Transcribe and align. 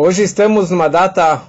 Hoje 0.00 0.22
estamos 0.22 0.70
numa 0.70 0.86
data 0.86 1.42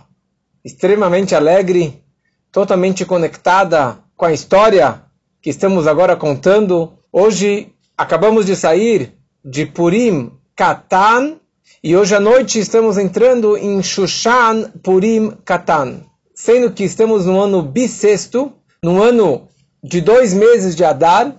extremamente 0.65 1.35
alegre, 1.35 2.03
totalmente 2.51 3.05
conectada 3.05 3.99
com 4.17 4.25
a 4.25 4.33
história 4.33 5.03
que 5.39 5.51
estamos 5.51 5.85
agora 5.85 6.15
contando. 6.15 6.93
Hoje 7.13 7.71
acabamos 7.95 8.47
de 8.47 8.55
sair 8.55 9.13
de 9.45 9.67
Purim 9.67 10.31
Katan 10.55 11.35
e 11.83 11.95
hoje 11.95 12.15
à 12.15 12.19
noite 12.19 12.57
estamos 12.57 12.97
entrando 12.97 13.55
em 13.55 13.83
Shushan 13.83 14.71
Purim 14.81 15.29
Katan, 15.45 15.99
sendo 16.33 16.71
que 16.71 16.83
estamos 16.83 17.27
no 17.27 17.39
ano 17.39 17.61
bissexto, 17.61 18.51
no 18.81 18.99
ano 19.03 19.47
de 19.83 20.01
dois 20.01 20.33
meses 20.33 20.75
de 20.75 20.83
Adar. 20.83 21.35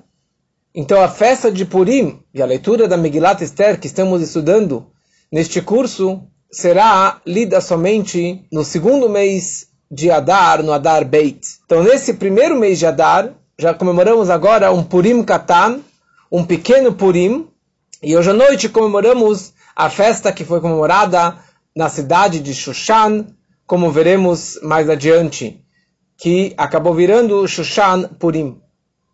Então 0.72 1.02
a 1.02 1.08
festa 1.08 1.50
de 1.50 1.64
Purim 1.64 2.22
e 2.32 2.40
a 2.40 2.46
leitura 2.46 2.86
da 2.86 2.96
Megillat 2.96 3.42
Esther 3.42 3.80
que 3.80 3.88
estamos 3.88 4.22
estudando 4.22 4.86
neste 5.32 5.60
curso 5.60 6.30
será 6.50 7.20
lida 7.24 7.60
somente 7.60 8.44
no 8.50 8.64
segundo 8.64 9.08
mês 9.08 9.68
de 9.90 10.10
Adar, 10.10 10.62
no 10.62 10.72
Adar 10.72 11.04
Beit. 11.04 11.46
Então, 11.64 11.82
nesse 11.82 12.14
primeiro 12.14 12.58
mês 12.58 12.78
de 12.78 12.86
Adar, 12.86 13.34
já 13.58 13.74
comemoramos 13.74 14.30
agora 14.30 14.72
um 14.72 14.82
Purim 14.82 15.22
Katan, 15.22 15.80
um 16.30 16.44
pequeno 16.44 16.92
Purim, 16.92 17.48
e 18.02 18.16
hoje 18.16 18.30
à 18.30 18.32
noite 18.32 18.68
comemoramos 18.68 19.52
a 19.76 19.90
festa 19.90 20.32
que 20.32 20.44
foi 20.44 20.60
comemorada 20.60 21.36
na 21.74 21.88
cidade 21.88 22.40
de 22.40 22.54
Shushan, 22.54 23.26
como 23.66 23.90
veremos 23.90 24.58
mais 24.62 24.88
adiante, 24.88 25.62
que 26.16 26.54
acabou 26.56 26.94
virando 26.94 27.46
Shushan 27.46 28.10
Purim. 28.18 28.60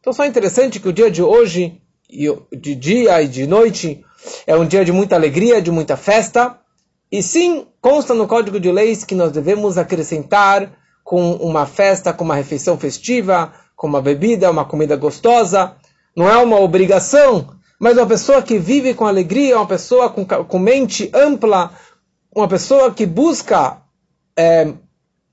Então, 0.01 0.13
só 0.13 0.25
interessante 0.25 0.79
que 0.79 0.89
o 0.89 0.93
dia 0.93 1.11
de 1.11 1.23
hoje, 1.23 1.81
de 2.09 2.75
dia 2.75 3.21
e 3.21 3.29
de 3.29 3.47
noite, 3.47 4.05
é 4.47 4.57
um 4.57 4.67
dia 4.67 4.85
de 4.85 4.93
muita 4.93 5.17
alegria, 5.17 5.61
de 5.61 5.71
muita 5.71 5.97
festa, 5.97 6.59
e 7.11 7.23
sim, 7.23 7.67
consta 7.81 8.15
no 8.15 8.27
Código 8.27 8.59
de 8.59 8.71
Leis 8.71 9.05
que 9.05 9.15
nós 9.15 9.31
devemos 9.33 9.79
acrescentar 9.79 10.73
com 11.05 11.33
uma 11.35 11.67
festa, 11.67 12.13
com 12.13 12.25
uma 12.25 12.35
refeição 12.35 12.77
festiva, 12.77 13.53
com 13.77 13.87
uma 13.87 14.03
bebida, 14.03 14.51
uma 14.51 14.65
comida 14.65 14.97
gostosa. 14.97 15.77
Não 16.17 16.29
é 16.29 16.37
uma 16.39 16.59
obrigação, 16.59 17.49
mas 17.79 17.97
uma 17.97 18.07
pessoa 18.07 18.43
que 18.43 18.59
vive 18.59 18.93
com 18.95 19.07
alegria, 19.07 19.57
uma 19.57 19.67
pessoa 19.67 20.11
com, 20.11 20.25
com 20.25 20.59
mente 20.59 21.09
ampla, 21.15 21.71
uma 22.35 22.49
pessoa 22.49 22.93
que 22.93 23.07
busca 23.07 23.79
é, 24.37 24.73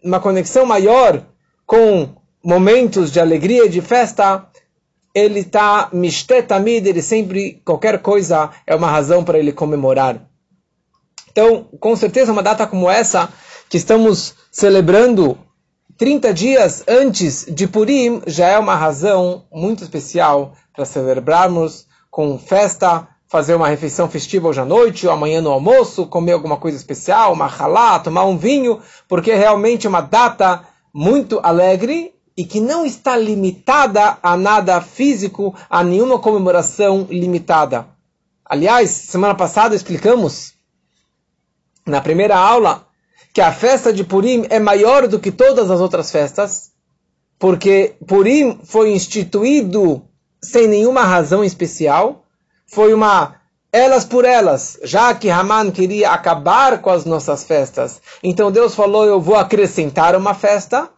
uma 0.03 0.19
conexão 0.19 0.65
maior 0.65 1.23
com 1.65 2.09
momentos 2.43 3.11
de 3.11 3.19
alegria 3.19 3.65
e 3.65 3.69
de 3.69 3.81
festa, 3.81 4.45
ele 5.15 5.39
está 5.39 5.89
mishtetamido, 5.91 6.87
ele 6.87 7.01
sempre, 7.01 7.61
qualquer 7.65 7.99
coisa 7.99 8.51
é 8.67 8.75
uma 8.75 8.91
razão 8.91 9.23
para 9.23 9.39
ele 9.39 9.51
comemorar. 9.51 10.21
Então, 11.33 11.65
com 11.79 11.95
certeza, 11.95 12.31
uma 12.31 12.43
data 12.43 12.67
como 12.67 12.87
essa, 12.87 13.27
que 13.67 13.75
estamos 13.75 14.35
celebrando 14.51 15.35
30 15.97 16.31
dias 16.31 16.83
antes 16.87 17.45
de 17.49 17.67
Purim, 17.67 18.21
já 18.27 18.49
é 18.49 18.59
uma 18.59 18.75
razão 18.75 19.45
muito 19.51 19.83
especial 19.83 20.53
para 20.75 20.85
celebrarmos 20.85 21.87
com 22.11 22.37
festa, 22.37 23.07
fazer 23.27 23.55
uma 23.55 23.67
refeição 23.67 24.07
festiva 24.07 24.47
hoje 24.47 24.61
à 24.61 24.65
noite, 24.65 25.07
ou 25.07 25.11
amanhã 25.11 25.41
no 25.41 25.51
almoço, 25.51 26.05
comer 26.05 26.33
alguma 26.33 26.57
coisa 26.57 26.77
especial, 26.77 27.33
uma 27.33 27.47
halá, 27.47 27.97
tomar 27.97 28.25
um 28.25 28.37
vinho, 28.37 28.79
porque 29.07 29.31
é 29.31 29.35
realmente 29.35 29.87
uma 29.87 30.01
data 30.01 30.61
muito 30.93 31.39
alegre 31.41 32.13
e 32.37 32.45
que 32.45 32.59
não 32.59 32.85
está 32.85 33.17
limitada 33.17 34.19
a 34.21 34.37
nada 34.37 34.79
físico, 34.81 35.55
a 35.67 35.83
nenhuma 35.83 36.19
comemoração 36.19 37.07
limitada. 37.09 37.87
Aliás, 38.45 38.91
semana 38.91 39.33
passada 39.33 39.75
explicamos 39.75 40.52
na 41.85 42.01
primeira 42.01 42.37
aula 42.37 42.87
que 43.33 43.41
a 43.41 43.51
festa 43.51 43.91
de 43.91 44.03
Purim 44.03 44.45
é 44.49 44.59
maior 44.59 45.07
do 45.07 45.19
que 45.19 45.31
todas 45.31 45.71
as 45.71 45.81
outras 45.81 46.11
festas, 46.11 46.71
porque 47.39 47.95
Purim 48.07 48.59
foi 48.63 48.91
instituído 48.91 50.03
sem 50.41 50.67
nenhuma 50.67 51.03
razão 51.03 51.43
especial, 51.43 52.25
foi 52.67 52.93
uma 52.93 53.41
elas 53.71 54.05
por 54.05 54.23
elas, 54.23 54.77
já 54.83 55.15
que 55.15 55.31
Haman 55.31 55.71
queria 55.71 56.11
acabar 56.11 56.79
com 56.79 56.91
as 56.91 57.05
nossas 57.05 57.43
festas. 57.43 57.99
Então 58.21 58.51
Deus 58.51 58.75
falou: 58.75 59.03
Eu 59.03 59.19
vou 59.19 59.35
acrescentar 59.35 60.15
uma 60.15 60.35
festa. 60.35 60.89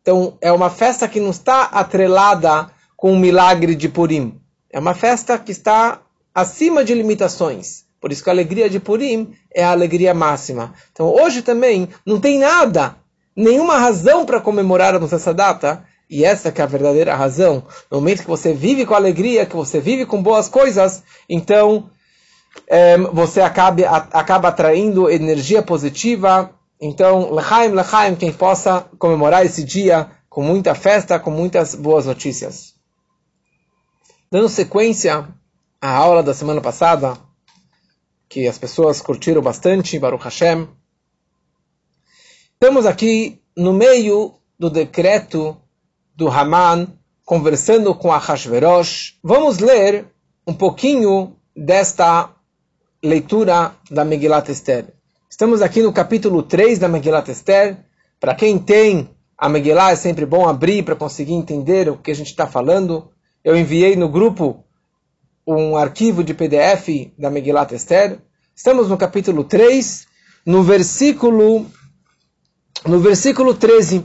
Então 0.00 0.38
é 0.40 0.50
uma 0.50 0.70
festa 0.70 1.06
que 1.06 1.20
não 1.20 1.30
está 1.30 1.64
atrelada 1.64 2.70
com 2.96 3.12
o 3.12 3.18
milagre 3.18 3.74
de 3.74 3.88
Purim. 3.88 4.40
É 4.70 4.78
uma 4.78 4.94
festa 4.94 5.38
que 5.38 5.52
está 5.52 6.00
acima 6.34 6.84
de 6.84 6.94
limitações. 6.94 7.85
Por 8.00 8.12
isso 8.12 8.22
que 8.22 8.30
a 8.30 8.32
alegria 8.32 8.68
de 8.68 8.78
Purim 8.78 9.34
é 9.54 9.64
a 9.64 9.70
alegria 9.70 10.14
máxima. 10.14 10.74
Então 10.92 11.06
hoje 11.08 11.42
também 11.42 11.88
não 12.04 12.20
tem 12.20 12.38
nada, 12.38 12.96
nenhuma 13.34 13.78
razão 13.78 14.24
para 14.24 14.40
comemorarmos 14.40 15.12
essa 15.12 15.32
data. 15.32 15.84
E 16.08 16.24
essa 16.24 16.52
que 16.52 16.60
é 16.60 16.64
a 16.64 16.68
verdadeira 16.68 17.16
razão. 17.16 17.64
No 17.90 17.98
momento 17.98 18.22
que 18.22 18.28
você 18.28 18.52
vive 18.52 18.86
com 18.86 18.94
alegria, 18.94 19.44
que 19.44 19.56
você 19.56 19.80
vive 19.80 20.06
com 20.06 20.22
boas 20.22 20.48
coisas, 20.48 21.02
então 21.28 21.90
é, 22.68 22.96
você 22.96 23.40
acaba, 23.40 23.84
acaba 24.12 24.48
atraindo 24.48 25.10
energia 25.10 25.62
positiva. 25.62 26.50
Então, 26.80 27.32
lechaim, 27.32 27.72
lechaim, 27.72 28.14
quem 28.14 28.32
possa 28.32 28.86
comemorar 28.98 29.44
esse 29.44 29.64
dia 29.64 30.10
com 30.28 30.42
muita 30.42 30.74
festa, 30.74 31.18
com 31.18 31.30
muitas 31.30 31.74
boas 31.74 32.06
notícias. 32.06 32.74
Dando 34.30 34.48
sequência 34.48 35.26
à 35.80 35.90
aula 35.90 36.22
da 36.22 36.34
semana 36.34 36.60
passada, 36.60 37.14
que 38.28 38.46
as 38.46 38.58
pessoas 38.58 39.00
curtiram 39.00 39.42
bastante, 39.42 39.98
Baruch 39.98 40.24
Hashem. 40.24 40.68
Estamos 42.54 42.86
aqui 42.86 43.40
no 43.56 43.72
meio 43.72 44.34
do 44.58 44.70
decreto 44.70 45.56
do 46.14 46.28
Haman, 46.28 46.88
conversando 47.24 47.94
com 47.94 48.12
a 48.12 48.18
Hashverosh. 48.18 49.18
Vamos 49.22 49.58
ler 49.58 50.06
um 50.46 50.54
pouquinho 50.54 51.36
desta 51.54 52.30
leitura 53.02 53.74
da 53.90 54.04
Megillat 54.04 54.48
Esther. 54.48 54.94
Estamos 55.28 55.60
aqui 55.60 55.82
no 55.82 55.92
capítulo 55.92 56.42
3 56.42 56.78
da 56.78 56.88
Megillat 56.88 57.28
Esther. 57.28 57.78
Para 58.18 58.34
quem 58.34 58.58
tem 58.58 59.10
a 59.36 59.48
Megillah, 59.48 59.92
é 59.92 59.96
sempre 59.96 60.24
bom 60.24 60.48
abrir 60.48 60.82
para 60.82 60.96
conseguir 60.96 61.34
entender 61.34 61.88
o 61.88 61.98
que 61.98 62.10
a 62.10 62.14
gente 62.14 62.28
está 62.28 62.46
falando. 62.46 63.10
Eu 63.44 63.56
enviei 63.56 63.96
no 63.96 64.08
grupo 64.08 64.64
um 65.46 65.76
arquivo 65.76 66.24
de 66.24 66.34
PDF 66.34 67.12
da 67.16 67.30
Megillat 67.30 67.72
Esther. 67.72 68.18
Estamos 68.54 68.88
no 68.88 68.96
capítulo 68.96 69.44
3, 69.44 70.06
no 70.44 70.62
versículo 70.62 71.66
no 72.84 72.98
versículo 72.98 73.54
13. 73.54 74.04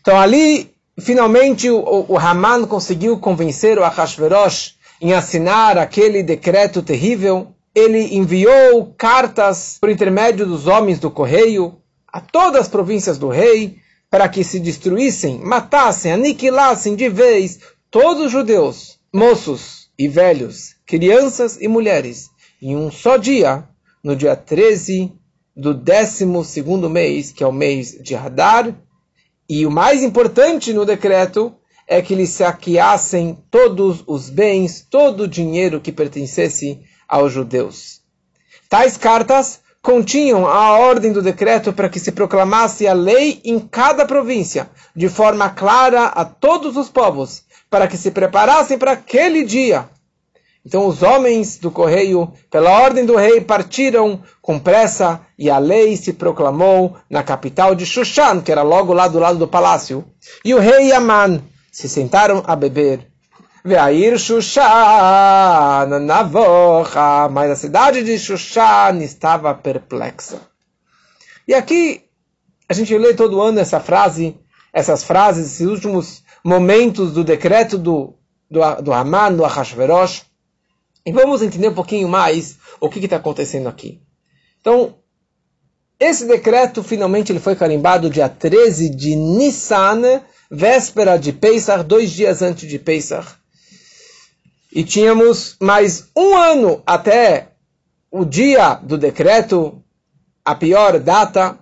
Então 0.00 0.18
ali, 0.18 0.74
finalmente, 0.98 1.70
o, 1.70 2.06
o 2.08 2.18
Haman 2.18 2.66
conseguiu 2.66 3.18
convencer 3.18 3.78
o 3.78 3.84
Ahashverosh 3.84 4.74
em 5.00 5.12
assinar 5.12 5.78
aquele 5.78 6.22
decreto 6.22 6.82
terrível. 6.82 7.54
Ele 7.74 8.16
enviou 8.16 8.92
cartas 8.96 9.78
por 9.80 9.88
intermédio 9.88 10.46
dos 10.46 10.66
homens 10.66 10.98
do 10.98 11.10
correio 11.10 11.78
a 12.12 12.20
todas 12.20 12.62
as 12.62 12.68
províncias 12.68 13.18
do 13.18 13.28
rei 13.28 13.78
para 14.10 14.28
que 14.28 14.42
se 14.42 14.58
destruíssem, 14.58 15.38
matassem, 15.38 16.12
aniquilassem 16.12 16.96
de 16.96 17.08
vez 17.08 17.60
todos 17.90 18.26
os 18.26 18.32
judeus, 18.32 18.98
moços, 19.12 19.77
e 19.98 20.06
velhos, 20.06 20.76
crianças 20.86 21.58
e 21.60 21.66
mulheres, 21.66 22.30
em 22.62 22.76
um 22.76 22.90
só 22.90 23.16
dia, 23.16 23.64
no 24.02 24.14
dia 24.14 24.36
13 24.36 25.12
do 25.56 25.74
12 25.74 26.24
mês, 26.88 27.32
que 27.32 27.42
é 27.42 27.46
o 27.46 27.52
mês 27.52 27.98
de 28.00 28.14
Hadar, 28.14 28.74
e 29.48 29.66
o 29.66 29.70
mais 29.70 30.02
importante 30.02 30.72
no 30.72 30.84
decreto 30.84 31.52
é 31.86 32.00
que 32.00 32.12
eles 32.12 32.28
saqueassem 32.30 33.42
todos 33.50 34.04
os 34.06 34.30
bens, 34.30 34.86
todo 34.88 35.22
o 35.22 35.28
dinheiro 35.28 35.80
que 35.80 35.90
pertencesse 35.90 36.80
aos 37.08 37.32
judeus. 37.32 38.02
Tais 38.68 38.96
cartas 38.96 39.60
continham 39.80 40.46
a 40.46 40.78
ordem 40.78 41.12
do 41.12 41.22
decreto 41.22 41.72
para 41.72 41.88
que 41.88 41.98
se 41.98 42.12
proclamasse 42.12 42.86
a 42.86 42.92
lei 42.92 43.40
em 43.42 43.58
cada 43.58 44.04
província, 44.04 44.68
de 44.94 45.08
forma 45.08 45.48
clara 45.48 46.04
a 46.04 46.24
todos 46.26 46.76
os 46.76 46.90
povos, 46.90 47.42
para 47.70 47.86
que 47.86 47.96
se 47.96 48.10
preparassem 48.10 48.78
para 48.78 48.92
aquele 48.92 49.44
dia. 49.44 49.88
Então 50.64 50.86
os 50.86 51.02
homens 51.02 51.58
do 51.58 51.70
correio, 51.70 52.30
pela 52.50 52.82
ordem 52.82 53.06
do 53.06 53.16
rei, 53.16 53.40
partiram 53.40 54.22
com 54.42 54.58
pressa 54.58 55.20
e 55.38 55.48
a 55.48 55.58
lei 55.58 55.96
se 55.96 56.12
proclamou 56.12 56.96
na 57.08 57.22
capital 57.22 57.74
de 57.74 57.86
Shushan, 57.86 58.42
que 58.42 58.52
era 58.52 58.62
logo 58.62 58.92
lá 58.92 59.08
do 59.08 59.18
lado 59.18 59.38
do 59.38 59.48
palácio. 59.48 60.04
E 60.44 60.52
o 60.52 60.58
rei 60.58 60.88
e 60.88 60.92
Aman 60.92 61.42
se 61.72 61.88
sentaram 61.88 62.42
a 62.46 62.54
beber. 62.54 63.06
Veair 63.64 64.18
Shushan 64.18 65.86
navocha, 66.00 67.28
mas 67.30 67.50
a 67.50 67.56
cidade 67.56 68.02
de 68.02 68.18
Shushan 68.18 68.98
estava 69.00 69.54
perplexa. 69.54 70.40
E 71.46 71.54
aqui 71.54 72.02
a 72.68 72.74
gente 72.74 72.96
lê 72.98 73.14
todo 73.14 73.40
ano 73.40 73.58
essa 73.58 73.80
frase, 73.80 74.38
essas 74.78 75.04
frases, 75.04 75.46
esses 75.46 75.66
últimos 75.66 76.22
momentos 76.44 77.12
do 77.12 77.24
decreto 77.24 77.76
do, 77.76 78.14
do, 78.50 78.60
do 78.82 78.92
Haman, 78.92 79.34
do 79.34 79.44
Ahashverosh. 79.44 80.22
E 81.04 81.12
vamos 81.12 81.42
entender 81.42 81.68
um 81.68 81.74
pouquinho 81.74 82.08
mais 82.08 82.58
o 82.80 82.88
que 82.88 83.00
está 83.00 83.16
acontecendo 83.16 83.68
aqui. 83.68 84.00
Então, 84.60 84.94
Esse 86.00 86.26
decreto 86.26 86.82
finalmente 86.82 87.32
ele 87.32 87.40
foi 87.40 87.56
carimbado 87.56 88.08
dia 88.08 88.28
13 88.28 88.88
de 88.88 89.16
Nissan, 89.16 90.22
véspera 90.48 91.18
de 91.18 91.32
Pesach, 91.32 91.82
dois 91.82 92.12
dias 92.12 92.40
antes 92.40 92.68
de 92.68 92.78
Pesach. 92.78 93.26
E 94.72 94.84
tínhamos 94.84 95.56
mais 95.60 96.06
um 96.16 96.36
ano 96.36 96.82
até 96.86 97.48
o 98.12 98.24
dia 98.24 98.74
do 98.74 98.96
decreto, 98.96 99.82
a 100.44 100.54
pior 100.54 101.00
data, 101.00 101.58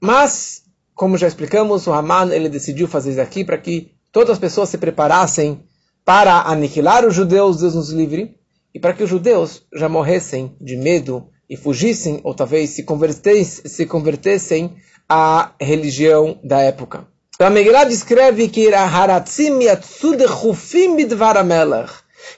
mas, 0.00 0.62
como 0.94 1.18
já 1.18 1.26
explicamos, 1.26 1.86
o 1.86 1.92
Haman 1.92 2.32
ele 2.32 2.48
decidiu 2.48 2.86
fazer 2.86 3.12
isso 3.12 3.20
aqui 3.20 3.44
para 3.44 3.58
que 3.58 3.92
todas 4.12 4.30
as 4.30 4.38
pessoas 4.38 4.68
se 4.68 4.78
preparassem 4.78 5.64
para 6.04 6.42
aniquilar 6.42 7.04
os 7.04 7.14
judeus, 7.14 7.58
Deus 7.58 7.74
nos 7.74 7.90
livre, 7.90 8.36
e 8.74 8.78
para 8.78 8.92
que 8.92 9.02
os 9.02 9.10
judeus 9.10 9.62
já 9.74 9.88
morressem 9.88 10.54
de 10.60 10.76
medo 10.76 11.28
e 11.48 11.56
fugissem, 11.56 12.20
ou 12.22 12.34
talvez 12.34 12.70
se 12.70 12.82
convertessem, 12.82 13.68
se 13.68 13.86
convertessem 13.86 14.76
à 15.08 15.52
religião 15.60 16.38
da 16.42 16.60
época. 16.60 17.06
Então 17.34 17.46
a 17.46 17.50
Megillah 17.50 17.84
descreve 17.84 18.48
que 18.48 18.70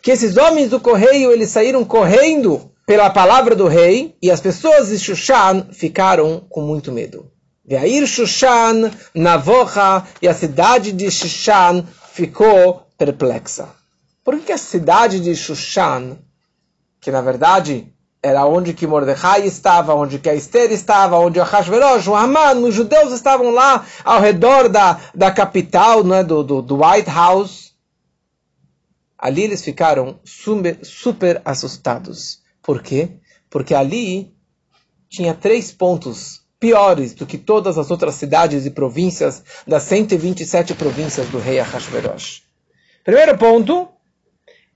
que 0.03 0.11
esses 0.11 0.37
homens 0.37 0.71
do 0.71 0.81
correio 0.81 1.31
eles 1.31 1.51
saíram 1.51 1.85
correndo 1.85 2.71
pela 2.87 3.11
palavra 3.11 3.55
do 3.55 3.67
rei 3.67 4.17
e 4.23 4.31
as 4.31 4.41
pessoas 4.41 4.89
de 4.89 4.99
Shushan 4.99 5.69
ficaram 5.73 6.47
com 6.49 6.63
muito 6.63 6.93
medo. 6.93 7.31
Veair 7.67 8.07
Shushan, 8.07 8.93
Navocha 9.13 10.07
e 10.23 10.29
a 10.29 10.35
cidade 10.35 10.93
de 10.93 11.11
Shushan 11.11 11.85
ficou 12.13 12.87
perplexa. 12.97 13.69
Por 14.23 14.39
que 14.39 14.53
a 14.53 14.59
cidade 14.59 15.19
de 15.19 15.35
Shushan, 15.35 16.17
que 17.01 17.11
na 17.11 17.21
verdade 17.21 17.93
era 18.23 18.47
onde 18.47 18.73
que 18.73 18.87
Mordecai 18.87 19.45
estava, 19.47 19.95
onde 19.95 20.21
que 20.21 20.29
a 20.29 20.35
Esther 20.35 20.71
estava, 20.71 21.19
onde 21.19 21.41
o 21.41 21.45
Hashverosh, 21.45 22.09
o 22.09 22.15
Haman, 22.15 22.59
os 22.59 22.75
judeus 22.75 23.13
estavam 23.13 23.51
lá 23.51 23.85
ao 24.05 24.21
redor 24.21 24.69
da, 24.69 25.01
da 25.13 25.33
capital, 25.33 26.05
né, 26.05 26.23
do, 26.23 26.45
do, 26.45 26.63
do 26.63 26.85
White 26.85 27.11
House. 27.11 27.73
Ali 29.19 29.43
eles 29.43 29.65
ficaram 29.65 30.21
super, 30.25 30.79
super 30.85 31.43
assustados. 31.45 32.41
Por 32.63 32.81
quê? 32.81 33.19
Porque 33.51 33.75
ali 33.75 34.33
tinha 35.09 35.35
três 35.35 35.73
pontos 35.73 36.46
piores 36.59 37.15
do 37.15 37.27
que 37.27 37.37
todas 37.37 37.77
as 37.79 37.91
outras 37.91 38.15
cidades 38.15 38.65
e 38.67 38.71
províncias 38.71 39.43
das 39.67 39.83
127 39.85 40.75
províncias 40.75 41.29
do 41.29 41.39
rei 41.39 41.61
Ahasverosh. 41.61 42.43
Primeiro 43.05 43.37
ponto, 43.37 43.89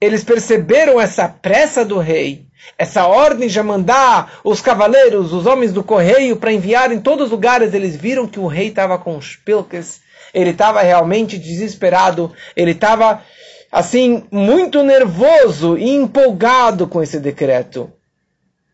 eles 0.00 0.22
perceberam 0.24 1.00
essa 1.00 1.28
pressa 1.28 1.84
do 1.84 1.98
rei, 1.98 2.46
essa 2.78 3.06
ordem 3.06 3.48
de 3.48 3.62
mandar 3.62 4.40
os 4.44 4.60
cavaleiros, 4.60 5.32
os 5.32 5.46
homens 5.46 5.72
do 5.72 5.82
correio, 5.82 6.36
para 6.36 6.52
enviar 6.52 6.92
em 6.92 7.00
todos 7.00 7.26
os 7.26 7.30
lugares. 7.30 7.74
Eles 7.74 7.96
viram 7.96 8.26
que 8.26 8.38
o 8.38 8.46
rei 8.46 8.68
estava 8.68 8.98
com 8.98 9.16
os 9.16 9.36
pilques, 9.36 10.00
ele 10.32 10.50
estava 10.50 10.80
realmente 10.80 11.38
desesperado, 11.38 12.32
ele 12.54 12.70
estava 12.72 13.22
assim, 13.70 14.24
muito 14.30 14.82
nervoso 14.82 15.76
e 15.78 15.90
empolgado 15.90 16.86
com 16.86 17.02
esse 17.02 17.18
decreto. 17.20 17.92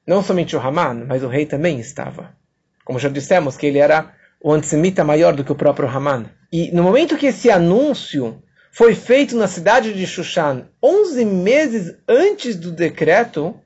Não 0.07 0.23
somente 0.23 0.55
o 0.55 0.61
Haman, 0.61 1.07
mas 1.07 1.23
o 1.23 1.29
rei 1.29 1.45
também 1.47 1.81
estava. 1.81 2.35
Como 2.87 3.01
já 3.01 3.09
dissemos, 3.09 3.57
que 3.57 3.67
ele 3.67 3.79
era 3.79 4.13
o 4.41 4.53
antissemita 4.53 5.03
maior 5.03 5.35
do 5.35 5.43
que 5.43 5.51
o 5.51 5.57
próprio 5.57 5.89
Haman. 5.89 6.27
E 6.53 6.71
no 6.71 6.85
momento 6.85 7.17
que 7.17 7.27
esse 7.27 7.51
anúncio 7.51 8.41
foi 8.71 8.95
feito 8.95 9.37
na 9.37 9.49
cidade 9.49 9.93
de 9.93 10.07
Shushan, 10.07 10.67
11 10.81 11.25
meses 11.25 11.97
antes 12.07 12.55
do 12.55 12.71
decreto, 12.71 13.59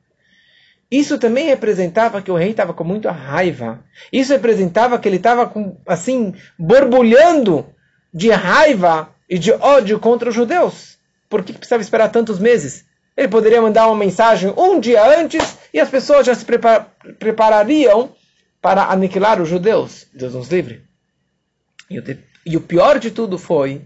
isso 0.90 1.19
também 1.19 1.44
representava 1.44 2.22
que 2.22 2.31
o 2.31 2.34
rei 2.34 2.52
estava 2.52 2.72
com 2.72 2.82
muita 2.82 3.12
raiva. 3.12 3.84
Isso 4.11 4.32
representava 4.32 4.99
que 4.99 5.06
ele 5.06 5.19
estava 5.19 5.52
assim 5.87 6.32
borbulhando 6.58 7.66
de 8.14 8.31
raiva 8.31 9.11
e 9.28 9.38
de 9.38 9.52
ódio 9.52 10.00
contra 10.00 10.31
os 10.31 10.34
judeus. 10.34 10.99
Por 11.28 11.44
que 11.44 11.52
precisava 11.52 11.82
esperar 11.82 12.08
tantos 12.08 12.38
meses? 12.38 12.87
Ele 13.14 13.28
poderia 13.28 13.61
mandar 13.61 13.87
uma 13.87 13.96
mensagem 13.96 14.55
um 14.56 14.81
dia 14.81 15.05
antes 15.05 15.58
e 15.75 15.78
as 15.78 15.90
pessoas 15.90 16.25
já 16.25 16.34
se 16.34 16.46
preparariam 17.19 18.14
para 18.61 18.85
aniquilar 18.85 19.41
os 19.41 19.49
judeus. 19.49 20.07
Deus 20.12 20.35
nos 20.35 20.49
livre. 20.49 20.85
E 21.89 21.99
o, 21.99 22.59
o 22.59 22.61
pior 22.61 22.99
de 22.99 23.11
tudo 23.11 23.39
foi 23.39 23.83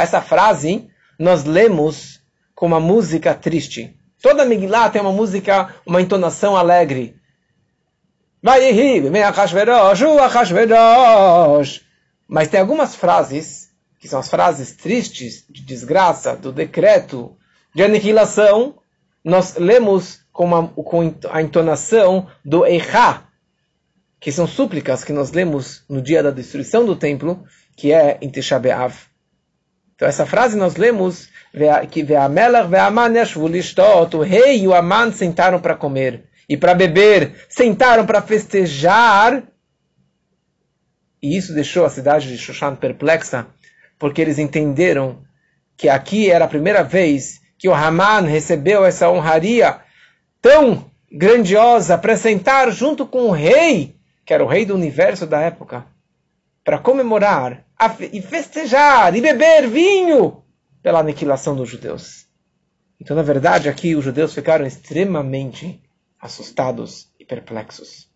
essa 0.00 0.20
frase 0.22 0.88
nós 1.18 1.44
lemos 1.44 2.20
com 2.54 2.66
uma 2.66 2.80
música 2.80 3.34
triste. 3.34 3.94
Toda 4.22 4.44
Megillah 4.44 4.88
tem 4.88 5.02
uma 5.02 5.12
música, 5.12 5.74
uma 5.84 6.00
entonação 6.00 6.56
alegre. 6.56 7.16
Mas 12.26 12.48
tem 12.48 12.60
algumas 12.60 12.94
frases, 12.94 13.68
que 14.00 14.08
são 14.08 14.20
as 14.20 14.28
frases 14.28 14.72
tristes, 14.72 15.44
de 15.48 15.62
desgraça, 15.62 16.34
do 16.36 16.52
decreto, 16.52 17.36
de 17.74 17.82
aniquilação, 17.82 18.76
nós 19.24 19.56
lemos 19.56 20.20
com, 20.32 20.44
uma, 20.44 20.68
com 20.68 21.14
a 21.30 21.42
entonação 21.42 22.28
do 22.44 22.64
Eichá, 22.64 23.26
que 24.20 24.30
são 24.30 24.46
súplicas 24.46 25.04
que 25.04 25.12
nós 25.12 25.32
lemos 25.32 25.84
no 25.88 26.00
dia 26.00 26.22
da 26.22 26.30
destruição 26.30 26.84
do 26.84 26.96
templo, 26.96 27.44
que 27.76 27.92
é 27.92 28.18
em 28.20 28.28
Tisha 28.28 28.58
B'Av. 28.58 28.94
Então 29.94 30.08
essa 30.08 30.26
frase 30.26 30.56
nós 30.56 30.76
lemos 30.76 31.28
que 31.90 32.02
o 32.02 34.22
rei 34.22 34.62
e 34.62 34.68
o 34.68 34.74
Aman 34.74 35.12
sentaram 35.12 35.60
para 35.60 35.76
comer 35.76 36.24
e 36.48 36.56
para 36.56 36.74
beber, 36.74 37.46
sentaram 37.48 38.04
para 38.04 38.20
festejar. 38.20 39.44
E 41.22 41.36
isso 41.36 41.54
deixou 41.54 41.86
a 41.86 41.90
cidade 41.90 42.28
de 42.28 42.36
Shushan 42.36 42.76
perplexa, 42.76 43.46
porque 43.98 44.20
eles 44.20 44.38
entenderam 44.38 45.22
que 45.76 45.88
aqui 45.88 46.30
era 46.30 46.44
a 46.44 46.48
primeira 46.48 46.82
vez 46.82 47.40
que 47.64 47.68
o 47.70 47.72
Haman 47.72 48.26
recebeu 48.26 48.84
essa 48.84 49.08
honraria 49.08 49.80
tão 50.42 50.84
grandiosa 51.10 51.96
para 51.96 52.14
sentar 52.14 52.70
junto 52.70 53.06
com 53.06 53.22
o 53.22 53.30
rei, 53.30 53.96
que 54.22 54.34
era 54.34 54.44
o 54.44 54.46
rei 54.46 54.66
do 54.66 54.74
universo 54.74 55.26
da 55.26 55.40
época, 55.40 55.86
para 56.62 56.78
comemorar 56.78 57.64
e 58.12 58.20
festejar 58.20 59.16
e 59.16 59.22
beber 59.22 59.66
vinho 59.66 60.42
pela 60.82 61.00
aniquilação 61.00 61.56
dos 61.56 61.70
judeus. 61.70 62.26
Então, 63.00 63.16
na 63.16 63.22
verdade, 63.22 63.66
aqui 63.66 63.96
os 63.96 64.04
judeus 64.04 64.34
ficaram 64.34 64.66
extremamente 64.66 65.82
assustados 66.20 67.08
e 67.18 67.24
perplexos. 67.24 68.10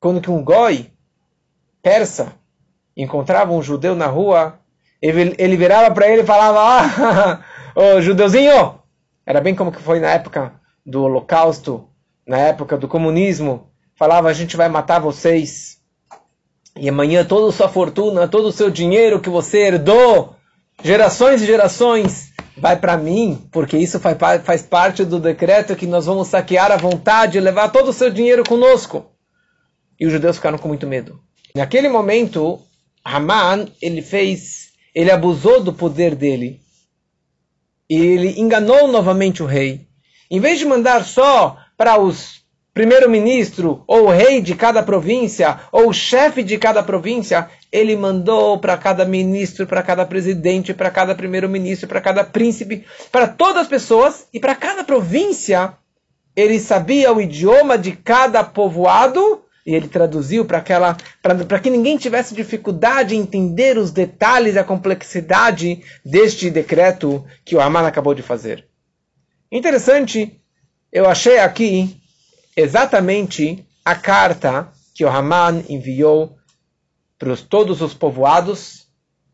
Quando 0.00 0.22
que 0.22 0.30
um 0.30 0.42
goi 0.42 0.90
persa 1.82 2.32
encontrava 2.96 3.52
um 3.52 3.62
judeu 3.62 3.94
na 3.94 4.06
rua, 4.06 4.58
ele, 5.02 5.34
ele 5.36 5.58
virava 5.58 5.94
para 5.94 6.08
ele 6.08 6.22
e 6.22 6.26
falava: 6.26 6.58
Ah, 6.58 7.44
ô 7.76 8.00
judeuzinho! 8.00 8.82
Era 9.26 9.40
bem 9.40 9.54
como 9.54 9.72
que 9.72 9.80
foi 9.80 10.00
na 10.00 10.10
época 10.10 10.52
do 10.84 11.02
Holocausto, 11.02 11.88
na 12.26 12.38
época 12.38 12.76
do 12.76 12.88
comunismo. 12.88 13.70
Falava: 13.96 14.28
A 14.28 14.32
gente 14.32 14.56
vai 14.56 14.68
matar 14.68 14.98
vocês. 14.98 15.78
E 16.76 16.88
amanhã 16.88 17.24
toda 17.24 17.48
a 17.48 17.52
sua 17.52 17.68
fortuna, 17.68 18.26
todo 18.26 18.48
o 18.48 18.52
seu 18.52 18.68
dinheiro 18.68 19.20
que 19.20 19.30
você 19.30 19.68
herdou, 19.68 20.34
gerações 20.82 21.40
e 21.40 21.46
gerações, 21.46 22.32
vai 22.56 22.76
para 22.76 22.96
mim, 22.96 23.46
porque 23.52 23.76
isso 23.76 24.00
faz, 24.00 24.62
parte 24.62 25.04
do 25.04 25.20
decreto 25.20 25.76
que 25.76 25.86
nós 25.86 26.06
vamos 26.06 26.28
saquear 26.28 26.72
à 26.72 26.76
vontade 26.76 27.38
e 27.38 27.40
levar 27.40 27.70
todo 27.70 27.88
o 27.88 27.92
seu 27.92 28.10
dinheiro 28.10 28.42
conosco. 28.42 29.06
E 29.98 30.06
os 30.06 30.12
judeus 30.12 30.36
ficaram 30.36 30.58
com 30.58 30.66
muito 30.66 30.86
medo. 30.86 31.20
Naquele 31.54 31.88
momento, 31.88 32.60
Haman, 33.04 33.68
ele 33.80 34.02
fez, 34.02 34.70
ele 34.92 35.10
abusou 35.10 35.62
do 35.62 35.72
poder 35.72 36.16
dele. 36.16 36.60
E 37.88 37.96
ele 37.96 38.40
enganou 38.40 38.88
novamente 38.88 39.42
o 39.42 39.46
rei. 39.46 39.86
Em 40.30 40.40
vez 40.40 40.58
de 40.58 40.64
mandar 40.64 41.04
só 41.04 41.58
para 41.76 41.98
os 41.98 42.44
primeiro-ministro, 42.74 43.84
ou 43.86 44.06
o 44.06 44.10
rei 44.10 44.40
de 44.40 44.56
cada 44.56 44.82
província, 44.82 45.60
ou 45.70 45.88
o 45.88 45.92
chefe 45.92 46.42
de 46.42 46.58
cada 46.58 46.82
província, 46.82 47.48
ele 47.70 47.94
mandou 47.96 48.58
para 48.58 48.76
cada 48.76 49.04
ministro, 49.04 49.64
para 49.64 49.80
cada 49.80 50.04
presidente, 50.04 50.74
para 50.74 50.90
cada 50.90 51.14
primeiro-ministro, 51.14 51.86
para 51.86 52.00
cada 52.00 52.24
príncipe, 52.24 52.84
para 53.12 53.28
todas 53.28 53.62
as 53.62 53.68
pessoas 53.68 54.26
e 54.32 54.40
para 54.40 54.56
cada 54.56 54.82
província. 54.82 55.74
Ele 56.34 56.58
sabia 56.58 57.12
o 57.12 57.20
idioma 57.20 57.78
de 57.78 57.92
cada 57.92 58.42
povoado 58.42 59.43
e 59.66 59.74
ele 59.74 59.88
traduziu 59.88 60.44
para 60.44 60.58
aquela 60.58 60.96
para 61.22 61.58
que 61.58 61.70
ninguém 61.70 61.96
tivesse 61.96 62.34
dificuldade 62.34 63.16
em 63.16 63.20
entender 63.20 63.78
os 63.78 63.90
detalhes 63.90 64.54
e 64.54 64.58
a 64.58 64.64
complexidade 64.64 65.82
deste 66.04 66.50
decreto 66.50 67.24
que 67.44 67.56
o 67.56 67.60
Aman 67.60 67.86
acabou 67.86 68.14
de 68.14 68.22
fazer. 68.22 68.66
Interessante, 69.50 70.40
eu 70.92 71.08
achei 71.08 71.38
aqui 71.38 72.00
exatamente 72.56 73.66
a 73.84 73.94
carta 73.94 74.70
que 74.94 75.04
o 75.04 75.08
Haman 75.08 75.64
enviou 75.68 76.36
para 77.18 77.36
todos 77.36 77.80
os 77.80 77.94
povoados 77.94 78.86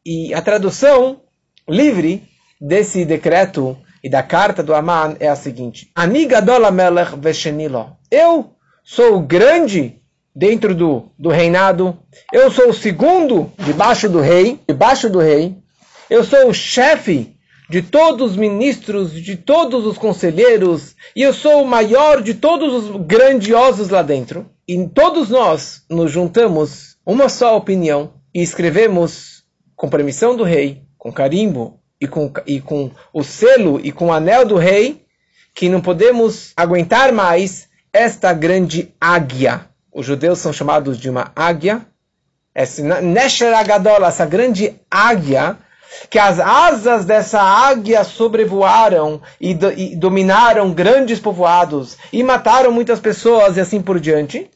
e 0.05 0.33
a 0.33 0.41
tradução 0.41 1.23
livre 1.69 2.29
desse 2.61 3.05
decreto 3.05 3.77
e 4.03 4.09
da 4.09 4.23
carta 4.23 4.63
do 4.63 4.75
Aman 4.75 5.17
é 5.21 5.29
a 5.29 5.37
seguinte: 5.37 5.91
Anigadola 5.95 6.71
melech 6.71 7.17
veshenilo. 7.17 7.97
Eu 8.11 8.57
sou 8.83 9.17
o 9.17 9.21
grande 9.21 10.00
dentro 10.41 10.75
do, 10.75 11.11
do 11.19 11.29
reinado. 11.29 11.99
Eu 12.33 12.51
sou 12.51 12.71
o 12.71 12.75
segundo 12.75 13.53
debaixo 13.59 14.09
do 14.09 14.21
rei, 14.21 14.59
debaixo 14.67 15.11
do 15.11 15.19
rei. 15.19 15.55
Eu 16.09 16.25
sou 16.25 16.49
o 16.49 16.55
chefe 16.55 17.37
de 17.69 17.83
todos 17.83 18.31
os 18.31 18.37
ministros, 18.39 19.13
de 19.13 19.37
todos 19.37 19.85
os 19.85 19.99
conselheiros, 19.99 20.97
e 21.15 21.21
eu 21.21 21.35
sou 21.35 21.63
o 21.63 21.67
maior 21.67 22.23
de 22.23 22.33
todos 22.33 22.73
os 22.73 23.03
grandiosos 23.03 23.91
lá 23.91 24.01
dentro. 24.01 24.47
E 24.67 24.89
todos 24.89 25.29
nós 25.29 25.83
nos 25.91 26.11
juntamos 26.11 26.97
uma 27.05 27.29
só 27.29 27.55
opinião 27.55 28.15
e 28.35 28.43
escrevemos 28.43 29.45
com 29.77 29.91
permissão 29.91 30.35
do 30.35 30.43
rei, 30.43 30.85
com 30.97 31.13
carimbo 31.13 31.79
e 32.01 32.09
com, 32.09 32.33
e 32.47 32.63
com 32.63 32.91
o 33.13 33.23
selo 33.23 33.79
e 33.85 33.93
com 33.93 34.07
o 34.07 34.13
anel 34.13 34.47
do 34.47 34.57
rei, 34.57 35.05
que 35.55 35.69
não 35.69 35.83
podemos 35.83 36.55
aguentar 36.57 37.13
mais 37.13 37.69
esta 37.93 38.33
grande 38.33 38.95
águia. 38.99 39.70
Os 39.93 40.07
judeus 40.07 40.39
são 40.39 40.53
chamados 40.53 40.99
de 40.99 41.11
uma 41.11 41.33
águia. 41.35 41.83
Essa 42.55 43.01
Nesher 43.01 43.55
Agadola, 43.55 44.09
essa 44.09 44.27
grande 44.27 44.75
águia, 44.91 45.57
que 46.09 46.19
as 46.19 46.39
asas 46.39 47.05
dessa 47.05 47.41
águia 47.41 48.05
sobrevoaram 48.05 49.21
e, 49.41 49.55
do, 49.55 49.73
e 49.73 49.97
dominaram 49.97 50.73
grandes 50.73 51.19
povoados 51.19 51.97
e 52.13 52.23
mataram 52.23 52.73
muitas 52.73 53.01
pessoas 53.01 53.57
e 53.57 53.61
assim 53.61 53.81
por 53.81 53.99
diante. 53.99 54.51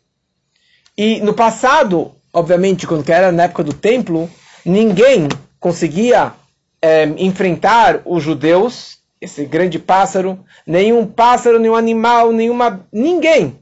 E 0.97 1.21
no 1.21 1.35
passado, 1.35 2.12
obviamente, 2.33 2.87
quando 2.87 3.09
era 3.11 3.33
na 3.33 3.45
época 3.45 3.64
do 3.64 3.73
templo, 3.73 4.31
ninguém 4.64 5.29
conseguia 5.59 6.33
é, 6.81 7.05
enfrentar 7.17 8.03
os 8.05 8.23
judeus, 8.23 8.99
esse 9.21 9.45
grande 9.45 9.79
pássaro, 9.79 10.38
nenhum 10.67 11.07
pássaro, 11.07 11.59
nenhum 11.59 11.75
animal, 11.75 12.31
nenhuma, 12.33 12.87
ninguém, 12.93 13.59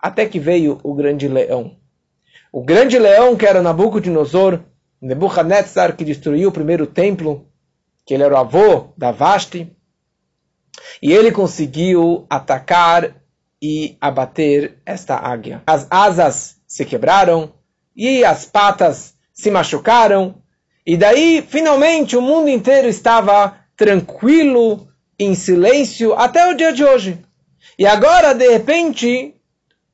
até 0.00 0.26
que 0.26 0.38
veio 0.38 0.78
o 0.82 0.94
grande 0.94 1.28
leão. 1.28 1.76
O 2.52 2.62
grande 2.62 2.98
leão 2.98 3.36
que 3.36 3.46
era 3.46 3.62
Nabucodonosor, 3.62 4.60
Nebuchadnezzar, 5.00 5.96
que 5.96 6.04
destruiu 6.04 6.48
o 6.48 6.52
primeiro 6.52 6.86
templo, 6.86 7.46
que 8.04 8.14
ele 8.14 8.22
era 8.22 8.34
o 8.34 8.38
avô 8.38 8.92
da 8.96 9.12
Vasti, 9.12 9.70
e 11.02 11.12
ele 11.12 11.30
conseguiu 11.30 12.26
atacar 12.28 13.14
e 13.62 13.96
abater 14.00 14.78
esta 14.84 15.16
águia. 15.16 15.62
As 15.66 15.86
asas 15.90 16.56
se 16.66 16.84
quebraram 16.84 17.52
e 17.94 18.24
as 18.24 18.46
patas 18.46 19.14
se 19.32 19.50
machucaram 19.50 20.40
e 20.84 20.96
daí, 20.96 21.44
finalmente, 21.46 22.16
o 22.16 22.22
mundo 22.22 22.48
inteiro 22.48 22.88
estava 22.88 23.56
tranquilo, 23.76 24.88
em 25.18 25.34
silêncio, 25.34 26.14
até 26.14 26.48
o 26.48 26.54
dia 26.54 26.72
de 26.72 26.82
hoje. 26.82 27.18
E 27.78 27.86
agora, 27.86 28.34
de 28.34 28.48
repente, 28.48 29.34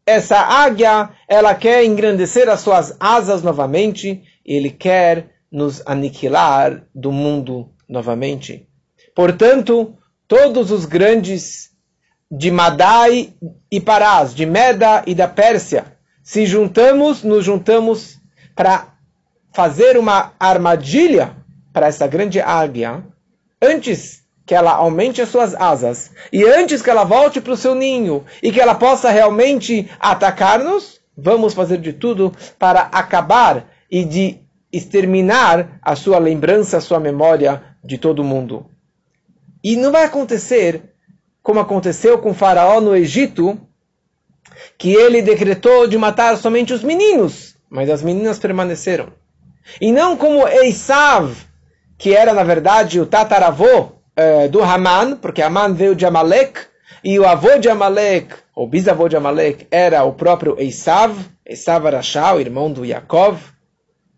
essa 0.06 0.38
águia, 0.38 1.10
ela 1.28 1.54
quer 1.54 1.84
engrandecer 1.84 2.48
as 2.48 2.60
suas 2.60 2.96
asas 3.00 3.42
novamente, 3.42 4.22
e 4.44 4.54
ele 4.54 4.70
quer 4.70 5.34
nos 5.50 5.82
aniquilar 5.84 6.84
do 6.94 7.10
mundo 7.10 7.70
novamente. 7.88 8.68
Portanto, 9.14 9.96
todos 10.28 10.70
os 10.70 10.84
grandes 10.84 11.70
de 12.30 12.50
Madai 12.50 13.34
e 13.70 13.80
Parás, 13.80 14.32
de 14.34 14.46
Meda 14.46 15.02
e 15.06 15.14
da 15.14 15.26
Pérsia, 15.26 15.96
se 16.22 16.46
juntamos, 16.46 17.22
nos 17.22 17.44
juntamos 17.44 18.20
para 18.54 18.94
fazer 19.52 19.96
uma 19.96 20.34
armadilha 20.38 21.36
para 21.72 21.86
essa 21.86 22.06
grande 22.06 22.40
águia 22.40 23.04
antes 23.62 24.25
que 24.46 24.54
ela 24.54 24.70
aumente 24.70 25.20
as 25.20 25.28
suas 25.28 25.54
asas 25.56 26.12
e 26.32 26.44
antes 26.44 26.80
que 26.80 26.88
ela 26.88 27.02
volte 27.02 27.40
para 27.40 27.52
o 27.52 27.56
seu 27.56 27.74
ninho 27.74 28.24
e 28.40 28.52
que 28.52 28.60
ela 28.60 28.76
possa 28.76 29.10
realmente 29.10 29.90
atacar-nos, 29.98 31.00
vamos 31.18 31.52
fazer 31.52 31.78
de 31.78 31.92
tudo 31.92 32.32
para 32.56 32.82
acabar 32.82 33.68
e 33.90 34.04
de 34.04 34.38
exterminar 34.72 35.80
a 35.82 35.96
sua 35.96 36.18
lembrança, 36.18 36.76
a 36.76 36.80
sua 36.80 37.00
memória 37.00 37.62
de 37.82 37.98
todo 37.98 38.22
mundo. 38.22 38.66
E 39.64 39.76
não 39.76 39.90
vai 39.90 40.04
acontecer 40.04 40.94
como 41.42 41.58
aconteceu 41.58 42.18
com 42.18 42.32
faraó 42.32 42.80
no 42.80 42.94
Egito, 42.94 43.58
que 44.78 44.92
ele 44.92 45.22
decretou 45.22 45.86
de 45.86 45.98
matar 45.98 46.36
somente 46.36 46.72
os 46.72 46.82
meninos, 46.84 47.56
mas 47.68 47.90
as 47.90 48.02
meninas 48.02 48.38
permaneceram. 48.38 49.08
E 49.80 49.90
não 49.90 50.16
como 50.16 50.46
Esav, 50.46 51.34
que 51.98 52.14
era 52.14 52.32
na 52.32 52.44
verdade 52.44 53.00
o 53.00 53.06
tataravô 53.06 53.95
eh, 54.16 54.48
do 54.48 54.62
Haman, 54.62 55.16
porque 55.16 55.42
Haman 55.42 55.74
veio 55.74 55.94
de 55.94 56.06
Amalek, 56.06 56.60
e 57.04 57.18
o 57.18 57.26
avô 57.26 57.58
de 57.58 57.68
Amalek, 57.68 58.34
o 58.54 58.66
bisavô 58.66 59.08
de 59.08 59.16
Amalek, 59.16 59.66
era 59.70 60.02
o 60.04 60.14
próprio 60.14 60.56
Esav, 60.58 61.14
Esav 61.44 61.86
Arashá, 61.86 62.34
o 62.34 62.40
irmão 62.40 62.72
do 62.72 62.84
Yaakov, 62.84 63.38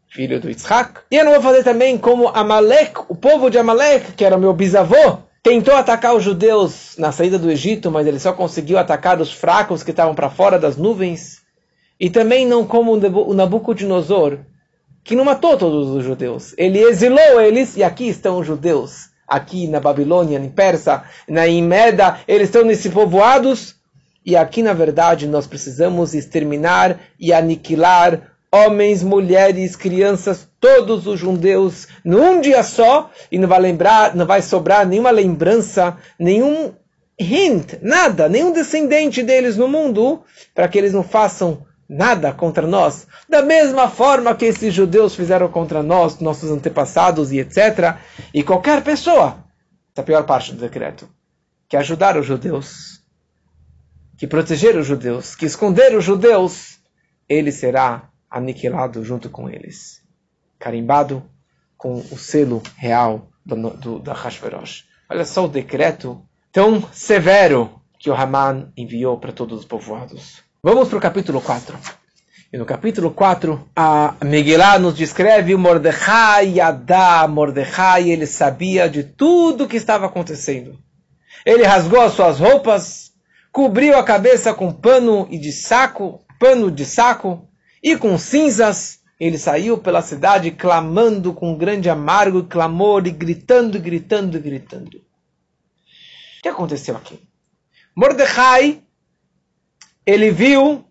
filho 0.09 0.41
do 0.41 0.49
Yitzhak. 0.49 1.01
E 1.11 1.17
eu 1.17 1.25
não 1.25 1.33
vou 1.33 1.43
fazer 1.43 1.65
também 1.65 1.99
como 1.99 2.29
Amalek, 2.29 3.01
o 3.09 3.15
povo 3.15 3.51
de 3.51 3.59
Amalek, 3.59 4.13
que 4.13 4.25
era 4.25 4.37
o 4.37 4.41
meu 4.41 4.55
bisavô, 4.55 5.19
tentou 5.43 5.75
atacar 5.75 6.15
os 6.15 6.23
judeus 6.23 6.95
na 6.97 7.13
saída 7.13 7.39
do 7.39 7.51
Egito, 7.51 7.91
mas 7.91 8.07
ele 8.07 8.19
só 8.19 8.33
conseguiu 8.33 8.79
atacar 8.79 9.21
os 9.21 9.33
fracos 9.33 9.83
que 9.83 9.91
estavam 9.91 10.15
para 10.15 10.31
fora 10.31 10.59
das 10.59 10.77
nuvens. 10.77 11.43
E 12.01 12.09
também 12.09 12.47
não 12.47 12.65
como 12.65 12.93
o 12.93 13.35
Nabucodonosor, 13.35 14.39
que 15.03 15.17
não 15.17 15.25
matou 15.25 15.57
todos 15.57 15.89
os 15.89 16.05
judeus. 16.05 16.55
Ele 16.57 16.79
exilou 16.79 17.41
eles 17.41 17.77
e 17.77 17.83
aqui 17.83 18.09
estão 18.09 18.39
os 18.39 18.47
judeus. 18.47 19.09
Aqui 19.29 19.69
na 19.69 19.79
Babilônia, 19.79 20.39
em 20.39 20.49
Persa, 20.49 21.05
na 21.29 21.47
Imeda, 21.47 22.19
eles 22.27 22.49
estão 22.49 22.65
nesses 22.65 22.93
povoados. 22.93 23.77
E 24.25 24.35
aqui, 24.35 24.63
na 24.63 24.73
verdade, 24.73 25.27
nós 25.27 25.47
precisamos 25.47 26.15
exterminar 26.15 26.99
e 27.21 27.33
aniquilar 27.33 28.33
homens, 28.51 29.03
mulheres, 29.03 29.77
crianças, 29.77 30.49
todos 30.59 31.07
os 31.07 31.21
judeus 31.21 31.87
num 32.05 32.41
dia 32.41 32.63
só 32.63 33.11
e 33.31 33.39
não 33.39 33.47
vai 33.47 33.61
lembrar, 33.61 34.17
não 34.17 34.27
vai 34.27 34.43
sobrar 34.43 34.87
nenhuma 34.87 35.11
lembrança, 35.11 35.97
nenhum 36.19 36.73
hint, 37.19 37.75
nada, 37.83 38.29
nenhum 38.29 38.53
descendente 38.53 39.23
deles 39.23 39.57
no 39.57 39.69
mundo 39.69 40.23
para 40.55 40.69
que 40.69 40.79
eles 40.79 40.93
não 40.93 41.03
façam 41.03 41.67
nada 41.89 42.33
contra 42.33 42.67
nós, 42.67 43.07
da 43.29 43.41
mesma 43.43 43.89
forma 43.89 44.35
que 44.35 44.45
esses 44.45 44.75
judeus 44.75 45.15
fizeram 45.15 45.49
contra 45.49 45.83
nós, 45.83 46.19
nossos 46.21 46.51
antepassados 46.51 47.33
e 47.33 47.39
etc. 47.39 47.97
E 48.35 48.43
qualquer 48.43 48.85
pessoa, 48.85 49.45
essa 49.93 49.99
é 49.99 50.01
a 50.01 50.05
pior 50.05 50.25
parte 50.25 50.53
do 50.53 50.61
decreto, 50.61 51.09
que 51.69 51.77
ajudar 51.77 52.17
os 52.17 52.27
judeus, 52.27 53.03
que 54.19 54.27
proteger 54.27 54.77
os 54.77 54.87
judeus, 54.87 55.35
que 55.35 55.47
esconder 55.47 55.97
os 55.97 56.05
judeus, 56.05 56.79
ele 57.29 57.51
será 57.51 58.11
aniquilado 58.31 59.03
junto 59.05 59.31
com 59.31 59.49
eles, 59.49 60.03
carimbado 60.59 61.23
com 61.77 61.95
o 61.95 62.19
selo 62.19 62.63
real 62.77 63.29
do, 63.47 63.71
do, 63.71 63.99
da 64.01 64.13
Hashverosh. 64.13 64.85
Olha 65.09 65.25
só 65.25 65.45
o 65.45 65.49
decreto 65.49 66.23
tão 66.53 66.83
severo 66.93 67.81
que 67.99 68.11
o 68.11 68.15
Haman 68.15 68.73
enviou 68.77 69.19
para 69.19 69.33
todos 69.33 69.61
os 69.61 69.65
povoados. 69.65 70.43
Vamos 70.61 70.89
para 70.89 70.99
o 70.99 71.01
capítulo 71.01 71.41
4. 71.41 71.79
E 72.53 72.59
no 72.59 72.67
capítulo 72.67 73.13
4, 73.13 73.71
a 73.77 74.17
Megillah 74.25 74.77
nos 74.81 74.97
descreve 74.97 75.55
o 75.55 75.59
Mordecai 75.59 76.55
Yadá. 76.55 77.29
Mordecai, 77.29 78.11
ele 78.11 78.27
sabia 78.27 78.91
de 78.91 79.05
tudo 79.05 79.65
o 79.65 79.69
que 79.69 79.77
estava 79.77 80.07
acontecendo. 80.07 80.77
Ele 81.47 81.63
rasgou 81.63 82.01
as 82.01 82.15
suas 82.15 82.41
roupas, 82.41 83.13
cobriu 83.53 83.97
a 83.97 84.03
cabeça 84.03 84.53
com 84.53 84.73
pano 84.73 85.29
e 85.31 85.39
de 85.39 85.53
saco, 85.53 86.25
pano 86.41 86.73
de 86.73 86.85
saco, 86.85 87.49
e 87.81 87.97
com 87.97 88.19
cinzas. 88.19 88.99
Ele 89.21 89.39
saiu 89.39 89.79
pela 89.79 90.03
cidade 90.03 90.51
clamando 90.51 91.33
com 91.33 91.57
grande 91.57 91.89
amargo 91.89 92.43
clamor 92.43 93.07
e 93.07 93.13
gritando, 93.13 93.79
gritando, 93.79 94.41
gritando. 94.41 94.97
O 94.97 96.43
que 96.43 96.49
aconteceu 96.49 96.97
aqui? 96.97 97.21
Mordecai 97.95 98.83
ele 100.09 100.31
viu 100.31 100.87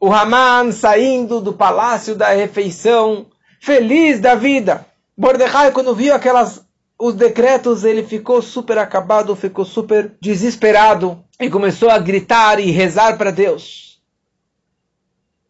o 0.00 0.12
Haman 0.12 0.72
saindo 0.72 1.40
do 1.40 1.52
palácio 1.52 2.16
da 2.16 2.30
refeição, 2.30 3.28
feliz 3.60 4.18
da 4.18 4.34
vida. 4.34 4.84
Mordecai, 5.16 5.70
quando 5.70 5.94
viu 5.94 6.12
aquelas 6.12 6.66
os 6.98 7.14
decretos, 7.14 7.84
ele 7.84 8.02
ficou 8.02 8.42
super 8.42 8.76
acabado, 8.76 9.36
ficou 9.36 9.64
super 9.64 10.16
desesperado 10.20 11.24
e 11.38 11.48
começou 11.48 11.88
a 11.88 11.98
gritar 11.98 12.58
e 12.58 12.72
rezar 12.72 13.16
para 13.16 13.30
Deus. 13.30 14.02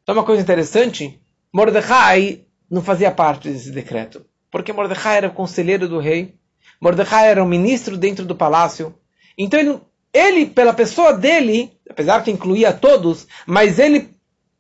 Só 0.05 0.13
uma 0.13 0.23
coisa 0.23 0.43
interessante, 0.43 1.19
Mordecai 1.51 2.45
não 2.71 2.83
fazia 2.83 3.11
parte 3.11 3.49
desse 3.49 3.71
decreto, 3.71 4.27
porque 4.51 4.75
Mordecai 4.75 5.17
era 5.17 5.29
o 5.29 5.35
conselheiro 5.35 5.89
do 5.89 5.99
rei, 5.99 6.35
Mordecai 6.79 7.31
era 7.31 7.43
o 7.43 7.49
ministro 7.49 7.97
dentro 7.97 8.27
do 8.27 8.37
palácio, 8.37 8.95
então 9.39 9.59
ele 9.59 9.81
ele, 10.15 10.47
pela 10.47 10.73
pessoa 10.73 11.13
dele, 11.13 11.74
apesar 11.89 12.23
que 12.23 12.31
incluía 12.31 12.73
todos, 12.73 13.27
mas 13.47 13.79
ele 13.79 14.15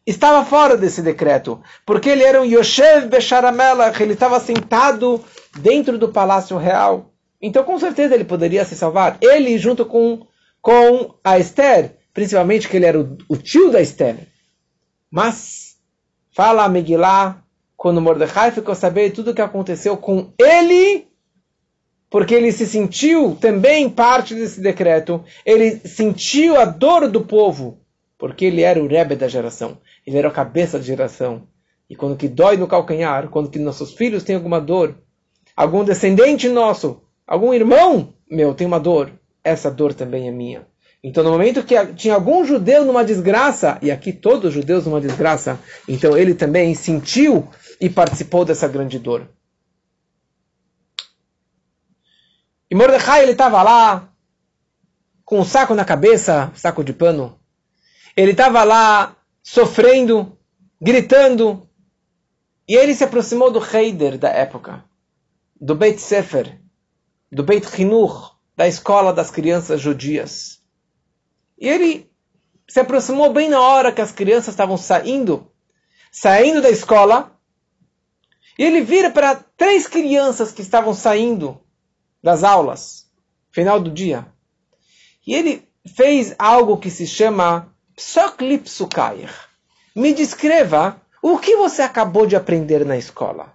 estava 0.07 0.45
fora 0.45 0.77
desse 0.77 1.01
decreto, 1.01 1.63
porque 1.87 2.11
ele 2.11 2.23
era 2.23 2.41
um 2.41 2.45
Yoshev 2.45 3.07
Besharamelach, 3.09 4.01
ele 4.03 4.13
estava 4.13 4.39
sentado 4.39 5.25
dentro 5.59 5.99
do 5.99 6.09
palácio 6.09 6.57
real. 6.59 7.13
Então, 7.41 7.65
com 7.65 7.79
certeza, 7.79 8.15
ele 8.15 8.25
poderia 8.25 8.65
se 8.65 8.75
salvar. 8.75 9.19
Ele, 9.21 9.59
junto 9.59 9.85
com, 9.85 10.27
com 10.61 11.15
a 11.23 11.39
Esther, 11.39 11.97
principalmente 12.13 12.69
que 12.69 12.77
ele 12.77 12.87
era 12.87 12.99
o, 12.99 13.19
o 13.29 13.37
tio 13.37 13.71
da 13.71 13.81
Esther. 13.81 14.17
Mas, 15.11 15.77
fala 16.35 16.65
a 16.65 16.69
Megillah, 16.69 17.43
quando 17.77 18.01
Mordecai 18.01 18.51
ficou 18.51 18.75
sabendo 18.75 19.15
tudo 19.15 19.31
o 19.31 19.35
que 19.35 19.43
aconteceu 19.43 19.97
com 19.97 20.33
ele, 20.39 21.07
porque 22.15 22.33
ele 22.33 22.53
se 22.53 22.65
sentiu 22.65 23.37
também 23.41 23.91
parte 23.91 24.37
desse 24.37 24.61
decreto, 24.61 25.25
ele 25.45 25.81
sentiu 25.85 26.57
a 26.57 26.65
dor 26.65 27.09
do 27.09 27.23
povo, 27.23 27.81
porque 28.17 28.45
ele 28.45 28.63
era 28.63 28.81
o 28.81 28.87
Rebbe 28.87 29.17
da 29.17 29.27
geração, 29.27 29.79
ele 30.07 30.19
era 30.19 30.29
a 30.29 30.31
cabeça 30.31 30.79
da 30.79 30.85
geração. 30.85 31.49
E 31.91 31.97
quando 31.97 32.17
que 32.17 32.29
dói 32.29 32.57
no 32.57 32.69
calcanhar, 32.69 33.29
quando 33.31 33.51
que 33.51 33.59
nossos 33.59 33.95
filhos 33.95 34.23
têm 34.23 34.37
alguma 34.37 34.61
dor, 34.61 34.95
algum 35.57 35.83
descendente 35.83 36.49
nosso, 36.49 37.03
algum 37.27 37.53
irmão 37.53 38.15
meu 38.31 38.55
tem 38.55 38.65
uma 38.65 38.79
dor, 38.79 39.11
essa 39.43 39.69
dor 39.69 39.93
também 39.93 40.29
é 40.29 40.31
minha. 40.31 40.65
Então, 41.03 41.25
no 41.25 41.33
momento 41.33 41.65
que 41.65 41.75
tinha 41.95 42.15
algum 42.15 42.45
judeu 42.45 42.85
numa 42.85 43.05
desgraça, 43.05 43.77
e 43.83 43.91
aqui 43.91 44.13
todos 44.13 44.51
os 44.51 44.55
judeus 44.55 44.87
numa 44.87 45.01
desgraça, 45.01 45.59
então 45.89 46.17
ele 46.17 46.37
também 46.37 46.77
sentiu 46.77 47.49
e 47.81 47.91
participou 47.91 48.45
dessa 48.45 48.69
grande 48.69 49.01
dor. 49.01 49.29
E 52.75 52.77
Mordecai, 52.77 53.23
ele 53.23 53.31
estava 53.31 53.63
lá, 53.63 54.13
com 55.25 55.39
um 55.39 55.45
saco 55.45 55.77
na 55.77 55.85
cabeça, 55.85 56.51
saco 56.57 56.83
de 56.83 56.93
pano. 56.93 57.39
Ele 58.17 58.33
estava 58.33 58.65
lá, 58.65 59.17
sofrendo, 59.45 60.37
gritando. 60.81 61.71
E 62.67 62.75
ele 62.75 62.93
se 62.93 63.05
aproximou 63.05 63.53
do 63.53 63.65
Heider 63.65 64.19
da 64.19 64.29
época, 64.29 64.85
do 65.55 65.77
Beit 65.77 66.01
Sefer, 66.01 66.61
do 67.31 67.45
Beit 67.45 67.65
Chinuch, 67.65 68.33
da 68.57 68.67
escola 68.67 69.13
das 69.13 69.31
crianças 69.31 69.81
judias. 69.81 70.61
E 71.57 71.69
ele 71.69 72.11
se 72.69 72.81
aproximou 72.81 73.33
bem 73.33 73.49
na 73.49 73.61
hora 73.61 73.93
que 73.93 74.01
as 74.01 74.11
crianças 74.11 74.49
estavam 74.49 74.77
saindo, 74.77 75.49
saindo 76.11 76.61
da 76.61 76.71
escola. 76.71 77.39
E 78.59 78.65
ele 78.65 78.81
vira 78.81 79.13
para 79.13 79.37
três 79.57 79.87
crianças 79.87 80.51
que 80.51 80.61
estavam 80.61 80.93
saindo 80.93 81.64
das 82.25 82.43
aulas, 82.43 83.05
final 83.53 83.79
do 83.79 83.91
dia. 83.91 84.27
E 85.27 85.35
ele 85.35 85.69
fez 85.95 86.35
algo 86.39 86.79
que 86.79 86.91
se 86.91 87.07
chama 87.07 87.69
Psoklipsukair. 87.95 89.31
Me 89.95 90.15
descreva 90.15 90.99
o 91.21 91.39
que 91.39 91.55
você 91.55 91.83
acabou 91.83 92.27
de 92.27 92.35
aprender 92.35 92.83
na 92.87 92.97
escola. 92.97 93.53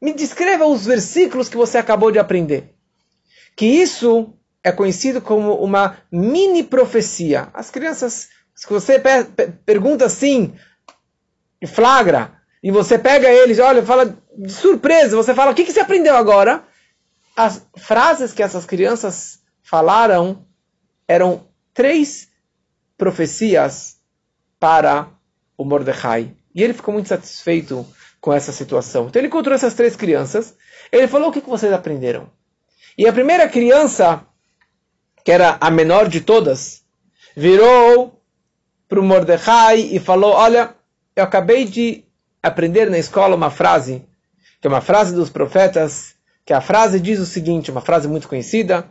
Me 0.00 0.14
descreva 0.14 0.64
os 0.64 0.86
versículos 0.86 1.50
que 1.50 1.58
você 1.58 1.76
acabou 1.76 2.10
de 2.10 2.18
aprender. 2.18 2.74
Que 3.54 3.66
isso 3.66 4.32
é 4.64 4.72
conhecido 4.72 5.20
como 5.20 5.54
uma 5.56 5.98
mini 6.10 6.62
profecia. 6.62 7.50
As 7.52 7.70
crianças, 7.70 8.30
se 8.54 8.66
você 8.66 8.98
pergunta 9.66 10.06
assim, 10.06 10.54
flagra, 11.66 12.32
e 12.62 12.70
você 12.70 12.98
pega 12.98 13.28
eles, 13.28 13.58
olha, 13.58 13.82
fala 13.82 14.16
de 14.34 14.52
surpresa, 14.52 15.14
você 15.14 15.34
fala, 15.34 15.52
o 15.52 15.54
que, 15.54 15.64
que 15.64 15.72
você 15.72 15.80
aprendeu 15.80 16.16
agora? 16.16 16.64
As 17.36 17.66
frases 17.76 18.32
que 18.32 18.42
essas 18.42 18.64
crianças 18.64 19.40
falaram 19.62 20.46
eram 21.06 21.46
três 21.74 22.28
profecias 22.96 23.98
para 24.58 25.08
o 25.56 25.64
Mordecai. 25.64 26.34
E 26.54 26.62
ele 26.62 26.72
ficou 26.72 26.94
muito 26.94 27.08
satisfeito 27.08 27.86
com 28.20 28.32
essa 28.32 28.50
situação. 28.50 29.06
Então 29.06 29.20
ele 29.20 29.28
encontrou 29.28 29.54
essas 29.54 29.74
três 29.74 29.94
crianças. 29.94 30.56
Ele 30.90 31.06
falou: 31.06 31.28
O 31.28 31.32
que, 31.32 31.40
vocês 31.40 31.72
aprenderam? 31.72 32.30
E 32.96 33.06
a 33.06 33.12
primeira 33.12 33.46
criança 33.48 34.26
que 35.26 35.32
era 35.32 35.58
a 35.60 35.72
menor 35.72 36.08
de 36.08 36.20
todas, 36.20 36.84
virou 37.36 38.22
para 38.88 39.00
o 39.00 39.02
Mordecai 39.02 39.80
e 39.80 39.98
falou: 39.98 40.32
Olha, 40.32 40.72
eu 41.16 41.24
acabei 41.24 41.64
de 41.64 42.04
aprender 42.40 42.88
na 42.88 42.96
escola 42.96 43.34
uma 43.34 43.50
frase, 43.50 44.06
que 44.60 44.68
é 44.68 44.70
uma 44.70 44.80
frase 44.80 45.12
dos 45.16 45.28
profetas, 45.28 46.14
que 46.46 46.52
a 46.52 46.60
frase 46.60 47.00
diz 47.00 47.18
o 47.18 47.26
seguinte: 47.26 47.72
uma 47.72 47.80
frase 47.80 48.06
muito 48.06 48.28
conhecida. 48.28 48.86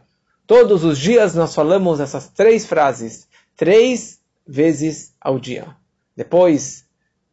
Todos 0.46 0.84
os 0.84 1.00
dias 1.00 1.34
nós 1.34 1.56
falamos 1.56 2.00
essas 2.00 2.28
três 2.28 2.66
frases, 2.68 3.28
três 3.56 4.20
vezes 4.46 5.16
ao 5.20 5.40
dia. 5.40 5.66
Depois 6.16 6.86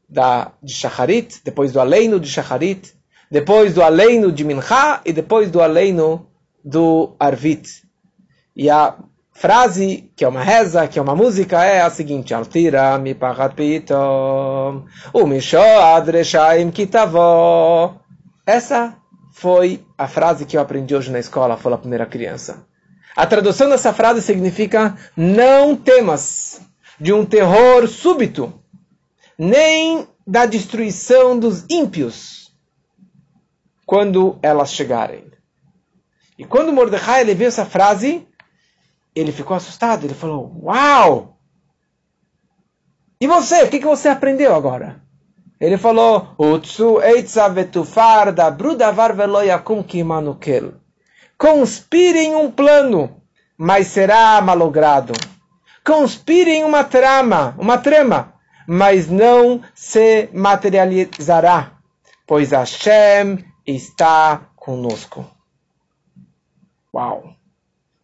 da, 0.08 0.52
de 0.62 0.72
Shacharit, 0.72 1.40
depois 1.44 1.72
do 1.72 1.80
Aleino 1.80 2.18
de 2.18 2.28
Shacharit, 2.28 2.94
depois 3.30 3.74
do 3.74 3.82
Aleino 3.82 4.32
de 4.32 4.44
Mincha 4.44 5.02
e 5.04 5.12
depois 5.12 5.50
do 5.50 5.60
Aleino 5.60 6.26
do 6.64 7.14
Arvit. 7.18 7.82
E 8.56 8.70
a 8.70 8.96
frase, 9.32 10.10
que 10.16 10.24
é 10.24 10.28
uma 10.28 10.42
reza, 10.42 10.86
que 10.86 10.98
é 10.98 11.02
uma 11.02 11.16
música, 11.16 11.64
é 11.64 11.82
a 11.82 11.90
seguinte: 11.90 12.32
Altira 12.32 12.96
mi 12.96 13.14
pachat 13.14 13.54
pitom, 13.54 14.84
umishoad 15.12 16.10
reshaim 16.10 16.70
kitavo. 16.70 18.00
Essa 18.46 19.01
foi 19.32 19.84
a 19.96 20.06
frase 20.06 20.44
que 20.44 20.56
eu 20.56 20.60
aprendi 20.60 20.94
hoje 20.94 21.10
na 21.10 21.18
escola, 21.18 21.56
foi 21.56 21.72
a 21.72 21.78
primeira 21.78 22.06
criança. 22.06 22.66
A 23.16 23.26
tradução 23.26 23.68
dessa 23.68 23.92
frase 23.92 24.22
significa: 24.22 24.96
Não 25.16 25.74
temas 25.74 26.60
de 27.00 27.12
um 27.12 27.24
terror 27.24 27.88
súbito, 27.88 28.62
nem 29.36 30.06
da 30.26 30.46
destruição 30.46 31.38
dos 31.38 31.64
ímpios, 31.68 32.54
quando 33.86 34.38
elas 34.42 34.72
chegarem. 34.72 35.24
E 36.38 36.44
quando 36.44 36.72
Mordecai 36.72 37.22
ele 37.22 37.34
viu 37.34 37.48
essa 37.48 37.64
frase, 37.64 38.26
ele 39.14 39.32
ficou 39.32 39.56
assustado. 39.56 40.04
Ele 40.04 40.14
falou: 40.14 40.60
Uau! 40.62 41.38
E 43.20 43.26
você? 43.26 43.62
O 43.62 43.68
que, 43.70 43.78
que 43.78 43.86
você 43.86 44.08
aprendeu 44.08 44.54
agora? 44.54 45.01
Ele 45.62 45.78
falou: 45.78 46.34
Utsu 46.36 47.00
eitza 47.00 47.48
vetufar 47.48 48.32
da 48.32 48.50
brudavar 48.50 49.14
veloyakum 49.14 49.80
kimanukel. 49.80 50.72
Conspire 51.38 52.18
em 52.18 52.34
um 52.34 52.50
plano, 52.50 53.22
mas 53.56 53.86
será 53.86 54.40
malogrado. 54.40 55.12
Conspire 55.84 56.50
em 56.50 56.64
uma 56.64 56.82
trama, 56.82 57.54
uma 57.56 57.78
trama, 57.78 58.34
mas 58.66 59.08
não 59.08 59.62
se 59.72 60.28
materializará, 60.32 61.74
pois 62.26 62.50
Hashem 62.50 63.44
está 63.64 64.42
conosco. 64.56 65.24
Uau! 66.92 67.36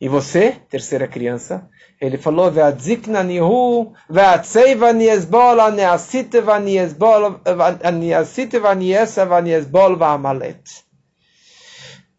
E 0.00 0.08
você, 0.08 0.52
terceira 0.70 1.08
criança, 1.08 1.68
ele 2.00 2.18
falou: 2.18 2.50
"Ve'adzikna 2.50 3.22
nihu, 3.22 3.92
ve'atzeiva 4.08 4.92
niesbol, 4.92 5.60
aneasite 5.60 6.40
vaniesbol, 6.40 7.40
aneasite 7.82 8.58
vaniesa 8.58 9.24
vaniesbol 9.24 9.96
va'amalet." 9.96 10.62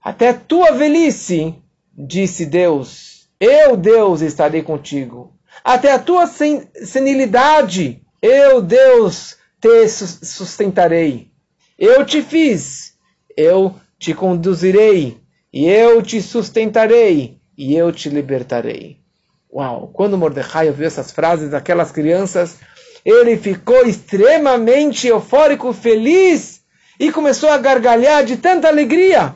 Até 0.01 0.33
tua 0.33 0.71
velhice, 0.71 1.55
disse 1.93 2.45
Deus, 2.45 3.29
eu, 3.39 3.77
Deus, 3.77 4.21
estarei 4.21 4.61
contigo. 4.61 5.33
Até 5.63 5.91
a 5.91 5.99
tua 5.99 6.27
sen 6.27 6.67
senilidade, 6.83 8.01
eu, 8.21 8.61
Deus, 8.61 9.37
te 9.61 9.87
sustentarei. 9.87 11.31
Eu 11.77 12.05
te 12.05 12.21
fiz, 12.21 12.93
eu 13.35 13.75
te 13.97 14.13
conduzirei, 14.13 15.21
e 15.51 15.67
eu 15.67 16.01
te 16.01 16.21
sustentarei 16.21 17.39
e 17.57 17.75
eu 17.75 17.91
te 17.91 18.09
libertarei. 18.09 18.99
Uau! 19.51 19.89
Quando 19.93 20.17
Mordecai 20.17 20.67
ouviu 20.67 20.85
essas 20.85 21.12
frases 21.12 21.49
daquelas 21.49 21.91
crianças, 21.91 22.57
ele 23.03 23.38
ficou 23.38 23.85
extremamente 23.85 25.07
eufórico, 25.07 25.73
feliz 25.73 26.62
e 26.99 27.12
começou 27.12 27.49
a 27.49 27.57
gargalhar 27.57 28.23
de 28.23 28.38
tanta 28.38 28.67
alegria. 28.67 29.33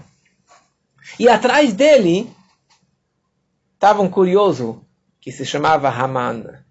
E 1.19 1.27
atrás 1.27 1.73
dele 1.73 2.29
estava 3.73 4.01
um 4.01 4.09
curioso 4.09 4.85
que 5.19 5.31
se 5.31 5.45
chamava 5.45 5.89
Haman. 5.89 6.63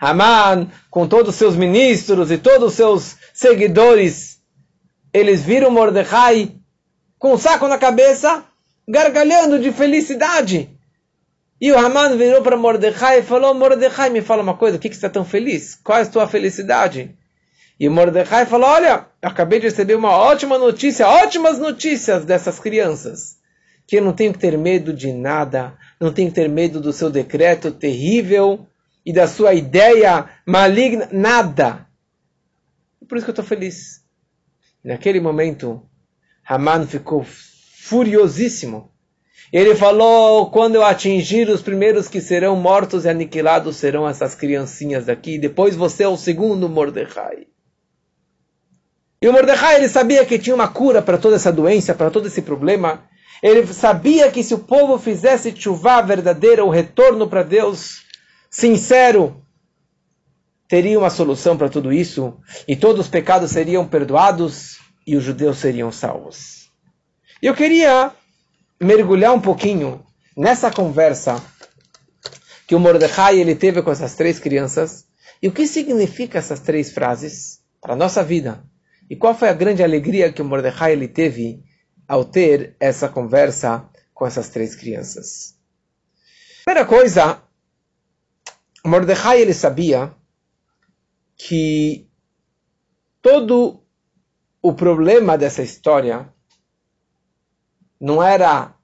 Haman, 0.00 0.70
com 0.90 1.08
todos 1.08 1.30
os 1.30 1.34
seus 1.34 1.56
ministros 1.56 2.30
e 2.30 2.38
todos 2.38 2.68
os 2.68 2.74
seus 2.74 3.16
seguidores, 3.34 4.38
eles 5.12 5.42
viram 5.42 5.70
Mordecai 5.70 6.52
com 7.18 7.32
um 7.32 7.38
saco 7.38 7.66
na 7.66 7.78
cabeça, 7.78 8.44
gargalhando 8.86 9.58
de 9.58 9.72
felicidade. 9.72 10.77
E 11.60 11.72
o 11.72 11.78
Haman 11.78 12.16
virou 12.16 12.42
para 12.42 12.56
Mordecai 12.56 13.18
e 13.18 13.22
falou: 13.22 13.52
Mordecai, 13.52 14.10
me 14.10 14.22
fala 14.22 14.42
uma 14.42 14.56
coisa, 14.56 14.76
o 14.76 14.80
que, 14.80 14.88
que 14.88 14.94
você 14.94 15.06
está 15.06 15.10
tão 15.10 15.24
feliz? 15.24 15.74
Qual 15.82 15.98
é 15.98 16.02
a 16.02 16.06
tua 16.06 16.28
felicidade? 16.28 17.16
E 17.80 17.88
Mordecai 17.88 18.46
falou: 18.46 18.68
Olha, 18.68 19.06
acabei 19.20 19.58
de 19.58 19.66
receber 19.66 19.96
uma 19.96 20.12
ótima 20.12 20.56
notícia, 20.56 21.08
ótimas 21.08 21.58
notícias 21.58 22.24
dessas 22.24 22.60
crianças. 22.60 23.38
Que 23.86 23.96
eu 23.96 24.04
não 24.04 24.12
tenho 24.12 24.32
que 24.32 24.38
ter 24.38 24.56
medo 24.56 24.92
de 24.92 25.12
nada, 25.12 25.76
não 25.98 26.12
tenho 26.12 26.28
que 26.28 26.34
ter 26.34 26.48
medo 26.48 26.80
do 26.80 26.92
seu 26.92 27.10
decreto 27.10 27.72
terrível 27.72 28.66
e 29.04 29.12
da 29.12 29.26
sua 29.26 29.54
ideia 29.54 30.28
maligna, 30.46 31.08
nada. 31.10 31.86
Por 33.08 33.16
isso 33.16 33.24
que 33.24 33.30
eu 33.30 33.32
estou 33.32 33.44
feliz. 33.44 34.04
Naquele 34.84 35.20
momento, 35.20 35.82
Haman 36.46 36.86
ficou 36.86 37.24
furiosíssimo 37.24 38.92
Ele 39.52 39.74
falou: 39.74 40.50
quando 40.50 40.74
eu 40.74 40.84
atingir 40.84 41.48
os 41.48 41.62
primeiros 41.62 42.08
que 42.08 42.20
serão 42.20 42.56
mortos 42.56 43.04
e 43.04 43.08
aniquilados 43.08 43.76
serão 43.76 44.08
essas 44.08 44.34
criancinhas 44.34 45.06
daqui. 45.06 45.38
Depois 45.38 45.74
você 45.74 46.04
é 46.04 46.08
o 46.08 46.16
segundo 46.16 46.68
Mordecai. 46.68 47.46
E 49.20 49.28
o 49.28 49.32
Mordecai 49.32 49.76
ele 49.76 49.88
sabia 49.88 50.24
que 50.24 50.38
tinha 50.38 50.54
uma 50.54 50.68
cura 50.68 51.02
para 51.02 51.18
toda 51.18 51.36
essa 51.36 51.52
doença, 51.52 51.94
para 51.94 52.10
todo 52.10 52.26
esse 52.26 52.42
problema. 52.42 53.04
Ele 53.42 53.66
sabia 53.72 54.30
que 54.30 54.42
se 54.42 54.54
o 54.54 54.58
povo 54.58 54.98
fizesse 54.98 55.54
chuva 55.56 56.02
verdadeira, 56.02 56.64
o 56.64 56.70
retorno 56.70 57.28
para 57.28 57.42
Deus 57.42 58.02
sincero, 58.50 59.42
teria 60.68 60.98
uma 60.98 61.10
solução 61.10 61.56
para 61.56 61.68
tudo 61.68 61.92
isso 61.92 62.36
e 62.66 62.76
todos 62.76 63.06
os 63.06 63.10
pecados 63.10 63.50
seriam 63.50 63.86
perdoados 63.86 64.78
e 65.06 65.16
os 65.16 65.24
judeus 65.24 65.58
seriam 65.58 65.90
salvos. 65.90 66.68
Eu 67.40 67.54
queria 67.54 68.12
mergulhar 68.80 69.34
um 69.34 69.40
pouquinho 69.40 70.04
nessa 70.36 70.70
conversa 70.70 71.42
que 72.66 72.74
o 72.74 72.80
Mordecai 72.80 73.38
ele 73.38 73.54
teve 73.54 73.82
com 73.82 73.90
essas 73.90 74.14
três 74.14 74.38
crianças 74.38 75.06
e 75.42 75.48
o 75.48 75.52
que 75.52 75.66
significa 75.66 76.38
essas 76.38 76.60
três 76.60 76.92
frases 76.92 77.60
para 77.80 77.94
a 77.94 77.96
nossa 77.96 78.22
vida 78.22 78.62
e 79.10 79.16
qual 79.16 79.34
foi 79.34 79.48
a 79.48 79.54
grande 79.54 79.82
alegria 79.82 80.32
que 80.32 80.42
o 80.42 80.44
Mordecai 80.44 80.92
ele 80.92 81.08
teve 81.08 81.64
ao 82.06 82.24
ter 82.24 82.76
essa 82.78 83.08
conversa 83.08 83.88
com 84.14 84.26
essas 84.26 84.48
três 84.48 84.74
crianças. 84.74 85.56
Primeira 86.64 86.86
coisa, 86.86 87.42
Mordecai 88.84 89.40
ele 89.40 89.54
sabia 89.54 90.14
que 91.36 92.08
todo 93.22 93.82
o 94.60 94.72
problema 94.74 95.38
dessa 95.38 95.62
história 95.62 96.32
não 98.00 98.22
era 98.22 98.74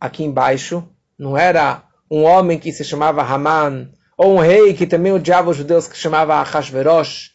aqui 0.00 0.24
embaixo, 0.24 0.86
não 1.18 1.36
era 1.36 1.84
um 2.10 2.24
homem 2.24 2.58
que 2.58 2.72
se 2.72 2.84
chamava 2.84 3.22
Haman, 3.22 3.90
ou 4.16 4.34
um 4.34 4.40
rei 4.40 4.74
que 4.74 4.86
também 4.86 5.12
odiava 5.12 5.50
os 5.50 5.56
judeus 5.56 5.88
que 5.88 5.96
se 5.96 6.02
chamava 6.02 6.34
Ahasverosh, 6.34 7.32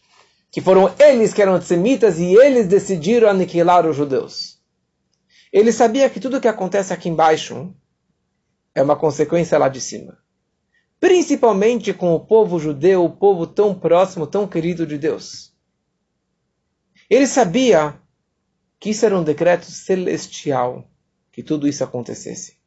que 0.52 0.62
foram 0.62 0.94
eles 1.00 1.34
que 1.34 1.42
eram 1.42 1.56
antissemitas 1.56 2.20
e 2.20 2.36
eles 2.36 2.68
decidiram 2.68 3.30
aniquilar 3.30 3.86
os 3.86 3.96
judeus. 3.96 4.58
Ele 5.52 5.72
sabia 5.72 6.10
que 6.10 6.20
tudo 6.20 6.42
que 6.42 6.48
acontece 6.48 6.94
aqui 6.94 7.10
embaixo 7.10 7.74
é 8.76 8.82
uma 8.82 8.96
consequência 8.96 9.58
lá 9.58 9.70
de 9.70 9.82
cima. 9.82 10.18
Principalmente 11.00 11.94
com 11.94 12.14
o 12.14 12.20
povo 12.20 12.60
judeu, 12.60 13.04
o 13.04 13.10
povo 13.10 13.48
tão 13.48 13.74
próximo, 13.74 14.28
tão 14.28 14.48
querido 14.48 14.86
de 14.86 14.98
Deus. 14.98 15.54
Ele 17.10 17.26
sabia 17.26 18.00
que 18.80 18.90
isso 18.90 19.06
era 19.06 19.18
um 19.18 19.24
decreto 19.24 19.66
celestial 19.66 20.88
que 21.38 21.44
tudo 21.44 21.68
isso 21.68 21.84
acontecesse. 21.84 22.58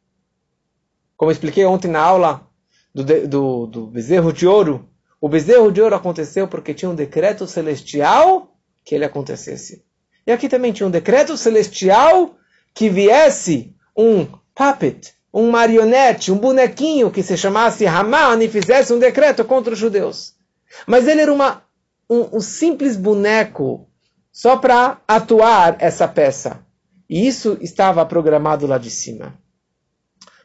Como 1.17 1.33
expliquei 1.33 1.65
ontem 1.65 1.89
na 1.89 2.01
aula 2.01 2.49
do, 2.95 3.03
do, 3.27 3.67
do 3.67 3.87
bezerro 3.89 4.33
de 4.33 4.47
ouro, 4.47 4.89
o 5.21 5.29
bezerro 5.29 5.73
de 5.73 5.83
ouro 5.83 5.97
aconteceu 5.97 6.47
porque 6.47 6.73
tinha 6.73 6.89
um 6.89 6.95
decreto 6.95 7.49
celestial 7.49 8.57
que 8.85 8.95
ele 8.95 9.05
acontecesse. 9.05 9.85
E 10.25 10.31
aqui 10.31 10.49
também 10.49 10.71
tinha 10.71 10.87
um 10.87 10.91
decreto 10.91 11.37
celestial 11.37 12.37
que 12.73 12.89
viesse 12.89 13.75
um 13.97 14.25
puppet, 14.55 15.15
um 15.35 15.51
marionete, 15.51 16.31
um 16.31 16.39
bonequinho 16.39 17.11
que 17.11 17.25
se 17.25 17.37
chamasse 17.37 17.89
Haman 17.89 18.41
e 18.41 18.49
fizesse 18.49 18.93
um 18.93 19.01
decreto 19.01 19.45
contra 19.45 19.73
os 19.73 19.81
judeus. 19.81 20.35
Mas 20.87 21.09
ele 21.09 21.23
era 21.23 21.33
uma, 21.33 21.65
um, 22.09 22.37
um 22.37 22.41
simples 22.41 22.97
boneco 22.97 23.89
só 24.31 24.57
para 24.57 25.01
atuar 25.09 25.77
essa 25.81 26.07
peça. 26.07 26.65
E 27.11 27.27
isso 27.27 27.59
estava 27.61 28.07
programado 28.07 28.69
lá 28.69 28.79
de 28.79 28.89
cima. 28.89 29.37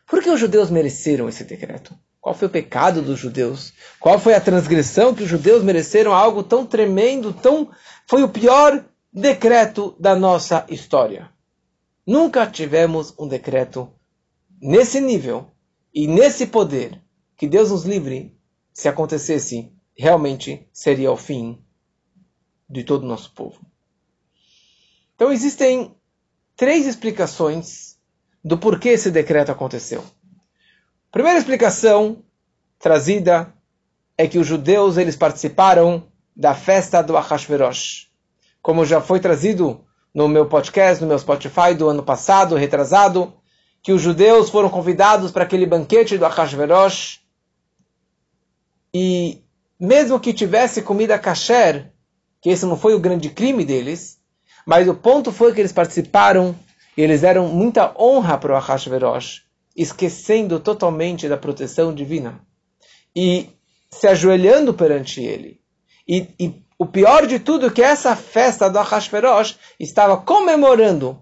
Por 0.08 0.24
que 0.24 0.32
os 0.32 0.40
judeus 0.40 0.72
mereceram 0.72 1.30
esse 1.30 1.44
decreto? 1.44 1.96
Qual 2.20 2.34
foi 2.34 2.48
o 2.48 2.52
pecado 2.52 3.04
dos 3.04 3.20
judeus? 3.20 3.72
Qual 4.00 4.18
foi 4.18 4.34
a 4.34 4.42
transgressão 4.42 5.14
que 5.14 5.22
os 5.22 5.30
judeus 5.30 5.64
mereceram 5.64 6.12
algo 6.12 6.42
tão 6.42 6.66
tremendo, 6.66 7.32
tão 7.32 7.70
foi 8.08 8.24
o 8.24 8.30
pior 8.30 8.84
decreto 9.14 9.96
da 10.00 10.16
nossa 10.16 10.66
história. 10.68 11.30
Nunca 12.06 12.48
tivemos 12.48 13.14
um 13.20 13.28
decreto 13.28 13.94
nesse 14.60 15.00
nível 15.00 15.52
e 15.94 16.08
nesse 16.08 16.48
poder 16.48 17.00
que 17.38 17.48
Deus 17.48 17.70
nos 17.70 17.84
livre 17.84 18.36
se 18.74 18.90
acontecesse, 18.90 19.72
realmente 19.96 20.68
seria 20.74 21.12
o 21.12 21.18
fim 21.18 21.64
de 22.68 22.84
todo 22.84 23.04
o 23.04 23.08
nosso 23.08 23.32
povo. 23.36 23.64
Então 25.14 25.32
existem 25.32 25.96
três 26.56 26.86
explicações 26.86 27.98
do 28.44 28.58
porquê 28.58 28.90
esse 28.90 29.12
decreto 29.12 29.52
aconteceu. 29.52 30.02
A 30.02 31.12
primeira 31.12 31.40
explicação 31.40 32.24
trazida 32.80 33.54
é 34.18 34.28
que 34.28 34.38
os 34.38 34.48
judeus 34.48 34.98
eles 34.98 35.16
participaram 35.16 36.08
da 36.36 36.54
festa 36.54 37.02
do 37.02 37.18
Ahashverosh. 37.18 38.08
Como 38.62 38.86
já 38.86 39.02
foi 39.02 39.20
trazido 39.20 39.86
no 40.14 40.28
meu 40.28 40.46
podcast, 40.46 41.02
no 41.02 41.08
meu 41.08 41.20
Spotify 41.20 41.74
do 41.78 41.90
ano 41.90 42.04
passado, 42.04 42.56
retrasado, 42.56 43.34
que 43.82 43.92
os 43.92 44.02
judeus 44.02 44.50
foram 44.50 44.70
convidados 44.70 45.32
para 45.32 45.44
aquele 45.44 45.66
banquete 45.66 46.18
do 46.18 46.26
Ahashverosh 46.26 47.20
e 48.94 49.44
mesmo 49.80 50.20
que 50.20 50.34
tivesse 50.34 50.82
comida 50.82 51.20
kasher, 51.20 51.92
que 52.42 52.50
esse 52.50 52.66
não 52.66 52.78
foi 52.78 52.94
o 52.94 53.00
grande 53.00 53.30
crime 53.30 53.66
deles, 53.66 54.20
mas 54.66 54.88
o 54.88 54.96
ponto 54.96 55.32
foi 55.32 55.54
que 55.54 55.62
eles 55.62 55.72
participaram 55.72 56.56
e 56.98 57.02
eles 57.02 57.22
deram 57.22 57.48
muita 57.48 57.94
honra 58.00 58.38
para 58.38 58.54
o 58.54 58.56
Ahashverosh, 58.56 59.44
esquecendo 59.76 60.60
totalmente 60.60 61.28
da 61.28 61.38
proteção 61.38 61.94
divina 61.94 62.42
e 63.16 63.50
se 63.92 64.08
ajoelhando 64.08 64.74
perante 64.74 65.22
ele. 65.22 65.60
E, 66.08 66.28
e 66.40 66.66
o 66.78 66.86
pior 66.86 67.26
de 67.26 67.40
tudo 67.40 67.68
é 67.68 67.70
que 67.70 67.82
essa 67.82 68.16
festa 68.16 68.70
do 68.70 68.80
Ahashverosh 68.80 69.58
estava 69.80 70.18
comemorando, 70.18 71.22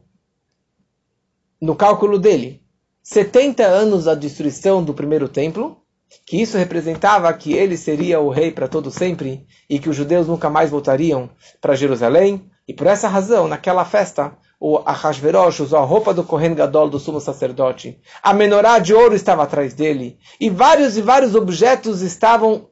no 1.62 1.75
cálculo 1.75 2.19
dele, 2.19 2.62
70 3.03 3.63
anos 3.63 4.06
da 4.06 4.15
destruição 4.15 4.84
do 4.84 4.93
primeiro 4.93 5.27
templo, 5.27 5.84
que 6.25 6.41
isso 6.41 6.58
representava 6.58 7.34
que 7.34 7.53
ele 7.53 7.77
seria 7.77 8.19
o 8.19 8.29
rei 8.29 8.51
para 8.51 8.67
todo 8.67 8.89
sempre 8.91 9.45
e 9.69 9.79
que 9.79 9.89
os 9.89 9.95
judeus 9.95 10.27
nunca 10.27 10.49
mais 10.49 10.69
voltariam 10.69 11.29
para 11.60 11.75
Jerusalém. 11.75 12.49
E 12.67 12.73
por 12.73 12.88
essa 12.88 13.08
razão, 13.08 13.47
naquela 13.47 13.84
festa, 13.84 14.38
o 14.60 14.78
Ahasverosh 14.78 15.60
usou 15.60 15.80
a 15.80 15.84
roupa 15.84 16.13
do 16.13 16.23
Kohen 16.23 16.56
Gadol, 16.56 16.89
do 16.89 16.97
sumo 16.97 17.19
sacerdote. 17.19 17.99
A 18.21 18.34
menorá 18.34 18.80
de 18.80 18.93
ouro 18.93 19.13
estava 19.13 19.43
atrás 19.43 19.73
dele. 19.73 20.17
E 20.39 20.49
vários 20.49 20.95
e 20.95 21.02
vários 21.02 21.36
objetos 21.36 22.02
estavam 22.02 22.69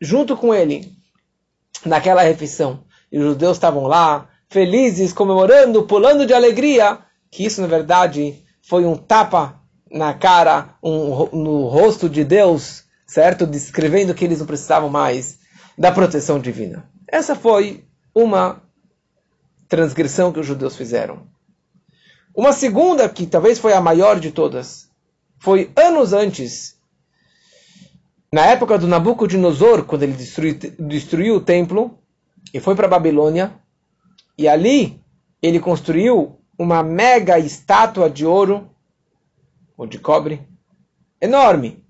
junto 0.00 0.36
com 0.36 0.54
ele 0.54 0.92
naquela 1.84 2.22
refeição. 2.22 2.84
E 3.10 3.18
os 3.18 3.24
judeus 3.24 3.56
estavam 3.56 3.88
lá, 3.88 4.28
felizes, 4.48 5.12
comemorando, 5.12 5.82
pulando 5.82 6.26
de 6.26 6.32
alegria, 6.32 6.98
que 7.30 7.44
isso, 7.44 7.60
na 7.60 7.66
verdade, 7.66 8.44
foi 8.62 8.84
um 8.84 8.96
tapa 8.96 9.60
na 9.90 10.14
cara, 10.14 10.76
um, 10.82 11.26
no 11.32 11.66
rosto 11.66 12.08
de 12.08 12.22
Deus, 12.22 12.84
certo? 13.06 13.46
Descrevendo 13.46 14.14
que 14.14 14.24
eles 14.24 14.38
não 14.38 14.46
precisavam 14.46 14.88
mais 14.88 15.38
da 15.76 15.90
proteção 15.90 16.38
divina. 16.38 16.88
Essa 17.08 17.34
foi 17.34 17.84
uma 18.14 18.62
transgressão 19.68 20.32
que 20.32 20.40
os 20.40 20.46
judeus 20.46 20.76
fizeram. 20.76 21.26
Uma 22.34 22.52
segunda, 22.52 23.08
que 23.08 23.26
talvez 23.26 23.58
foi 23.58 23.72
a 23.72 23.80
maior 23.80 24.20
de 24.20 24.30
todas, 24.30 24.90
foi 25.38 25.70
anos 25.76 26.12
antes, 26.12 26.76
na 28.32 28.44
época 28.46 28.76
do 28.76 28.86
Nabucodonosor, 28.86 29.84
quando 29.84 30.02
ele 30.02 30.12
destruiu, 30.12 30.58
destruiu 30.78 31.36
o 31.36 31.40
templo 31.40 31.98
e 32.52 32.60
foi 32.60 32.74
para 32.74 32.86
a 32.86 32.90
Babilônia, 32.90 33.52
e 34.36 34.46
ali 34.46 35.00
ele 35.40 35.58
construiu 35.58 36.38
uma 36.58 36.82
mega 36.82 37.38
estátua 37.38 38.10
de 38.10 38.26
ouro, 38.26 38.70
ou 39.76 39.86
de 39.86 39.98
cobre, 39.98 40.46
enorme, 41.20 41.82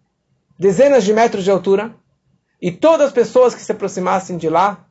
dezenas 0.59 1.05
de 1.05 1.13
metros 1.13 1.45
de 1.45 1.51
altura, 1.51 1.95
e 2.61 2.71
todas 2.71 3.09
as 3.09 3.13
pessoas 3.13 3.55
que 3.55 3.61
se 3.61 3.73
aproximassem 3.73 4.37
de 4.37 4.49
lá 4.49 4.86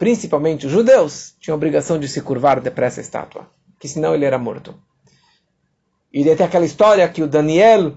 principalmente 0.00 0.66
os 0.66 0.72
judeus, 0.72 1.34
tinham 1.38 1.54
a 1.54 1.58
obrigação 1.58 1.98
de 1.98 2.08
se 2.08 2.22
curvar 2.22 2.58
depressa 2.58 3.02
a 3.02 3.02
estátua, 3.02 3.46
que 3.78 3.86
senão 3.86 4.14
ele 4.14 4.24
era 4.24 4.38
morto. 4.38 4.74
E 6.10 6.24
tem 6.24 6.46
aquela 6.46 6.64
história 6.64 7.06
que 7.06 7.22
o 7.22 7.28
Daniel, 7.28 7.96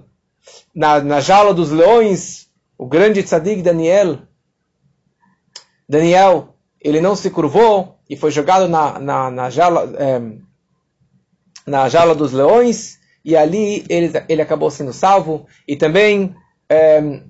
na, 0.76 1.00
na 1.00 1.22
jaula 1.22 1.54
dos 1.54 1.72
leões, 1.72 2.50
o 2.78 2.86
grande 2.86 3.24
tzadik 3.24 3.62
Daniel, 3.62 4.20
Daniel, 5.88 6.54
ele 6.82 7.00
não 7.00 7.16
se 7.16 7.30
curvou 7.30 7.98
e 8.10 8.18
foi 8.18 8.32
jogado 8.32 8.68
na, 8.68 9.00
na, 9.00 9.32
na 9.32 9.50
jaula, 9.50 9.94
é, 9.98 10.22
na 11.66 11.88
jaula 11.88 12.14
dos 12.14 12.34
leões, 12.34 13.00
e 13.24 13.34
ali 13.34 13.86
ele, 13.88 14.12
ele 14.28 14.42
acabou 14.42 14.70
sendo 14.70 14.92
salvo, 14.92 15.48
e 15.66 15.78
também 15.78 16.36
é, 16.68 17.22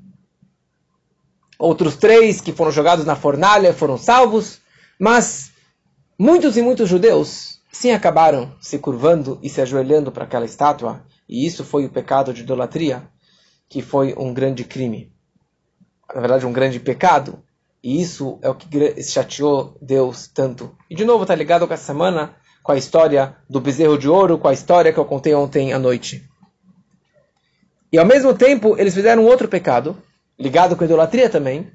outros 1.59 1.95
três 1.95 2.41
que 2.41 2.51
foram 2.51 2.71
jogados 2.71 3.05
na 3.05 3.15
fornalha 3.15 3.71
foram 3.71 3.99
salvos, 3.99 4.62
mas 5.03 5.51
muitos 6.17 6.55
e 6.55 6.61
muitos 6.61 6.87
judeus 6.87 7.59
sim 7.69 7.91
acabaram 7.91 8.55
se 8.61 8.79
curvando 8.79 9.37
e 9.43 9.49
se 9.49 9.59
ajoelhando 9.59 10.13
para 10.13 10.23
aquela 10.23 10.45
estátua, 10.45 11.05
E 11.27 11.45
isso 11.45 11.65
foi 11.65 11.83
o 11.83 11.89
pecado 11.89 12.33
de 12.33 12.43
idolatria, 12.43 13.03
que 13.67 13.81
foi 13.81 14.15
um 14.17 14.33
grande 14.33 14.63
crime. 14.63 15.11
Na 16.15 16.21
verdade, 16.21 16.45
um 16.45 16.53
grande 16.53 16.79
pecado. 16.79 17.43
E 17.83 18.01
isso 18.01 18.39
é 18.41 18.49
o 18.49 18.55
que 18.55 19.01
chateou 19.01 19.77
Deus 19.81 20.27
tanto. 20.27 20.73
E 20.89 20.95
de 20.95 21.03
novo, 21.03 21.23
está 21.23 21.35
ligado 21.35 21.67
com 21.67 21.73
essa 21.73 21.83
semana, 21.83 22.33
com 22.61 22.71
a 22.71 22.77
história 22.77 23.35
do 23.49 23.59
bezerro 23.59 23.97
de 23.97 24.07
ouro, 24.07 24.37
com 24.37 24.47
a 24.47 24.53
história 24.53 24.93
que 24.93 24.99
eu 24.99 25.05
contei 25.05 25.33
ontem 25.35 25.73
à 25.73 25.79
noite. 25.79 26.23
E 27.91 27.97
ao 27.97 28.05
mesmo 28.05 28.33
tempo, 28.33 28.77
eles 28.79 28.93
fizeram 28.93 29.25
outro 29.25 29.49
pecado, 29.49 29.97
ligado 30.39 30.77
com 30.77 30.85
idolatria 30.85 31.29
também, 31.29 31.69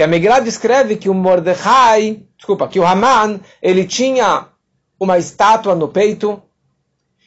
que 0.00 0.04
a 0.04 0.06
Megillah 0.06 0.40
descreve 0.40 0.96
que 0.96 1.10
o 1.10 1.14
Mordecai, 1.14 2.22
desculpa, 2.34 2.66
que 2.66 2.80
o 2.80 2.86
Haman, 2.86 3.38
ele 3.60 3.84
tinha 3.84 4.46
uma 4.98 5.18
estátua 5.18 5.74
no 5.74 5.88
peito, 5.88 6.42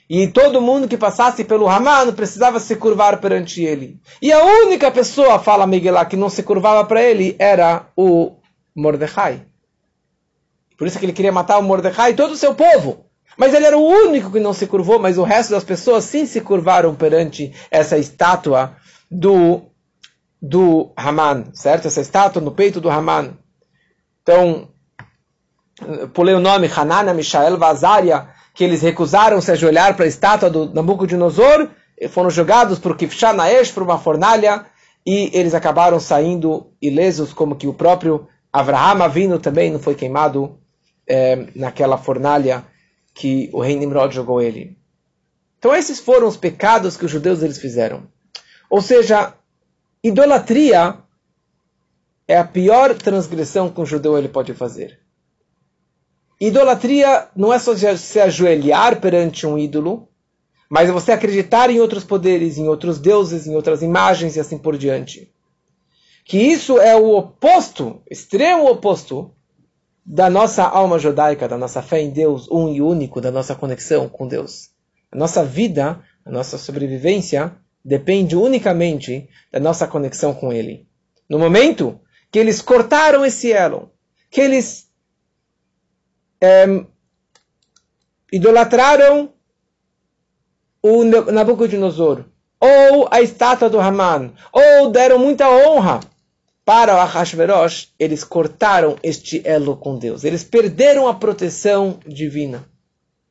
e 0.09 0.27
todo 0.27 0.59
mundo 0.59 0.87
que 0.87 0.97
passasse 0.97 1.43
pelo 1.43 1.69
Haman 1.69 2.11
precisava 2.13 2.59
se 2.59 2.75
curvar 2.75 3.21
perante 3.21 3.63
ele. 3.63 3.99
E 4.19 4.33
a 4.33 4.43
única 4.43 4.89
pessoa, 4.89 5.37
fala 5.37 5.67
Megillah, 5.67 6.05
que 6.05 6.17
não 6.17 6.31
se 6.31 6.41
curvava 6.41 6.83
para 6.83 6.99
ele 6.99 7.35
era 7.37 7.85
o 7.95 8.37
Mordecai. 8.75 9.45
Por 10.75 10.87
isso 10.87 10.97
que 10.97 11.05
ele 11.05 11.13
queria 11.13 11.31
matar 11.31 11.59
o 11.59 11.63
Mordecai 11.63 12.09
e 12.09 12.15
todo 12.15 12.31
o 12.31 12.37
seu 12.37 12.55
povo. 12.55 13.05
Mas 13.37 13.53
ele 13.53 13.67
era 13.67 13.77
o 13.77 13.85
único 13.85 14.31
que 14.31 14.39
não 14.39 14.51
se 14.51 14.65
curvou, 14.65 14.97
mas 14.97 15.19
o 15.19 15.23
resto 15.23 15.51
das 15.51 15.63
pessoas 15.63 16.05
sim 16.05 16.25
se 16.25 16.41
curvaram 16.41 16.95
perante 16.95 17.53
essa 17.69 17.99
estátua 17.99 18.75
do, 19.11 19.61
do 20.45 20.91
Haman, 20.97 21.45
certo? 21.53 21.87
Essa 21.87 22.01
estátua 22.01 22.41
no 22.41 22.51
peito 22.51 22.81
do 22.81 22.89
Haman. 22.89 23.37
Então, 24.21 24.67
pulei 26.13 26.35
o 26.35 26.39
nome, 26.41 26.67
Hanana, 26.67 27.13
Mishael, 27.13 27.57
Vazaria, 27.57 28.27
que 28.53 28.61
eles 28.61 28.81
recusaram 28.81 29.39
se 29.39 29.51
ajoelhar 29.51 29.95
para 29.95 30.03
a 30.03 30.07
estátua 30.07 30.49
do 30.49 30.73
Nabucodonosor, 30.73 31.69
foram 32.09 32.29
jogados 32.29 32.77
por 32.77 32.97
Kifshanaesh, 32.97 33.71
por 33.71 33.83
uma 33.83 33.97
fornalha, 33.97 34.65
e 35.05 35.31
eles 35.33 35.53
acabaram 35.53 35.97
saindo 35.97 36.73
ilesos, 36.81 37.31
como 37.31 37.55
que 37.55 37.67
o 37.67 37.73
próprio 37.73 38.27
Avraham 38.51 39.09
vindo 39.09 39.39
também 39.39 39.71
não 39.71 39.79
foi 39.79 39.95
queimado 39.95 40.59
é, 41.07 41.47
naquela 41.55 41.97
fornalha 41.97 42.65
que 43.13 43.49
o 43.53 43.61
rei 43.61 43.77
Nimrod 43.77 44.13
jogou 44.13 44.41
ele. 44.41 44.77
Então 45.57 45.73
esses 45.73 45.99
foram 45.99 46.27
os 46.27 46.35
pecados 46.35 46.97
que 46.97 47.05
os 47.05 47.11
judeus 47.11 47.41
eles 47.41 47.57
fizeram. 47.57 48.03
Ou 48.69 48.81
seja, 48.81 49.33
idolatria 50.03 50.97
é 52.27 52.37
a 52.37 52.43
pior 52.43 52.93
transgressão 52.95 53.69
que 53.69 53.79
um 53.79 53.85
judeu 53.85 54.17
ele 54.17 54.27
pode 54.27 54.53
fazer. 54.53 54.99
Idolatria 56.39 57.29
não 57.35 57.53
é 57.53 57.59
só 57.59 57.73
se 57.95 58.19
ajoelhar 58.19 58.99
perante 58.99 59.47
um 59.47 59.57
ídolo, 59.57 60.09
mas 60.69 60.89
é 60.89 60.91
você 60.91 61.11
acreditar 61.11 61.69
em 61.69 61.79
outros 61.79 62.03
poderes, 62.03 62.57
em 62.57 62.67
outros 62.67 62.99
deuses, 62.99 63.47
em 63.47 63.55
outras 63.55 63.81
imagens 63.81 64.35
e 64.35 64.39
assim 64.39 64.57
por 64.57 64.77
diante. 64.77 65.31
Que 66.25 66.37
isso 66.37 66.79
é 66.79 66.95
o 66.95 67.15
oposto, 67.15 68.01
extremo 68.09 68.69
oposto 68.69 69.33
da 70.05 70.29
nossa 70.29 70.63
alma 70.63 70.99
judaica, 70.99 71.47
da 71.47 71.57
nossa 71.57 71.81
fé 71.81 72.01
em 72.01 72.09
Deus, 72.09 72.49
um 72.51 72.67
e 72.67 72.81
único, 72.81 73.21
da 73.21 73.31
nossa 73.31 73.55
conexão 73.55 74.09
com 74.09 74.27
Deus. 74.27 74.69
A 75.11 75.17
nossa 75.17 75.45
vida, 75.45 76.01
a 76.25 76.31
nossa 76.31 76.57
sobrevivência 76.57 77.55
depende 77.83 78.35
unicamente 78.35 79.27
da 79.51 79.59
nossa 79.59 79.87
conexão 79.87 80.33
com 80.33 80.51
Ele. 80.51 80.87
No 81.29 81.37
momento 81.39 81.99
que 82.31 82.39
eles 82.39 82.61
cortaram 82.61 83.25
esse 83.25 83.51
elo, 83.51 83.91
que 84.29 84.41
eles 84.41 84.89
é, 86.41 86.65
idolatraram 88.31 89.31
o 90.81 91.03
Nabucodonosor, 91.03 92.25
ou 92.59 93.07
a 93.11 93.21
estátua 93.21 93.69
do 93.69 93.79
Haman, 93.79 94.33
ou 94.51 94.89
deram 94.89 95.19
muita 95.19 95.49
honra 95.49 95.99
para 96.65 96.95
o 96.95 96.97
Ahashverosh, 96.97 97.93
eles 97.99 98.23
cortaram 98.23 98.97
este 99.03 99.41
elo 99.45 99.75
com 99.75 99.97
Deus. 99.97 100.23
Eles 100.23 100.43
perderam 100.43 101.07
a 101.07 101.13
proteção 101.13 101.99
divina. 102.07 102.65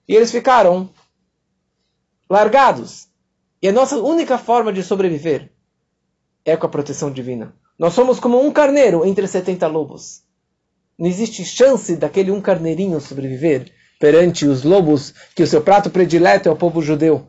E 0.06 0.14
eles 0.14 0.30
ficaram 0.30 0.90
largados. 2.28 3.08
E 3.62 3.68
a 3.68 3.72
nossa 3.72 3.96
única 3.96 4.36
forma 4.36 4.72
de 4.72 4.82
sobreviver 4.82 5.52
é 6.44 6.56
com 6.56 6.66
a 6.66 6.68
proteção 6.68 7.12
divina. 7.12 7.54
Nós 7.78 7.94
somos 7.94 8.18
como 8.18 8.44
um 8.44 8.52
carneiro 8.52 9.06
entre 9.06 9.26
70 9.26 9.66
lobos. 9.68 10.22
Não 10.98 11.08
existe 11.08 11.44
chance 11.44 11.96
daquele 11.96 12.32
um 12.32 12.40
carneirinho 12.40 13.00
sobreviver 13.00 13.72
perante 14.00 14.46
os 14.46 14.64
lobos, 14.64 15.14
que 15.34 15.44
o 15.44 15.46
seu 15.46 15.62
prato 15.62 15.90
predileto 15.90 16.48
é 16.48 16.52
o 16.52 16.56
povo 16.56 16.82
judeu. 16.82 17.28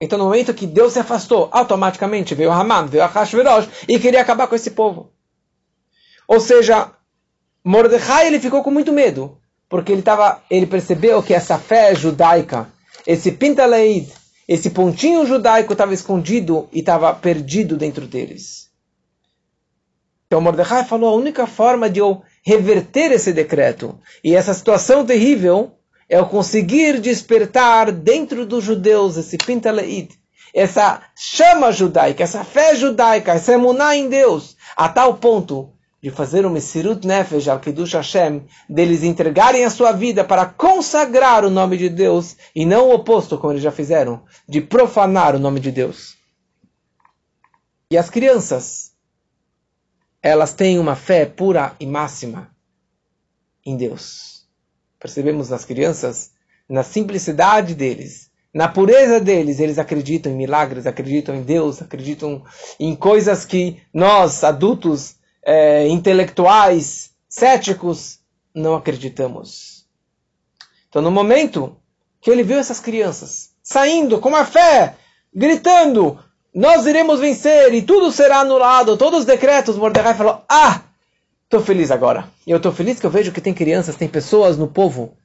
Então, 0.00 0.18
no 0.18 0.24
momento 0.24 0.52
que 0.52 0.66
Deus 0.66 0.94
se 0.94 0.98
afastou, 0.98 1.48
automaticamente 1.52 2.34
veio 2.34 2.50
Haman, 2.50 2.86
veio 2.86 3.04
Ahashverosh 3.04 3.68
e 3.88 4.00
queria 4.00 4.20
acabar 4.20 4.48
com 4.48 4.56
esse 4.56 4.72
povo. 4.72 5.12
Ou 6.26 6.40
seja, 6.40 6.90
Mordecai 7.64 8.26
ele 8.26 8.40
ficou 8.40 8.64
com 8.64 8.72
muito 8.72 8.92
medo, 8.92 9.38
porque 9.68 9.92
ele, 9.92 10.02
tava, 10.02 10.42
ele 10.50 10.66
percebeu 10.66 11.22
que 11.22 11.32
essa 11.32 11.56
fé 11.56 11.94
judaica, 11.94 12.68
esse 13.06 13.30
pintaleid, 13.30 14.12
esse 14.46 14.70
pontinho 14.70 15.26
judaico 15.26 15.72
estava 15.72 15.94
escondido 15.94 16.68
e 16.72 16.80
estava 16.80 17.14
perdido 17.14 17.76
dentro 17.76 18.06
deles. 18.06 18.70
Então 20.26 20.40
Mordecai 20.40 20.84
falou: 20.84 21.10
a 21.10 21.16
única 21.16 21.46
forma 21.46 21.88
de 21.88 22.00
eu 22.00 22.22
reverter 22.42 23.12
esse 23.12 23.32
decreto 23.32 23.98
e 24.24 24.34
essa 24.34 24.54
situação 24.54 25.04
terrível 25.04 25.72
é 26.08 26.20
o 26.20 26.28
conseguir 26.28 27.00
despertar 27.00 27.90
dentro 27.92 28.44
dos 28.44 28.64
judeus 28.64 29.16
esse 29.16 29.38
pintaleid, 29.38 30.10
essa 30.52 31.02
chama 31.16 31.72
judaica, 31.72 32.22
essa 32.22 32.44
fé 32.44 32.74
judaica, 32.74 33.32
essa 33.32 33.52
emuná 33.52 33.96
em 33.96 34.08
Deus, 34.08 34.56
a 34.76 34.88
tal 34.88 35.14
ponto 35.14 35.71
de 36.02 36.10
fazer 36.10 36.44
um 36.44 36.50
Mesirut 36.50 37.06
Nefesh 37.06 37.48
al 37.48 37.60
Kiddush 37.60 37.92
Hashem, 37.92 38.42
deles 38.68 39.04
entregarem 39.04 39.64
a 39.64 39.70
sua 39.70 39.92
vida 39.92 40.24
para 40.24 40.46
consagrar 40.46 41.44
o 41.44 41.50
nome 41.50 41.76
de 41.76 41.88
Deus 41.88 42.36
e 42.54 42.66
não 42.66 42.88
o 42.88 42.94
oposto, 42.94 43.38
como 43.38 43.52
eles 43.52 43.62
já 43.62 43.70
fizeram, 43.70 44.24
de 44.48 44.60
profanar 44.60 45.36
o 45.36 45.38
nome 45.38 45.60
de 45.60 45.70
Deus. 45.70 46.16
E 47.90 47.96
as 47.96 48.10
crianças, 48.10 48.92
elas 50.20 50.52
têm 50.52 50.78
uma 50.78 50.96
fé 50.96 51.24
pura 51.24 51.76
e 51.78 51.86
máxima 51.86 52.50
em 53.64 53.76
Deus 53.76 54.32
percebemos 55.02 55.48
nas 55.48 55.64
crianças, 55.64 56.30
na 56.68 56.84
simplicidade 56.84 57.74
deles, 57.74 58.30
na 58.54 58.68
pureza 58.68 59.18
deles, 59.18 59.58
eles 59.58 59.76
acreditam 59.76 60.30
em 60.30 60.36
milagres, 60.36 60.86
acreditam 60.86 61.34
em 61.34 61.42
Deus, 61.42 61.82
acreditam 61.82 62.44
em 62.78 62.94
coisas 62.94 63.44
que 63.44 63.82
nós, 63.92 64.44
adultos, 64.44 65.16
é, 65.44 65.88
intelectuais, 65.88 67.10
céticos, 67.28 68.18
não 68.54 68.74
acreditamos. 68.74 69.86
Então, 70.88 71.02
no 71.02 71.10
momento 71.10 71.76
que 72.20 72.30
ele 72.30 72.42
viu 72.42 72.58
essas 72.58 72.80
crianças 72.80 73.50
saindo 73.62 74.18
com 74.18 74.34
a 74.34 74.44
fé, 74.44 74.96
gritando, 75.34 76.18
nós 76.54 76.86
iremos 76.86 77.20
vencer 77.20 77.72
e 77.74 77.82
tudo 77.82 78.12
será 78.12 78.40
anulado, 78.40 78.96
todos 78.96 79.20
os 79.20 79.24
decretos, 79.24 79.76
Mordecai 79.76 80.14
falou, 80.14 80.44
ah, 80.48 80.82
Estou 81.52 81.60
feliz 81.62 81.90
agora. 81.90 82.30
E 82.46 82.50
eu 82.50 82.56
estou 82.56 82.72
feliz 82.72 82.98
que 82.98 83.04
eu 83.04 83.10
vejo 83.10 83.30
que 83.30 83.40
tem 83.42 83.52
crianças, 83.52 83.94
tem 83.94 84.08
pessoas 84.08 84.56
no 84.56 84.66
povo 84.66 85.18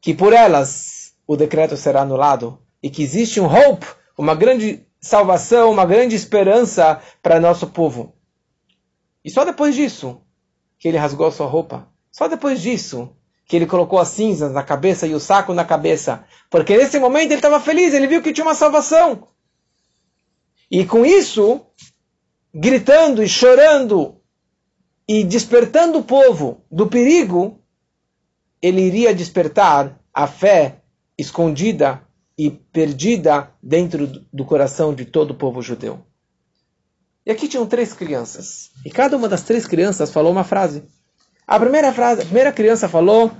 que 0.00 0.14
por 0.14 0.32
elas 0.32 1.14
o 1.26 1.36
decreto 1.36 1.76
será 1.76 2.02
anulado 2.02 2.56
e 2.80 2.88
que 2.88 3.02
existe 3.02 3.40
um 3.40 3.46
hope, 3.46 3.84
uma 4.16 4.36
grande 4.36 4.86
salvação, 5.00 5.72
uma 5.72 5.84
grande 5.84 6.14
esperança 6.14 7.00
para 7.20 7.40
nosso 7.40 7.66
povo. 7.66 8.14
E 9.24 9.30
só 9.30 9.44
depois 9.44 9.74
disso 9.74 10.22
que 10.78 10.88
ele 10.88 10.96
rasgou 10.96 11.30
sua 11.30 11.46
roupa. 11.46 11.88
Só 12.10 12.28
depois 12.28 12.60
disso 12.60 13.14
que 13.46 13.56
ele 13.56 13.66
colocou 13.66 13.98
as 13.98 14.08
cinzas 14.08 14.52
na 14.52 14.62
cabeça 14.62 15.06
e 15.06 15.14
o 15.14 15.20
saco 15.20 15.54
na 15.54 15.64
cabeça. 15.64 16.24
Porque 16.50 16.76
nesse 16.76 16.98
momento 16.98 17.30
ele 17.30 17.36
estava 17.36 17.58
feliz, 17.58 17.94
ele 17.94 18.06
viu 18.06 18.22
que 18.22 18.32
tinha 18.32 18.44
uma 18.44 18.54
salvação. 18.54 19.28
E 20.70 20.84
com 20.84 21.04
isso, 21.04 21.62
gritando 22.54 23.22
e 23.22 23.28
chorando 23.28 24.20
e 25.08 25.24
despertando 25.24 25.98
o 25.98 26.04
povo 26.04 26.62
do 26.70 26.86
perigo, 26.86 27.58
ele 28.60 28.82
iria 28.82 29.14
despertar 29.14 29.98
a 30.12 30.26
fé 30.26 30.82
escondida 31.16 32.02
e 32.36 32.50
perdida 32.50 33.50
dentro 33.62 34.06
do 34.32 34.44
coração 34.44 34.94
de 34.94 35.06
todo 35.06 35.30
o 35.30 35.34
povo 35.34 35.62
judeu. 35.62 36.04
E 37.28 37.30
aqui 37.30 37.46
tinham 37.46 37.66
três 37.66 37.92
crianças. 37.92 38.70
E 38.86 38.88
cada 38.88 39.14
uma 39.14 39.28
das 39.28 39.42
três 39.42 39.66
crianças 39.66 40.10
falou 40.10 40.32
uma 40.32 40.44
frase. 40.44 40.82
A 41.46 41.60
primeira 41.60 41.92
frase, 41.92 42.22
a 42.22 42.24
primeira 42.24 42.50
criança 42.50 42.88
falou: 42.88 43.30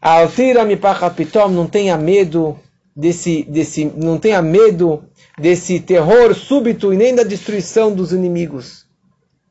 Altira 0.00 0.64
mi 0.64 0.78
pitom, 1.16 1.48
não 1.48 1.66
tenha 1.66 1.98
medo 1.98 2.56
desse, 2.94 3.42
desse, 3.42 3.86
não 3.86 4.18
tenha 4.18 4.40
medo 4.40 5.02
desse 5.36 5.80
terror 5.80 6.32
súbito 6.32 6.92
e 6.92 6.96
nem 6.96 7.12
da 7.12 7.24
destruição 7.24 7.92
dos 7.92 8.12
inimigos. 8.12 8.86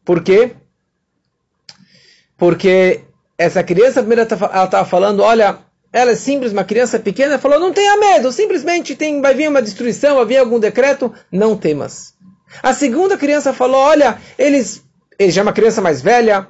Por 0.05 0.23
quê? 0.23 0.51
Porque 2.37 3.01
essa 3.37 3.61
criança 3.61 4.01
primeiro 4.01 4.21
ela 4.21 4.63
estava 4.63 4.85
falando, 4.85 5.23
olha, 5.23 5.59
ela 5.91 6.11
é 6.11 6.15
simples, 6.15 6.53
uma 6.53 6.63
criança 6.63 6.97
pequena, 6.99 7.37
falou: 7.37 7.59
não 7.59 7.73
tenha 7.73 7.97
medo, 7.97 8.31
simplesmente 8.31 8.95
tem, 8.95 9.21
vai 9.21 9.33
vir 9.33 9.49
uma 9.49 9.61
destruição, 9.61 10.15
vai 10.15 10.25
vir 10.25 10.37
algum 10.37 10.57
decreto, 10.57 11.13
não 11.29 11.57
temas. 11.57 12.13
A 12.61 12.73
segunda 12.73 13.17
criança 13.17 13.53
falou: 13.53 13.79
olha, 13.79 14.17
eles, 14.37 14.83
ele 15.17 15.31
já 15.31 15.41
é 15.41 15.43
uma 15.43 15.53
criança 15.53 15.81
mais 15.81 16.01
velha, 16.01 16.47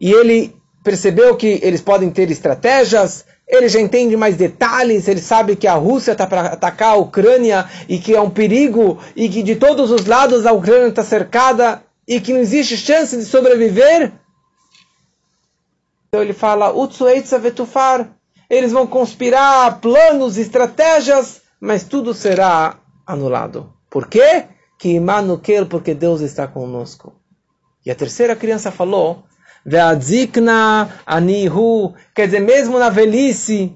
e 0.00 0.12
ele 0.12 0.54
percebeu 0.82 1.34
que 1.36 1.60
eles 1.62 1.80
podem 1.80 2.10
ter 2.10 2.30
estratégias, 2.30 3.24
ele 3.48 3.68
já 3.68 3.80
entende 3.80 4.16
mais 4.16 4.36
detalhes, 4.36 5.08
ele 5.08 5.20
sabe 5.20 5.56
que 5.56 5.66
a 5.66 5.74
Rússia 5.74 6.12
está 6.12 6.26
para 6.26 6.42
atacar 6.42 6.92
a 6.92 6.96
Ucrânia 6.96 7.68
e 7.88 7.98
que 7.98 8.14
é 8.14 8.20
um 8.20 8.30
perigo 8.30 8.98
e 9.14 9.28
que 9.28 9.42
de 9.42 9.56
todos 9.56 9.90
os 9.90 10.06
lados 10.06 10.46
a 10.46 10.52
Ucrânia 10.52 10.88
está 10.88 11.02
cercada 11.02 11.82
e 12.06 12.20
que 12.20 12.32
não 12.32 12.40
existe 12.40 12.76
chance 12.76 13.16
de 13.16 13.24
sobreviver. 13.24 14.12
Então 16.08 16.22
ele 16.22 16.32
fala, 16.32 16.72
vetufar, 17.38 18.10
eles 18.48 18.72
vão 18.72 18.86
conspirar 18.86 19.80
planos, 19.80 20.38
estratégias, 20.38 21.42
mas 21.60 21.84
tudo 21.84 22.14
será 22.14 22.76
anulado. 23.06 23.72
Por 23.90 24.06
quê? 24.06 24.44
Que 24.78 24.90
Immanuel, 24.90 25.66
porque 25.68 25.94
Deus 25.94 26.20
está 26.20 26.46
conosco. 26.46 27.14
E 27.84 27.90
a 27.90 27.94
terceira 27.94 28.34
criança 28.34 28.70
falou, 28.70 29.24
Ve'adzikna 29.64 30.90
anihu. 31.06 31.94
Quer 32.14 32.26
dizer, 32.26 32.40
mesmo 32.40 32.78
na 32.78 32.90
velhice, 32.90 33.74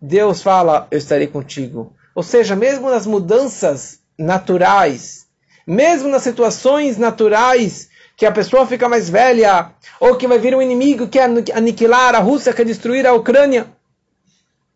Deus 0.00 0.42
fala, 0.42 0.88
eu 0.90 0.98
estarei 0.98 1.26
contigo. 1.26 1.94
Ou 2.14 2.22
seja, 2.22 2.56
mesmo 2.56 2.90
nas 2.90 3.06
mudanças 3.06 4.00
naturais, 4.18 5.26
mesmo 5.66 6.08
nas 6.08 6.22
situações 6.22 6.96
naturais, 6.96 7.88
que 8.16 8.24
a 8.24 8.32
pessoa 8.32 8.66
fica 8.66 8.88
mais 8.88 9.10
velha, 9.10 9.72
ou 10.00 10.16
que 10.16 10.26
vai 10.26 10.38
vir 10.38 10.54
um 10.54 10.62
inimigo 10.62 11.06
que 11.06 11.18
quer 11.18 11.30
aniquilar 11.54 12.14
a 12.14 12.18
Rússia, 12.18 12.52
quer 12.52 12.64
destruir 12.64 13.06
a 13.06 13.12
Ucrânia, 13.12 13.66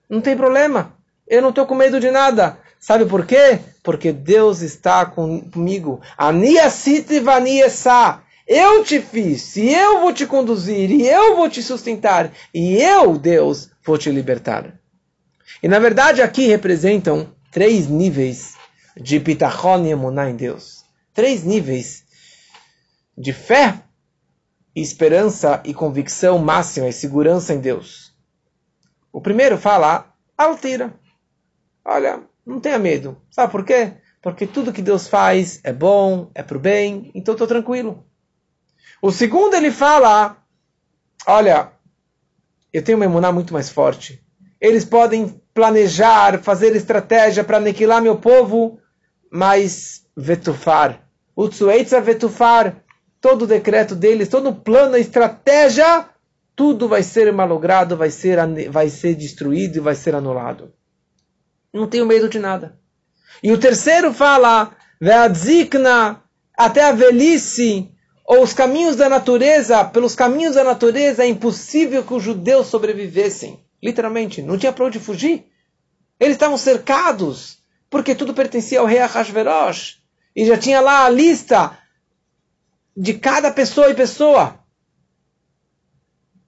não 0.08 0.20
tem 0.20 0.36
problema. 0.36 0.94
Eu 1.26 1.40
não 1.40 1.50
estou 1.50 1.64
com 1.64 1.76
medo 1.76 2.00
de 2.00 2.10
nada. 2.10 2.58
Sabe 2.80 3.04
por 3.04 3.26
quê? 3.26 3.60
Porque 3.82 4.10
Deus 4.10 4.62
está 4.62 5.04
comigo. 5.04 6.00
Aniasiti 6.16 7.20
vaniesa. 7.20 8.22
Eu 8.46 8.82
te 8.82 9.00
fiz, 9.00 9.54
e 9.54 9.72
eu 9.72 10.00
vou 10.00 10.12
te 10.12 10.26
conduzir, 10.26 10.90
e 10.90 11.06
eu 11.06 11.36
vou 11.36 11.48
te 11.48 11.62
sustentar, 11.62 12.32
e 12.52 12.82
eu, 12.82 13.16
Deus, 13.16 13.70
vou 13.84 13.96
te 13.96 14.10
libertar. 14.10 14.74
E 15.62 15.68
na 15.68 15.78
verdade 15.78 16.20
aqui 16.20 16.48
representam 16.48 17.32
três 17.52 17.86
níveis 17.86 18.54
de 18.96 19.20
pitachon 19.20 19.84
e 19.84 19.90
emuná 19.90 20.28
em 20.28 20.34
Deus. 20.34 20.84
Três 21.14 21.44
níveis 21.44 22.02
de 23.16 23.32
fé, 23.32 23.80
esperança 24.74 25.62
e 25.64 25.72
convicção 25.72 26.38
máxima 26.38 26.88
e 26.88 26.92
segurança 26.92 27.54
em 27.54 27.60
Deus. 27.60 28.12
O 29.12 29.20
primeiro 29.20 29.58
fala, 29.58 30.12
altira. 30.36 30.92
Olha, 31.84 32.20
não 32.50 32.60
tenha 32.60 32.78
medo. 32.78 33.16
Sabe 33.30 33.50
por 33.50 33.64
quê? 33.64 33.94
Porque 34.20 34.46
tudo 34.46 34.72
que 34.72 34.82
Deus 34.82 35.08
faz 35.08 35.60
é 35.64 35.72
bom, 35.72 36.30
é 36.34 36.42
para 36.42 36.56
o 36.56 36.60
bem, 36.60 37.10
então 37.14 37.32
estou 37.32 37.46
tranquilo. 37.46 38.04
O 39.00 39.10
segundo 39.10 39.54
ele 39.54 39.70
fala, 39.70 40.36
olha, 41.26 41.72
eu 42.72 42.82
tenho 42.82 42.98
uma 42.98 43.06
emuná 43.06 43.32
muito 43.32 43.54
mais 43.54 43.70
forte. 43.70 44.22
Eles 44.60 44.84
podem 44.84 45.40
planejar, 45.54 46.38
fazer 46.42 46.76
estratégia 46.76 47.42
para 47.42 47.56
aniquilar 47.56 48.02
meu 48.02 48.16
povo, 48.16 48.78
mas 49.30 50.04
vetufar. 50.14 51.08
Utsueitza 51.34 52.00
vetufar. 52.00 52.84
Todo 53.20 53.42
o 53.42 53.46
decreto 53.46 53.94
deles, 53.94 54.28
todo 54.28 54.48
o 54.48 54.54
plano, 54.54 54.94
a 54.94 54.98
estratégia, 54.98 56.08
tudo 56.56 56.88
vai 56.88 57.02
ser 57.02 57.30
malogrado, 57.32 57.94
vai 57.94 58.10
ser, 58.10 58.38
vai 58.70 58.88
ser 58.88 59.14
destruído 59.14 59.76
e 59.76 59.80
vai 59.80 59.94
ser 59.94 60.14
anulado. 60.14 60.72
Não 61.72 61.86
tenho 61.86 62.06
medo 62.06 62.28
de 62.28 62.38
nada. 62.38 62.78
E 63.42 63.52
o 63.52 63.58
terceiro 63.58 64.12
fala, 64.12 64.76
até 66.56 66.84
a 66.84 66.92
velhice, 66.92 67.90
ou 68.24 68.42
os 68.42 68.52
caminhos 68.52 68.96
da 68.96 69.08
natureza, 69.08 69.84
pelos 69.84 70.14
caminhos 70.14 70.54
da 70.54 70.62
natureza 70.62 71.24
é 71.24 71.28
impossível 71.28 72.04
que 72.04 72.14
os 72.14 72.22
judeus 72.22 72.66
sobrevivessem. 72.68 73.64
Literalmente, 73.82 74.42
não 74.42 74.58
tinha 74.58 74.72
para 74.72 74.84
onde 74.84 75.00
fugir. 75.00 75.46
Eles 76.18 76.36
estavam 76.36 76.58
cercados, 76.58 77.58
porque 77.88 78.14
tudo 78.14 78.34
pertencia 78.34 78.78
ao 78.78 78.86
rei 78.86 79.00
Ahasverosh. 79.00 80.00
E 80.36 80.44
já 80.44 80.56
tinha 80.56 80.80
lá 80.80 81.06
a 81.06 81.08
lista 81.08 81.76
de 82.96 83.14
cada 83.14 83.50
pessoa 83.50 83.90
e 83.90 83.94
pessoa. 83.94 84.60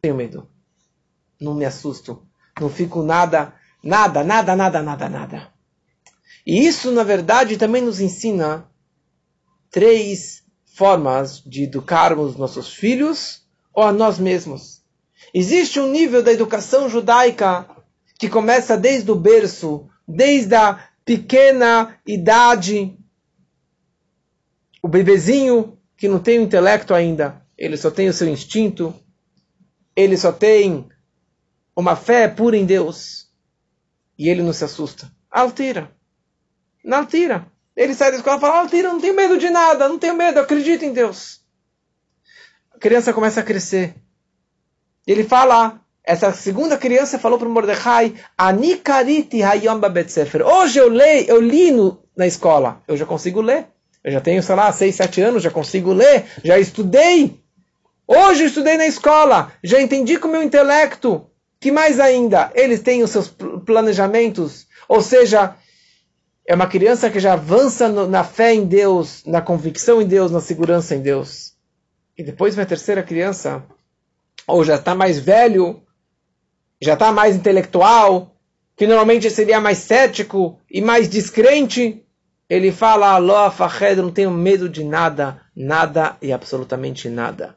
Tenho 0.00 0.14
medo. 0.14 0.48
Não 1.40 1.54
me 1.54 1.64
assusto. 1.64 2.26
Não 2.60 2.68
fico 2.68 3.02
nada, 3.02 3.54
nada, 3.82 4.22
nada, 4.22 4.54
nada, 4.54 4.82
nada, 4.82 5.08
nada. 5.08 5.52
E 6.46 6.66
isso, 6.66 6.90
na 6.90 7.02
verdade, 7.02 7.56
também 7.56 7.82
nos 7.82 8.00
ensina 8.00 8.68
três 9.70 10.42
formas 10.74 11.42
de 11.44 11.64
educarmos 11.64 12.36
nossos 12.36 12.72
filhos 12.72 13.42
ou 13.72 13.84
a 13.84 13.92
nós 13.92 14.18
mesmos. 14.18 14.82
Existe 15.32 15.80
um 15.80 15.90
nível 15.90 16.22
da 16.22 16.32
educação 16.32 16.88
judaica 16.88 17.66
que 18.18 18.28
começa 18.28 18.76
desde 18.76 19.10
o 19.10 19.14
berço, 19.14 19.88
desde 20.06 20.54
a 20.54 20.88
pequena 21.04 21.98
idade. 22.06 22.96
O 24.82 24.88
bebezinho 24.88 25.78
que 25.96 26.08
não 26.08 26.18
tem 26.18 26.38
o 26.38 26.42
intelecto 26.42 26.92
ainda, 26.92 27.40
ele 27.56 27.76
só 27.76 27.90
tem 27.90 28.08
o 28.08 28.12
seu 28.12 28.28
instinto, 28.28 28.94
ele 29.94 30.16
só 30.16 30.32
tem 30.32 30.88
uma 31.76 31.94
fé 31.94 32.26
pura 32.26 32.56
em 32.56 32.66
Deus 32.66 33.31
e 34.22 34.28
ele 34.28 34.40
não 34.40 34.52
se 34.52 34.62
assusta. 34.62 35.10
Altira. 35.28 35.90
Não 36.84 36.98
altira. 36.98 37.44
Ele 37.76 37.92
sai 37.92 38.12
da 38.12 38.18
escola 38.18 38.36
e 38.36 38.40
fala, 38.40 38.62
ah, 38.62 38.68
Tira, 38.68 38.92
não 38.92 39.00
tenho 39.00 39.16
medo 39.16 39.36
de 39.36 39.50
nada, 39.50 39.88
não 39.88 39.98
tenho 39.98 40.14
medo, 40.14 40.38
acredito 40.38 40.84
em 40.84 40.92
Deus. 40.92 41.40
A 42.72 42.78
criança 42.78 43.12
começa 43.12 43.40
a 43.40 43.42
crescer. 43.42 43.96
Ele 45.04 45.24
fala, 45.24 45.80
essa 46.04 46.32
segunda 46.32 46.78
criança 46.78 47.18
falou 47.18 47.36
para 47.36 47.48
o 47.48 47.50
Mordecai, 47.50 48.14
Anikariti 48.38 49.42
hayom 49.42 49.80
betsefer. 49.80 50.46
Hoje 50.46 50.78
eu 50.78 50.88
leio, 50.88 51.28
eu 51.28 51.40
li 51.40 51.72
no, 51.72 52.00
na 52.16 52.24
escola, 52.24 52.80
eu 52.86 52.96
já 52.96 53.04
consigo 53.04 53.40
ler. 53.40 53.66
Eu 54.04 54.12
já 54.12 54.20
tenho, 54.20 54.40
sei 54.40 54.54
lá, 54.54 54.70
6, 54.70 54.94
7 54.94 55.20
anos, 55.20 55.42
já 55.42 55.50
consigo 55.50 55.92
ler, 55.92 56.26
já 56.44 56.60
estudei. 56.60 57.42
Hoje 58.06 58.44
eu 58.44 58.46
estudei 58.46 58.76
na 58.76 58.86
escola, 58.86 59.52
já 59.64 59.82
entendi 59.82 60.16
com 60.16 60.28
o 60.28 60.30
meu 60.30 60.44
intelecto. 60.44 61.28
Que 61.62 61.70
mais 61.70 62.00
ainda? 62.00 62.50
Eles 62.56 62.80
têm 62.80 63.04
os 63.04 63.10
seus 63.10 63.28
planejamentos, 63.64 64.66
ou 64.88 65.00
seja, 65.00 65.54
é 66.44 66.56
uma 66.56 66.66
criança 66.66 67.08
que 67.08 67.20
já 67.20 67.34
avança 67.34 67.88
no, 67.88 68.08
na 68.08 68.24
fé 68.24 68.52
em 68.52 68.64
Deus, 68.64 69.22
na 69.24 69.40
convicção 69.40 70.02
em 70.02 70.04
Deus, 70.04 70.32
na 70.32 70.40
segurança 70.40 70.96
em 70.96 71.00
Deus. 71.00 71.52
E 72.18 72.24
depois 72.24 72.56
vem 72.56 72.64
a 72.64 72.66
terceira 72.66 73.00
criança, 73.00 73.64
ou 74.44 74.64
já 74.64 74.74
está 74.74 74.92
mais 74.92 75.20
velho, 75.20 75.80
já 76.80 76.94
está 76.94 77.12
mais 77.12 77.36
intelectual, 77.36 78.34
que 78.76 78.84
normalmente 78.84 79.30
seria 79.30 79.60
mais 79.60 79.78
cético 79.78 80.58
e 80.68 80.80
mais 80.80 81.08
descrente. 81.08 82.04
Ele 82.50 82.72
fala, 82.72 83.12
Aló, 83.12 83.48
Fahed, 83.52 84.02
não 84.02 84.10
tenho 84.10 84.32
medo 84.32 84.68
de 84.68 84.82
nada, 84.82 85.40
nada 85.54 86.16
e 86.20 86.32
absolutamente 86.32 87.08
nada. 87.08 87.56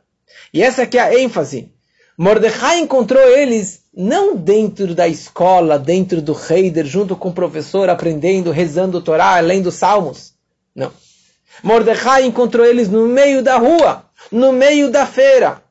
E 0.53 0.61
essa 0.61 0.83
aqui 0.83 0.99
é 0.99 1.01
a 1.01 1.19
ênfase. 1.19 1.74
Mordecai 2.17 2.79
encontrou 2.79 3.21
eles 3.21 3.81
não 3.93 4.35
dentro 4.35 4.95
da 4.95 5.07
escola, 5.07 5.77
dentro 5.77 6.21
do 6.21 6.35
Heider, 6.49 6.85
junto 6.85 7.15
com 7.15 7.29
o 7.29 7.33
professor, 7.33 7.89
aprendendo, 7.89 8.51
rezando 8.51 8.99
o 8.99 9.01
Torá, 9.01 9.37
lendo 9.39 9.71
salmos. 9.71 10.33
Não. 10.73 10.91
Mordecai 11.61 12.25
encontrou 12.25 12.65
eles 12.65 12.89
no 12.89 13.07
meio 13.07 13.43
da 13.43 13.57
rua, 13.57 14.05
no 14.31 14.53
meio 14.53 14.89
da 14.89 15.05
feira, 15.05 15.61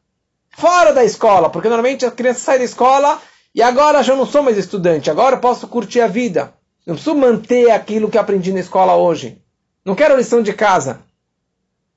fora 0.56 0.92
da 0.92 1.04
escola, 1.04 1.48
porque 1.48 1.68
normalmente 1.68 2.04
a 2.04 2.10
criança 2.10 2.40
sai 2.40 2.58
da 2.58 2.64
escola 2.64 3.20
e 3.54 3.62
agora 3.62 4.02
já 4.02 4.14
não 4.14 4.26
sou 4.26 4.42
mais 4.42 4.58
estudante, 4.58 5.10
agora 5.10 5.36
posso 5.36 5.66
curtir 5.66 6.00
a 6.00 6.06
vida. 6.06 6.52
Não 6.86 6.94
preciso 6.94 7.16
manter 7.16 7.70
aquilo 7.70 8.10
que 8.10 8.18
aprendi 8.18 8.52
na 8.52 8.60
escola 8.60 8.94
hoje. 8.94 9.38
Não 9.84 9.94
quero 9.94 10.16
lição 10.16 10.42
de 10.42 10.52
casa. 10.52 11.00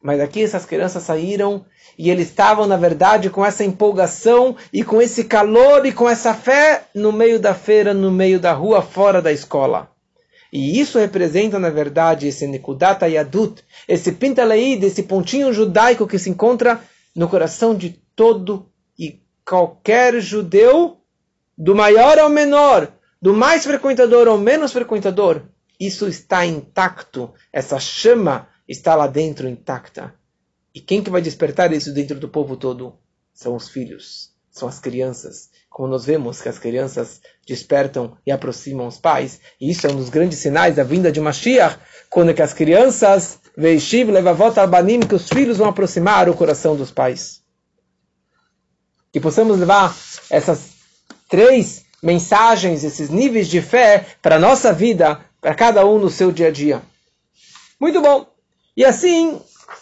Mas 0.02 0.20
aqui 0.20 0.44
essas 0.44 0.66
crianças 0.66 1.04
saíram 1.04 1.66
e 1.98 2.10
eles 2.10 2.28
estavam, 2.28 2.68
na 2.68 2.78
verdade, 2.78 3.30
com 3.30 3.46
essa 3.46 3.64
empolgação 3.64 4.56
e 4.72 4.84
com 4.84 5.02
esse 5.02 5.24
calor 5.24 5.86
e 5.86 5.92
com 5.92 6.08
essa 6.08 6.34
fé 6.34 6.86
no 6.94 7.12
meio 7.12 7.40
da 7.40 7.54
feira, 7.54 7.94
no 7.94 8.12
meio 8.12 8.40
da 8.40 8.54
rua, 8.54 8.82
fora 8.82 9.22
da 9.22 9.32
escola. 9.32 9.92
E 10.54 10.80
isso 10.80 10.98
representa, 10.98 11.60
na 11.60 11.70
verdade, 11.70 12.28
esse 12.28 12.48
Nekudat 12.48 13.04
Yadut, 13.04 13.64
esse 13.88 14.14
Pintaleid, 14.14 14.86
esse 14.86 15.04
pontinho 15.04 15.52
judaico 15.52 16.08
que 16.08 16.20
se 16.20 16.30
encontra 16.30 16.80
no 17.16 17.28
coração 17.28 17.76
de 17.76 18.00
todo 18.16 18.70
e 18.98 19.20
qualquer 19.46 20.22
judeu, 20.22 20.98
do 21.58 21.76
maior 21.76 22.20
ao 22.20 22.30
menor, 22.30 22.92
do 23.22 23.34
mais 23.34 23.66
frequentador 23.66 24.28
ao 24.28 24.38
menos 24.38 24.72
frequentador. 24.72 25.42
Isso 25.80 26.08
está 26.08 26.46
intacto, 26.46 27.34
essa 27.52 27.80
chama 27.80 28.48
está 28.68 28.96
lá 28.96 29.08
dentro 29.08 29.48
intacta. 29.48 30.14
E 30.74 30.80
quem 30.80 31.02
que 31.02 31.10
vai 31.10 31.22
despertar 31.22 31.74
isso 31.74 31.94
dentro 31.94 32.20
do 32.20 32.30
povo 32.30 32.56
todo? 32.56 32.94
São 33.34 33.56
os 33.56 33.70
filhos. 33.70 34.36
são 34.52 34.68
as 34.68 34.80
crianças. 34.80 35.50
Como 35.70 35.88
nós 35.88 36.06
vemos 36.06 36.42
que 36.42 36.50
as 36.50 36.58
crianças 36.58 37.22
despertam 37.46 38.18
e 38.26 38.32
aproximam 38.32 38.88
os 38.88 38.98
pais, 38.98 39.40
e 39.62 39.70
isso 39.70 39.86
é 39.86 39.92
um 39.92 39.96
dos 39.96 40.10
grandes 40.10 40.40
sinais 40.40 40.76
da 40.76 40.84
vinda 40.84 41.12
de 41.12 41.22
Mashiach, 41.22 41.78
quando 42.10 42.34
que 42.34 42.42
as 42.42 42.54
crianças, 42.54 43.40
Veishiv, 43.56 44.10
Levavot 44.10 44.60
Albanim, 44.60 45.02
que 45.02 45.14
os 45.14 45.28
filhos 45.28 45.58
vão 45.58 45.70
aproximar 45.70 46.28
o 46.28 46.36
coração 46.36 46.76
dos 46.76 46.90
pais. 46.90 47.44
Que 49.14 49.20
possamos 49.20 49.60
levar 49.60 49.96
essas 50.30 50.72
três 51.30 51.86
mensagens, 52.02 52.84
esses 52.84 53.10
níveis 53.10 53.48
de 53.48 53.62
fé 53.62 54.06
para 54.22 54.36
a 54.36 54.40
nossa 54.40 54.74
vida, 54.74 55.20
para 55.42 55.54
cada 55.54 55.86
um 55.86 56.00
no 56.00 56.10
seu 56.10 56.32
dia 56.32 56.48
a 56.48 56.52
dia. 56.52 56.82
Muito 57.80 58.02
bom. 58.02 58.37
E 58.78 58.86
assim, 58.86 59.42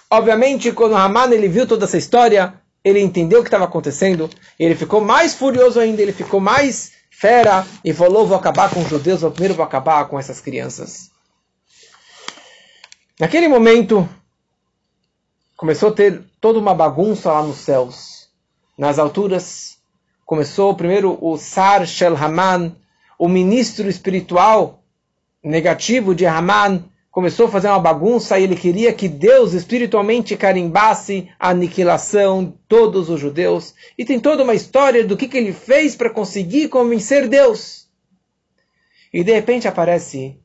obviamente, 0.09 0.71
quando 0.71 0.95
Haman 0.95 1.33
ele 1.33 1.49
viu 1.49 1.67
toda 1.67 1.83
essa 1.83 1.97
história, 1.97 2.53
ele 2.81 3.01
entendeu 3.01 3.41
o 3.41 3.43
que 3.43 3.49
estava 3.49 3.65
acontecendo, 3.65 4.29
ele 4.57 4.73
ficou 4.73 5.01
mais 5.01 5.35
furioso 5.35 5.81
ainda, 5.81 6.01
ele 6.01 6.13
ficou 6.13 6.39
mais 6.39 6.93
fera 7.09 7.67
e 7.83 7.93
falou: 7.93 8.25
Vou 8.25 8.37
acabar 8.37 8.69
com 8.69 8.81
os 8.81 8.87
judeus, 8.87 9.19
vou 9.19 9.31
primeiro 9.31 9.53
vou 9.53 9.65
acabar 9.65 10.07
com 10.07 10.17
essas 10.17 10.39
crianças. 10.39 11.11
Naquele 13.19 13.49
momento, 13.49 14.07
começou 15.57 15.89
a 15.89 15.93
ter 15.93 16.21
toda 16.39 16.57
uma 16.57 16.73
bagunça 16.73 17.33
lá 17.33 17.43
nos 17.43 17.57
céus, 17.57 18.29
nas 18.77 18.97
alturas. 18.97 19.75
Começou 20.25 20.73
primeiro 20.73 21.17
o 21.21 21.37
Sar 21.37 21.85
Shel 21.85 22.15
Haman, 22.15 22.75
o 23.19 23.27
ministro 23.27 23.89
espiritual 23.89 24.81
negativo 25.43 26.15
de 26.15 26.25
Haman, 26.25 26.83
começou 27.15 27.45
a 27.45 27.49
fazer 27.49 27.69
uma 27.69 27.79
bagunça 27.79 28.37
e 28.37 28.43
ele 28.43 28.57
queria 28.57 28.91
que 28.91 29.07
Deus 29.07 29.53
espiritualmente 29.53 30.35
carimbasse 30.35 31.29
a 31.39 31.51
aniquilação 31.51 32.43
de 32.43 32.51
todos 32.67 33.09
os 33.09 33.17
judeus. 33.21 33.73
E 33.97 34.03
tem 34.03 34.19
toda 34.19 34.43
uma 34.43 34.53
história 34.53 35.01
do 35.01 35.15
que, 35.15 35.29
que 35.29 35.37
ele 35.37 35.53
fez 35.53 35.95
para 35.95 36.09
conseguir 36.09 36.67
convencer 36.67 37.29
Deus. 37.29 37.87
E 39.13 39.23
de 39.23 39.33
repente 39.33 39.65
aparece 39.65 40.37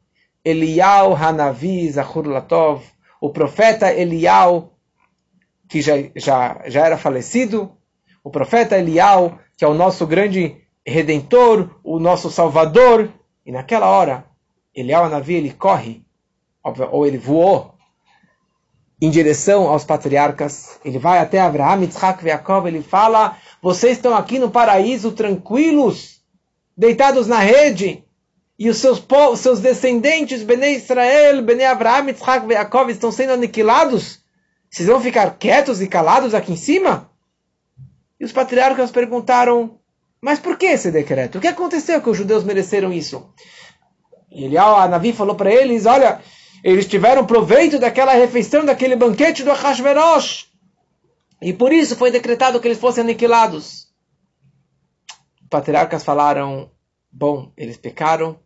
Elial 0.45 1.13
Hanavi 1.17 1.91
Zahur 1.91 2.29
Latov, 2.29 2.85
o 3.21 3.31
profeta 3.31 3.93
Elial, 3.93 4.73
que 5.69 5.83
já, 5.83 5.95
já, 6.15 6.63
já 6.67 6.87
era 6.87 6.97
falecido, 6.97 7.73
o 8.23 8.31
profeta 8.31 8.79
Elial, 8.79 9.41
que 9.57 9.65
é 9.65 9.69
o 9.69 9.75
nosso 9.75 10.07
grande 10.07 10.57
redentor, 10.87 11.81
o 11.83 11.99
nosso 11.99 12.31
salvador. 12.31 13.13
E 13.45 13.51
naquela 13.51 13.91
hora, 13.91 14.25
Elial 14.73 15.07
Hanavi, 15.07 15.35
ele 15.35 15.51
corre 15.51 16.09
ou 16.63 17.07
ele 17.07 17.19
voou 17.19 17.75
em 19.01 19.11
direção 19.11 19.67
aos 19.69 19.85
patriarcas. 19.85 20.79
Ele 20.85 20.99
vai 20.99 21.19
até 21.19 21.41
Abraham, 21.41 21.83
Yitzhak 21.83 22.27
Yaakov, 22.27 22.67
ele 22.67 22.83
fala, 22.83 23.37
vocês 23.63 23.97
estão 23.97 24.15
aqui 24.15 24.39
no 24.39 24.51
paraíso 24.51 25.13
tranquilos, 25.13 26.21
deitados 26.77 27.27
na 27.27 27.39
rede, 27.39 28.05
e 28.59 28.69
os 28.69 28.77
seus, 28.77 29.03
os 29.33 29.41
seus 29.41 29.61
descendentes, 29.61 30.43
Bnei 30.43 30.77
Israel, 30.77 31.43
Bnei 31.43 31.65
Abraham, 31.65 32.09
Yitzhak 32.09 32.47
Yaakov, 32.53 32.91
estão 32.91 33.11
sendo 33.11 33.33
aniquilados? 33.33 34.21
Vocês 34.71 34.89
vão 34.89 35.01
ficar 35.01 35.37
quietos 35.39 35.81
e 35.81 35.89
calados 35.89 36.35
aqui 36.35 36.53
em 36.53 36.57
cima? 36.57 37.11
E 38.21 38.25
os 38.25 38.33
patriarcas 38.33 38.91
perguntaram, 38.91 39.79
mas 40.21 40.39
por 40.39 40.59
que 40.59 40.67
esse 40.67 40.91
decreto? 40.91 41.39
O 41.39 41.41
que 41.41 41.49
aconteceu 41.49 42.03
que 42.03 42.11
os 42.11 42.19
judeus 42.19 42.45
mereceram 42.45 42.93
isso? 42.93 43.33
E 44.31 44.45
Elial, 44.45 44.77
a 44.77 44.87
Navi 44.87 45.15
falou 45.15 45.35
para 45.35 45.51
eles, 45.51 45.87
olha, 45.87 46.21
eles 46.63 46.87
tiveram 46.87 47.27
proveito 47.27 47.79
daquela 47.79 48.13
refeição, 48.13 48.65
daquele 48.65 48.97
banquete 48.97 49.43
do 49.43 49.51
Ahasverosh. 49.51 50.49
E 51.41 51.53
por 51.53 51.73
isso 51.73 51.97
foi 51.97 52.11
decretado 52.11 52.61
que 52.61 52.69
eles 52.69 52.79
fossem 52.79 53.03
aniquilados. 53.03 53.89
Os 55.41 55.49
patriarcas 55.49 56.05
falaram: 56.05 56.71
bom, 57.11 57.51
eles 57.57 57.77
pecaram, 57.77 58.39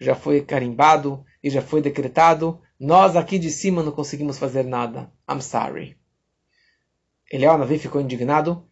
já 0.00 0.14
foi 0.14 0.40
carimbado 0.40 1.24
e 1.42 1.50
já 1.50 1.60
foi 1.60 1.82
decretado. 1.82 2.60
Nós 2.80 3.16
aqui 3.16 3.38
de 3.38 3.50
cima 3.50 3.82
não 3.82 3.92
conseguimos 3.92 4.38
fazer 4.38 4.64
nada. 4.64 5.12
I'm 5.30 5.40
sorry. 5.40 5.96
Eliel 7.30 7.58
Navi 7.58 7.78
ficou 7.78 8.00
indignado 8.00 8.66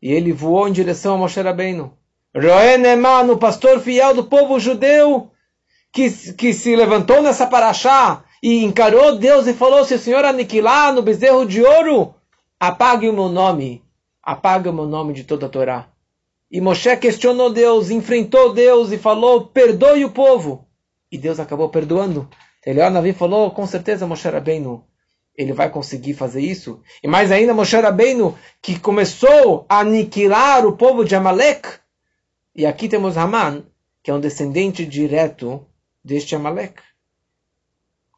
e 0.00 0.12
ele 0.12 0.32
voou 0.32 0.68
em 0.68 0.72
direção 0.72 1.14
a 1.14 1.18
Moshe 1.18 1.40
Rabbeinu. 1.40 1.96
Roen 2.34 2.84
Eman, 2.84 3.32
o 3.32 3.38
pastor 3.38 3.80
fiel 3.80 4.14
do 4.14 4.24
povo 4.24 4.60
judeu, 4.60 5.32
que, 5.90 6.10
que 6.34 6.52
se 6.52 6.76
levantou 6.76 7.22
nessa 7.22 7.46
paraxá 7.46 8.25
e 8.42 8.64
encarou 8.64 9.18
Deus 9.18 9.46
e 9.46 9.54
falou: 9.54 9.84
Se 9.84 9.94
o 9.94 9.98
Senhor 9.98 10.24
aniquilar 10.24 10.92
no 10.92 11.02
bezerro 11.02 11.46
de 11.46 11.62
ouro, 11.62 12.14
apague 12.58 13.08
o 13.08 13.12
meu 13.12 13.28
nome, 13.28 13.82
apague 14.22 14.68
o 14.68 14.72
meu 14.72 14.86
nome 14.86 15.12
de 15.12 15.24
toda 15.24 15.46
a 15.46 15.48
Torá. 15.48 15.88
E 16.50 16.60
Moshe 16.60 16.96
questionou 16.96 17.50
Deus, 17.50 17.90
enfrentou 17.90 18.52
Deus 18.52 18.92
e 18.92 18.98
falou: 18.98 19.46
Perdoe 19.46 20.04
o 20.04 20.10
povo. 20.10 20.66
E 21.10 21.18
Deus 21.18 21.40
acabou 21.40 21.68
perdoando. 21.68 22.28
Eliel 22.64 22.90
Navi 22.90 23.12
falou: 23.12 23.50
Com 23.50 23.66
certeza 23.66 24.06
Moshe 24.06 24.28
Rabbeinu, 24.28 24.84
ele 25.36 25.52
vai 25.52 25.70
conseguir 25.70 26.14
fazer 26.14 26.40
isso. 26.40 26.80
E 27.02 27.08
mais 27.08 27.30
ainda, 27.32 27.52
Moshe 27.52 27.76
Rabbeinu, 27.76 28.36
que 28.62 28.78
começou 28.78 29.66
a 29.68 29.80
aniquilar 29.80 30.64
o 30.66 30.76
povo 30.76 31.04
de 31.04 31.14
Amalek. 31.14 31.68
E 32.54 32.64
aqui 32.64 32.88
temos 32.88 33.16
Haman, 33.16 33.64
que 34.02 34.10
é 34.10 34.14
um 34.14 34.20
descendente 34.20 34.86
direto 34.86 35.66
deste 36.04 36.34
Amalek. 36.34 36.80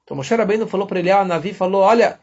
Então 0.08 0.16
Moshe 0.16 0.34
Rabbeinu 0.34 0.66
falou 0.66 0.86
para 0.86 1.00
ele, 1.00 1.10
ah, 1.10 1.22
Navi 1.22 1.52
falou, 1.52 1.82
olha, 1.82 2.18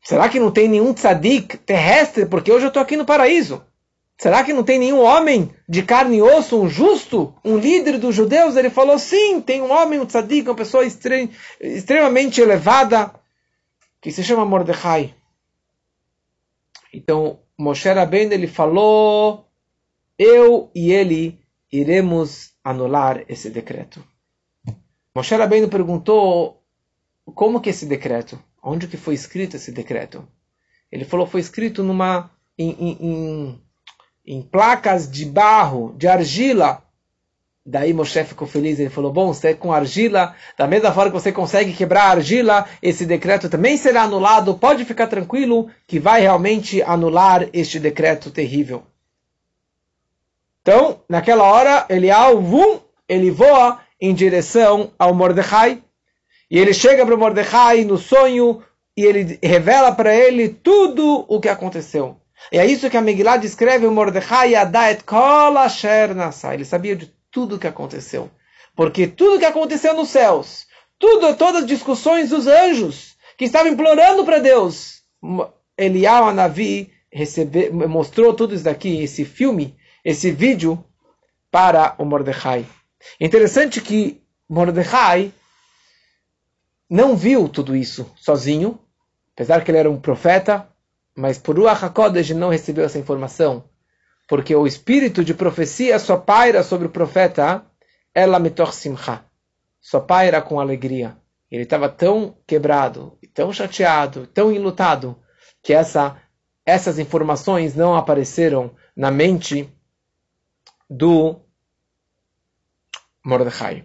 será 0.00 0.28
que 0.28 0.38
não 0.38 0.52
tem 0.52 0.68
nenhum 0.68 0.94
tzadik 0.94 1.58
terrestre? 1.58 2.24
Porque 2.24 2.52
hoje 2.52 2.66
eu 2.66 2.68
estou 2.68 2.80
aqui 2.80 2.96
no 2.96 3.04
paraíso. 3.04 3.64
Será 4.16 4.44
que 4.44 4.52
não 4.52 4.62
tem 4.62 4.78
nenhum 4.78 5.00
homem 5.00 5.52
de 5.68 5.82
carne 5.82 6.18
e 6.18 6.22
osso, 6.22 6.62
um 6.62 6.68
justo, 6.68 7.34
um 7.44 7.58
líder 7.58 7.98
dos 7.98 8.14
judeus? 8.14 8.54
Ele 8.54 8.70
falou, 8.70 8.96
sim, 8.96 9.40
tem 9.40 9.60
um 9.60 9.72
homem, 9.72 9.98
um 9.98 10.06
tzadik, 10.06 10.48
uma 10.48 10.54
pessoa 10.54 10.86
extre 10.86 11.32
extremamente 11.60 12.40
elevada, 12.40 13.12
que 14.00 14.12
se 14.12 14.22
chama 14.22 14.44
Mordecai. 14.44 15.16
Então, 16.92 17.40
Moshe 17.58 17.88
Rabbeinu, 17.88 18.32
ele 18.32 18.46
falou, 18.46 19.48
eu 20.16 20.70
e 20.72 20.92
ele 20.92 21.40
iremos 21.72 22.52
anular 22.62 23.24
esse 23.28 23.50
decreto. 23.50 24.00
Moshe 25.12 25.34
Rabbeinu 25.34 25.68
perguntou 25.68 26.63
como 27.32 27.60
que 27.60 27.70
esse 27.70 27.86
decreto? 27.86 28.38
Onde 28.62 28.86
que 28.86 28.96
foi 28.96 29.14
escrito 29.14 29.56
esse 29.56 29.72
decreto? 29.72 30.26
Ele 30.90 31.04
falou 31.04 31.26
foi 31.26 31.40
escrito 31.40 31.82
numa 31.82 32.30
em, 32.58 32.70
em, 32.70 32.98
em, 33.00 33.62
em 34.26 34.42
placas 34.42 35.10
de 35.10 35.24
barro, 35.24 35.94
de 35.96 36.06
argila. 36.06 36.82
Daí 37.66 37.94
Moshe 37.94 38.22
ficou 38.24 38.46
feliz, 38.46 38.78
ele 38.78 38.90
falou, 38.90 39.10
bom, 39.10 39.28
você 39.32 39.48
é 39.48 39.54
com 39.54 39.72
argila, 39.72 40.34
da 40.56 40.66
mesma 40.66 40.92
forma 40.92 41.10
que 41.10 41.18
você 41.18 41.32
consegue 41.32 41.72
quebrar 41.72 42.04
a 42.04 42.10
argila, 42.10 42.66
esse 42.82 43.06
decreto 43.06 43.48
também 43.48 43.78
será 43.78 44.02
anulado, 44.02 44.58
pode 44.58 44.84
ficar 44.84 45.06
tranquilo 45.06 45.70
que 45.86 45.98
vai 45.98 46.20
realmente 46.20 46.82
anular 46.82 47.48
este 47.54 47.80
decreto 47.80 48.30
terrível. 48.30 48.84
Então, 50.60 51.00
naquela 51.08 51.44
hora, 51.44 51.86
ele, 51.88 52.08
vum, 52.40 52.80
ele 53.08 53.30
voa 53.30 53.80
em 54.00 54.14
direção 54.14 54.90
ao 54.98 55.14
Mordecai, 55.14 55.82
e 56.54 56.58
ele 56.60 56.72
chega 56.72 57.04
para 57.04 57.16
Mordecai 57.16 57.84
no 57.84 57.98
sonho 57.98 58.62
e 58.96 59.04
ele 59.04 59.40
revela 59.42 59.90
para 59.90 60.14
ele 60.14 60.48
tudo 60.48 61.24
o 61.26 61.40
que 61.40 61.48
aconteceu. 61.48 62.16
E 62.52 62.60
é 62.60 62.64
isso 62.64 62.88
que 62.88 62.96
a 62.96 63.00
Megillah 63.00 63.38
descreve 63.38 63.88
o 63.88 63.90
Mordecai 63.90 64.54
Adaet 64.54 65.02
Kol 65.02 65.58
Asher 65.58 66.14
Nasa. 66.14 66.54
Ele 66.54 66.64
sabia 66.64 66.94
de 66.94 67.12
tudo 67.28 67.56
o 67.56 67.58
que 67.58 67.66
aconteceu. 67.66 68.30
Porque 68.76 69.08
tudo 69.08 69.34
o 69.34 69.38
que 69.40 69.44
aconteceu 69.44 69.94
nos 69.94 70.10
céus, 70.10 70.64
tudo, 70.96 71.34
todas 71.34 71.62
as 71.62 71.66
discussões 71.66 72.30
dos 72.30 72.46
anjos 72.46 73.16
que 73.36 73.46
estavam 73.46 73.72
implorando 73.72 74.24
para 74.24 74.38
Deus, 74.38 75.02
Eliyahu 75.76 76.32
Navi 76.32 76.88
recebe, 77.12 77.68
mostrou 77.70 78.32
tudo 78.32 78.54
isso 78.54 78.62
daqui, 78.62 79.02
esse 79.02 79.24
filme, 79.24 79.74
esse 80.04 80.30
vídeo 80.30 80.84
para 81.50 81.96
o 81.98 82.04
Mordecai. 82.04 82.64
Interessante 83.20 83.80
que 83.80 84.22
Mordecai 84.48 85.32
não 86.94 87.16
viu 87.16 87.48
tudo 87.48 87.74
isso 87.74 88.08
sozinho, 88.14 88.78
apesar 89.32 89.64
que 89.64 89.70
ele 89.72 89.78
era 89.78 89.90
um 89.90 90.00
profeta, 90.00 90.68
mas 91.12 91.36
por 91.36 91.58
Ruach 91.58 91.84
HaKodesh 91.84 92.30
não 92.30 92.50
recebeu 92.50 92.84
essa 92.84 93.00
informação, 93.00 93.64
porque 94.28 94.54
o 94.54 94.64
espírito 94.64 95.24
de 95.24 95.34
profecia 95.34 95.98
só 95.98 96.16
paira 96.16 96.62
sobre 96.62 96.86
o 96.86 96.90
profeta, 96.90 97.66
ela 98.14 98.38
mitor 98.38 98.72
simcha, 98.72 99.24
só 99.80 99.98
paira 99.98 100.40
com 100.40 100.60
alegria. 100.60 101.16
Ele 101.50 101.64
estava 101.64 101.88
tão 101.88 102.38
quebrado, 102.46 103.18
tão 103.34 103.52
chateado, 103.52 104.28
tão 104.28 104.52
enlutado, 104.52 105.18
que 105.64 105.72
essa, 105.72 106.16
essas 106.64 107.00
informações 107.00 107.74
não 107.74 107.96
apareceram 107.96 108.70
na 108.94 109.10
mente 109.10 109.68
do 110.88 111.40
Mordecai. 113.24 113.84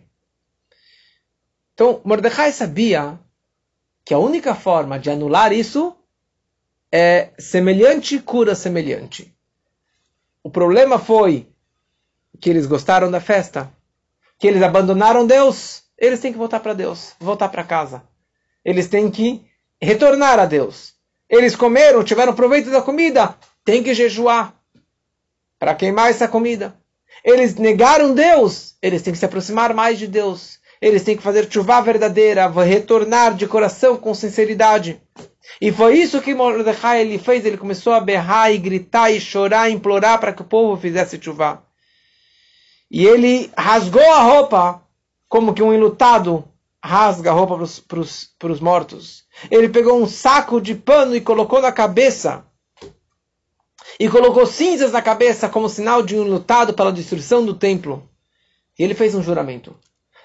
Então, 1.80 2.02
Mordecai 2.04 2.52
sabia 2.52 3.18
que 4.04 4.14
a 4.14 4.20
única 4.20 4.54
forma 4.54 5.00
de 5.00 5.10
anular 5.10 5.54
isso 5.54 5.96
é 6.92 7.30
semelhante 7.40 8.20
cura 8.20 8.54
semelhante. 8.54 9.34
o 10.44 10.50
problema 10.50 11.00
foi 11.00 11.48
que 12.38 12.50
eles 12.50 12.66
gostaram 12.66 13.10
da 13.10 13.22
festa, 13.22 13.72
que 14.38 14.46
eles 14.46 14.62
abandonaram 14.62 15.26
Deus, 15.26 15.84
eles 15.98 16.20
têm 16.20 16.34
que 16.34 16.38
voltar 16.38 16.60
para 16.60 16.74
Deus, 16.74 17.16
voltar 17.18 17.48
para 17.48 17.64
casa. 17.64 18.04
Eles 18.66 18.90
têm 18.90 19.10
que 19.10 19.46
retornar 19.82 20.38
a 20.38 20.46
Deus. 20.46 20.96
Eles 21.30 21.56
comeram, 21.56 22.04
tiveram 22.04 22.36
proveito 22.36 22.70
da 22.70 22.82
comida, 22.82 23.38
tem 23.64 23.82
que 23.82 23.94
jejuar 23.94 24.54
para 25.58 25.74
queimar 25.76 26.10
essa 26.10 26.28
comida. 26.28 26.76
Eles 27.24 27.56
negaram 27.56 28.14
Deus, 28.14 28.76
eles 28.82 29.02
têm 29.02 29.14
que 29.14 29.20
se 29.20 29.26
aproximar 29.26 29.74
mais 29.74 29.98
de 29.98 30.08
Deus. 30.08 30.59
Eles 30.82 31.04
têm 31.04 31.18
que 31.18 31.24
fazer 31.24 31.52
chuva 31.52 31.82
verdadeira, 31.82 32.48
retornar 32.48 33.36
de 33.36 33.48
coração 33.48 33.98
com 33.98 34.14
sinceridade. 34.14 35.02
E 35.60 35.72
foi 35.72 35.98
isso 35.98 36.22
que 36.22 36.34
Mordecai 36.34 37.02
ele 37.02 37.18
fez. 37.18 37.46
Ele 37.46 37.58
começou 37.58 37.94
a 37.94 38.00
berrar 38.00 38.52
e 38.52 38.58
gritar 38.58 39.12
e 39.12 39.20
chorar, 39.20 39.70
e 39.70 39.74
implorar 39.74 40.20
para 40.20 40.32
que 40.32 40.42
o 40.42 40.46
povo 40.46 40.80
fizesse 40.80 41.20
chuva. 41.22 41.64
E 42.90 43.06
ele 43.06 43.52
rasgou 43.58 44.14
a 44.14 44.22
roupa, 44.22 44.82
como 45.28 45.54
que 45.54 45.62
um 45.62 45.74
enlutado 45.74 46.46
rasga 46.84 47.30
a 47.30 47.34
roupa 47.34 47.56
para 47.88 48.52
os 48.52 48.60
mortos. 48.60 49.26
Ele 49.52 49.68
pegou 49.68 50.02
um 50.02 50.08
saco 50.08 50.62
de 50.62 50.76
pano 50.76 51.16
e 51.16 51.22
colocou 51.22 51.62
na 51.62 51.72
cabeça. 51.72 52.46
E 54.00 54.08
colocou 54.08 54.46
cinzas 54.46 54.94
na 54.94 55.02
cabeça 55.02 55.50
como 55.50 55.68
sinal 55.68 56.02
de 56.02 56.16
um 56.18 56.24
lutado 56.24 56.74
pela 56.74 56.92
destruição 56.92 57.46
do 57.46 57.54
templo. 57.54 58.10
E 58.78 58.84
ele 58.84 58.94
fez 58.94 59.14
um 59.14 59.22
juramento. 59.22 59.76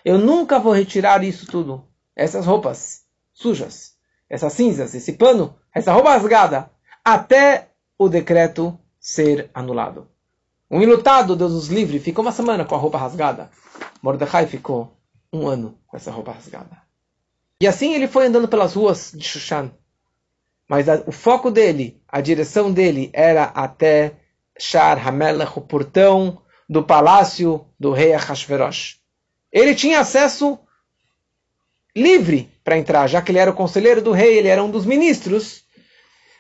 Eu 0.05 0.19
nunca 0.19 0.59
vou 0.59 0.73
retirar 0.73 1.25
isso 1.25 1.47
tudo. 1.47 1.89
Essas 2.15 2.45
roupas 2.45 3.05
sujas, 3.33 3.95
essas 4.29 4.53
cinzas, 4.53 4.95
esse 4.95 5.15
pano, 5.15 5.57
essa 5.75 5.93
roupa 5.93 6.11
rasgada, 6.11 6.71
até 7.05 7.71
o 7.99 8.09
decreto 8.09 8.79
ser 9.01 9.51
anulado. 9.55 10.09
Um 10.71 10.83
ilutado, 10.83 11.37
Deus 11.37 11.53
os 11.53 11.69
livre, 11.69 11.99
ficou 11.99 12.25
uma 12.25 12.33
semana 12.33 12.65
com 12.65 12.75
a 12.75 12.79
roupa 12.79 12.99
rasgada. 12.99 13.51
Mordecai 14.03 14.47
ficou 14.47 14.97
um 15.33 15.47
ano 15.47 15.79
com 15.87 15.97
essa 15.97 16.11
roupa 16.11 16.33
rasgada. 16.33 16.83
E 17.61 17.67
assim 17.67 17.95
ele 17.95 18.07
foi 18.07 18.27
andando 18.27 18.49
pelas 18.49 18.75
ruas 18.75 19.13
de 19.15 19.25
Shushan. 19.25 19.71
Mas 20.69 20.89
a, 20.89 21.03
o 21.07 21.13
foco 21.13 21.51
dele, 21.51 22.03
a 22.09 22.21
direção 22.21 22.73
dele, 22.73 23.11
era 23.13 23.45
até 23.45 24.17
Shar 24.59 25.07
Hamelech, 25.07 25.53
o 25.57 25.61
portão 25.61 26.43
do 26.69 26.83
palácio 26.83 27.67
do 27.79 27.93
rei 27.93 28.13
Ahashverosh. 28.15 29.04
Ele 29.55 29.73
tinha 29.73 30.01
acesso 30.01 30.59
livre 31.97 32.51
para 32.65 32.77
entrar, 32.77 33.07
já 33.07 33.23
que 33.23 33.31
ele 33.31 33.39
era 33.39 33.53
o 33.53 33.55
conselheiro 33.55 34.03
do 34.03 34.11
rei, 34.11 34.37
ele 34.37 34.49
era 34.49 34.63
um 34.63 34.71
dos 34.71 34.85
ministros. 34.85 35.63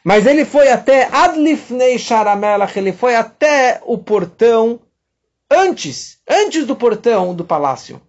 Mas 0.04 0.26
ele 0.26 0.44
foi 0.44 0.68
até 0.68 1.04
Adlifnei 1.14 1.96
Sharamelach, 1.96 2.76
ele 2.76 2.92
foi 2.92 3.14
até 3.14 3.80
o 3.84 3.96
portão 3.96 4.80
antes, 5.48 6.20
antes 6.28 6.66
do 6.66 6.74
portão 6.74 7.32
do 7.32 7.44
palácio. 7.44 8.02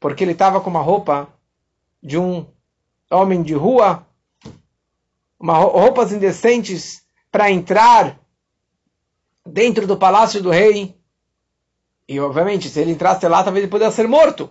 Porque 0.00 0.24
ele 0.24 0.32
estava 0.32 0.60
com 0.60 0.68
uma 0.68 0.82
roupa 0.82 1.32
de 2.02 2.18
um 2.18 2.44
homem 3.08 3.44
de 3.44 3.54
rua, 3.54 4.04
uma, 5.38 5.56
roupas 5.58 6.12
indecentes 6.12 7.02
para 7.30 7.48
entrar 7.48 8.18
dentro 9.46 9.86
do 9.86 9.96
palácio 9.96 10.42
do 10.42 10.50
rei. 10.50 11.00
E 12.08 12.18
obviamente, 12.20 12.68
se 12.68 12.80
ele 12.80 12.92
entrasse 12.92 13.26
lá, 13.28 13.42
talvez 13.42 13.64
ele 13.64 13.70
pudesse 13.70 13.96
ser 13.96 14.08
morto. 14.08 14.50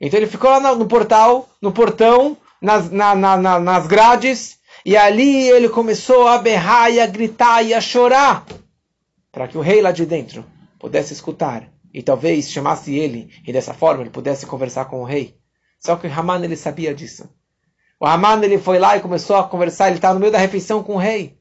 Então 0.00 0.18
ele 0.18 0.26
ficou 0.26 0.50
lá 0.50 0.74
no 0.74 0.86
portal, 0.86 1.48
no 1.60 1.72
portão, 1.72 2.36
nas, 2.60 2.90
na, 2.90 3.14
na, 3.14 3.58
nas 3.58 3.86
grades, 3.86 4.58
e 4.84 4.96
ali 4.96 5.48
ele 5.48 5.68
começou 5.68 6.26
a 6.26 6.38
berrar 6.38 6.90
e 6.90 7.00
a 7.00 7.06
gritar 7.06 7.62
e 7.62 7.72
a 7.72 7.80
chorar, 7.80 8.44
para 9.30 9.46
que 9.46 9.56
o 9.56 9.60
rei 9.60 9.80
lá 9.80 9.92
de 9.92 10.04
dentro 10.04 10.44
pudesse 10.78 11.12
escutar 11.12 11.70
e 11.94 12.02
talvez 12.02 12.50
chamasse 12.50 12.94
ele 12.94 13.30
e 13.46 13.52
dessa 13.52 13.72
forma 13.74 14.02
ele 14.02 14.10
pudesse 14.10 14.46
conversar 14.46 14.86
com 14.86 15.00
o 15.00 15.04
rei. 15.04 15.36
Só 15.78 15.96
que 15.96 16.06
o 16.06 16.12
Haman 16.12 16.44
ele 16.44 16.56
sabia 16.56 16.94
disso. 16.94 17.28
O 18.00 18.06
Haman 18.06 18.42
ele 18.42 18.58
foi 18.58 18.78
lá 18.78 18.96
e 18.96 19.00
começou 19.00 19.36
a 19.36 19.44
conversar, 19.44 19.86
ele 19.86 19.96
estava 19.96 20.14
no 20.14 20.20
meio 20.20 20.32
da 20.32 20.38
refeição 20.38 20.82
com 20.82 20.94
o 20.94 20.98
rei. 20.98 21.38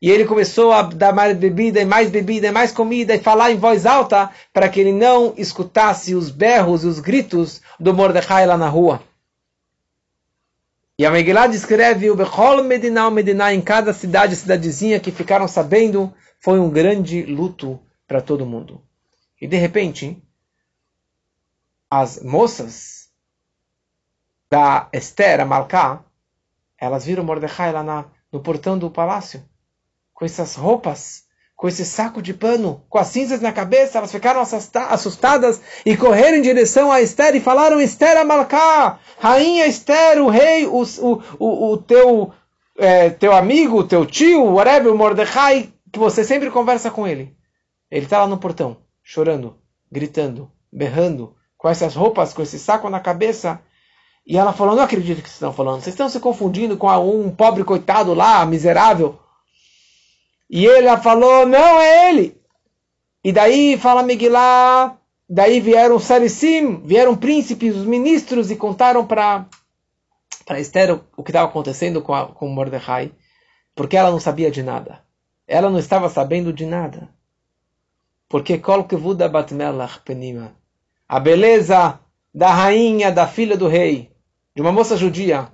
E 0.00 0.10
ele 0.10 0.24
começou 0.24 0.72
a 0.72 0.80
dar 0.80 1.12
mais 1.12 1.36
bebida, 1.36 1.78
e 1.78 1.84
mais 1.84 2.08
bebida, 2.08 2.46
e 2.46 2.50
mais 2.50 2.72
comida, 2.72 3.14
e 3.14 3.20
falar 3.20 3.50
em 3.50 3.58
voz 3.58 3.84
alta, 3.84 4.30
para 4.50 4.68
que 4.68 4.80
ele 4.80 4.92
não 4.92 5.34
escutasse 5.36 6.14
os 6.14 6.30
berros 6.30 6.84
e 6.84 6.86
os 6.86 6.98
gritos 7.00 7.60
do 7.78 7.92
Mordecai 7.92 8.46
lá 8.46 8.56
na 8.56 8.68
rua. 8.68 9.02
E 10.98 11.04
a 11.04 11.10
Megillah 11.10 11.48
descreve 11.48 12.10
o 12.10 12.16
Bechol 12.16 12.64
Medina, 12.64 13.08
o 13.08 13.10
Medina, 13.10 13.52
em 13.52 13.60
cada 13.60 13.92
cidade, 13.92 14.36
cidadezinha 14.36 15.00
que 15.00 15.12
ficaram 15.12 15.46
sabendo, 15.46 16.12
foi 16.38 16.58
um 16.58 16.70
grande 16.70 17.22
luto 17.22 17.78
para 18.08 18.22
todo 18.22 18.46
mundo. 18.46 18.82
E 19.38 19.46
de 19.46 19.56
repente, 19.56 20.22
as 21.90 22.22
moças 22.22 23.10
da 24.50 24.88
Esther, 24.92 25.40
a 25.40 25.44
Malká, 25.44 26.02
elas 26.78 27.04
viram 27.04 27.22
Mordecai 27.22 27.70
lá 27.70 27.82
na, 27.82 28.06
no 28.32 28.40
portão 28.40 28.78
do 28.78 28.90
palácio 28.90 29.42
com 30.20 30.26
essas 30.26 30.54
roupas, 30.54 31.22
com 31.56 31.66
esse 31.66 31.82
saco 31.82 32.20
de 32.20 32.34
pano, 32.34 32.84
com 32.90 32.98
as 32.98 33.06
cinzas 33.06 33.40
na 33.40 33.52
cabeça, 33.52 33.96
elas 33.96 34.12
ficaram 34.12 34.42
assustadas 34.42 35.62
e 35.84 35.96
correram 35.96 36.36
em 36.36 36.42
direção 36.42 36.92
a 36.92 37.00
Esther 37.00 37.34
e 37.34 37.40
falaram: 37.40 37.80
Esther 37.80 38.18
Amalcá, 38.18 38.98
rainha 39.18 39.66
Esther, 39.66 40.22
o 40.22 40.28
rei, 40.28 40.66
o, 40.66 40.82
o, 40.82 41.22
o, 41.38 41.72
o 41.72 41.76
teu, 41.78 42.34
é, 42.76 43.08
teu 43.08 43.32
amigo, 43.32 43.82
teu 43.82 44.04
tio, 44.04 44.44
whatever, 44.44 44.92
o 44.92 44.96
Mordecai, 44.96 45.72
que 45.90 45.98
você 45.98 46.22
sempre 46.22 46.50
conversa 46.50 46.90
com 46.90 47.08
ele. 47.08 47.34
Ele 47.90 48.04
está 48.04 48.18
lá 48.18 48.26
no 48.26 48.36
portão, 48.36 48.76
chorando, 49.02 49.56
gritando, 49.90 50.52
berrando, 50.70 51.34
com 51.56 51.66
essas 51.66 51.94
roupas, 51.94 52.34
com 52.34 52.42
esse 52.42 52.58
saco 52.58 52.90
na 52.90 53.00
cabeça. 53.00 53.58
E 54.26 54.36
ela 54.36 54.52
falou: 54.52 54.76
Não 54.76 54.82
acredito 54.82 55.22
que 55.22 55.30
vocês 55.30 55.36
estão 55.36 55.54
falando. 55.54 55.80
Vocês 55.80 55.94
estão 55.94 56.10
se 56.10 56.20
confundindo 56.20 56.76
com 56.76 56.88
um 57.08 57.30
pobre 57.30 57.64
coitado 57.64 58.12
lá, 58.12 58.44
miserável. 58.44 59.18
E 60.50 60.66
ele 60.66 60.94
falou, 60.96 61.46
não 61.46 61.80
é 61.80 62.10
ele. 62.10 62.36
E 63.22 63.30
daí 63.30 63.78
fala 63.78 64.02
Megillah, 64.02 64.98
daí 65.28 65.60
vieram 65.60 65.94
os 65.94 66.02
Saricim, 66.02 66.82
vieram 66.84 67.16
príncipes, 67.16 67.76
os 67.76 67.84
ministros 67.84 68.50
e 68.50 68.56
contaram 68.56 69.06
para 69.06 69.46
Esther 70.58 71.00
o 71.16 71.22
que 71.22 71.30
estava 71.30 71.48
acontecendo 71.48 72.02
com, 72.02 72.12
a, 72.12 72.26
com 72.26 72.48
Mordecai, 72.48 73.12
porque 73.76 73.96
ela 73.96 74.10
não 74.10 74.18
sabia 74.18 74.50
de 74.50 74.60
nada. 74.60 75.04
Ela 75.46 75.70
não 75.70 75.78
estava 75.78 76.08
sabendo 76.08 76.52
de 76.52 76.66
nada. 76.66 77.08
Porque. 78.28 78.60
A 81.08 81.20
beleza 81.20 82.00
da 82.34 82.52
rainha, 82.52 83.12
da 83.12 83.26
filha 83.26 83.56
do 83.56 83.68
rei, 83.68 84.10
de 84.54 84.62
uma 84.62 84.72
moça 84.72 84.96
judia, 84.96 85.48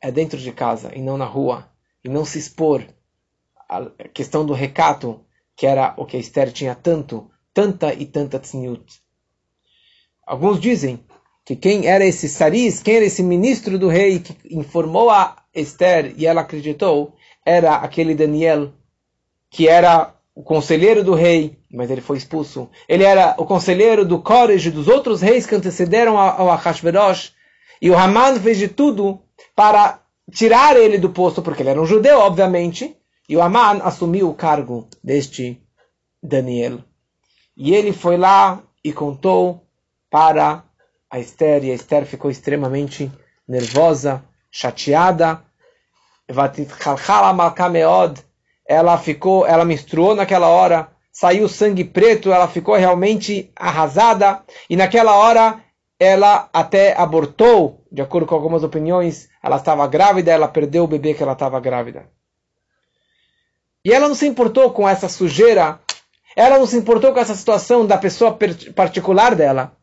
é 0.00 0.10
dentro 0.10 0.38
de 0.38 0.52
casa 0.52 0.92
e 0.94 1.00
não 1.00 1.16
na 1.16 1.24
rua. 1.24 1.68
E 2.04 2.08
não 2.08 2.24
se 2.24 2.38
expor 2.38 2.82
a 3.68 4.08
questão 4.12 4.44
do 4.44 4.52
recato, 4.52 5.20
que 5.56 5.66
era 5.66 5.94
o 5.96 6.04
que 6.04 6.16
Esther 6.16 6.52
tinha 6.52 6.74
tanto, 6.74 7.30
tanta 7.52 7.92
e 7.92 8.06
tanta 8.06 8.38
tzniut. 8.38 9.00
Alguns 10.26 10.60
dizem 10.60 11.00
que 11.44 11.54
quem 11.54 11.86
era 11.86 12.04
esse 12.04 12.28
Saris, 12.28 12.82
quem 12.82 12.96
era 12.96 13.04
esse 13.04 13.22
ministro 13.22 13.78
do 13.78 13.88
rei 13.88 14.18
que 14.18 14.36
informou 14.50 15.10
a 15.10 15.36
Esther 15.54 16.12
e 16.16 16.26
ela 16.26 16.40
acreditou, 16.40 17.14
era 17.44 17.76
aquele 17.76 18.14
Daniel, 18.14 18.72
que 19.48 19.68
era 19.68 20.12
o 20.34 20.42
conselheiro 20.42 21.04
do 21.04 21.14
rei, 21.14 21.58
mas 21.72 21.90
ele 21.90 22.00
foi 22.00 22.18
expulso. 22.18 22.68
Ele 22.88 23.04
era 23.04 23.36
o 23.38 23.46
conselheiro 23.46 24.04
do 24.04 24.20
Korej, 24.20 24.70
dos 24.70 24.88
outros 24.88 25.22
reis 25.22 25.46
que 25.46 25.54
antecederam 25.54 26.18
ao 26.18 26.50
Ahashverosh. 26.50 27.32
E 27.80 27.88
o 27.88 27.96
Haman 27.96 28.40
fez 28.40 28.58
de 28.58 28.68
tudo 28.68 29.20
para 29.54 30.00
tirar 30.32 30.76
ele 30.76 30.98
do 30.98 31.10
posto, 31.10 31.40
porque 31.40 31.62
ele 31.62 31.70
era 31.70 31.80
um 31.80 31.86
judeu, 31.86 32.18
obviamente, 32.18 32.95
e 33.28 33.36
o 33.36 33.42
Aman 33.42 33.80
assumiu 33.82 34.28
o 34.28 34.34
cargo 34.34 34.88
deste 35.02 35.60
Daniel. 36.22 36.78
E 37.56 37.74
ele 37.74 37.92
foi 37.92 38.16
lá 38.16 38.62
e 38.84 38.92
contou 38.92 39.66
para 40.10 40.62
a 41.10 41.18
Esther, 41.18 41.64
e 41.64 41.70
a 41.70 41.74
Esther 41.74 42.04
ficou 42.04 42.30
extremamente 42.30 43.10
nervosa, 43.48 44.24
chateada. 44.50 45.42
Ela 48.66 48.98
ficou, 48.98 49.46
ela 49.46 49.64
menstruou 49.64 50.14
naquela 50.14 50.48
hora, 50.48 50.88
saiu 51.12 51.48
sangue 51.48 51.84
preto, 51.84 52.32
ela 52.32 52.48
ficou 52.48 52.74
realmente 52.74 53.50
arrasada, 53.56 54.42
e 54.68 54.76
naquela 54.76 55.14
hora 55.14 55.62
ela 55.98 56.48
até 56.52 56.94
abortou, 56.94 57.86
de 57.90 58.02
acordo 58.02 58.26
com 58.26 58.34
algumas 58.34 58.62
opiniões, 58.62 59.28
ela 59.42 59.56
estava 59.56 59.86
grávida, 59.86 60.30
ela 60.30 60.48
perdeu 60.48 60.84
o 60.84 60.88
bebê 60.88 61.14
que 61.14 61.22
ela 61.22 61.32
estava 61.32 61.58
grávida. 61.58 62.10
E 63.86 63.92
ela 63.92 64.08
não 64.08 64.16
se 64.16 64.26
importou 64.26 64.72
com 64.72 64.88
essa 64.88 65.08
sujeira, 65.08 65.78
ela 66.34 66.58
não 66.58 66.66
se 66.66 66.76
importou 66.76 67.12
com 67.12 67.20
essa 67.20 67.36
situação 67.36 67.86
da 67.86 67.96
pessoa 67.96 68.36
particular 68.74 69.36
dela. 69.36 69.76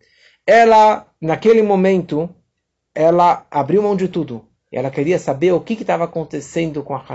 Ela, 0.46 1.08
naquele 1.22 1.62
momento, 1.62 2.30
ela 2.94 3.46
abriu 3.50 3.82
mão 3.82 3.96
de 3.96 4.10
tudo. 4.10 4.46
Ela 4.70 4.92
queria 4.92 5.18
saber 5.18 5.54
o 5.54 5.62
que 5.62 5.72
estava 5.76 6.04
acontecendo 6.04 6.84
com, 6.84 6.94
a 6.94 7.06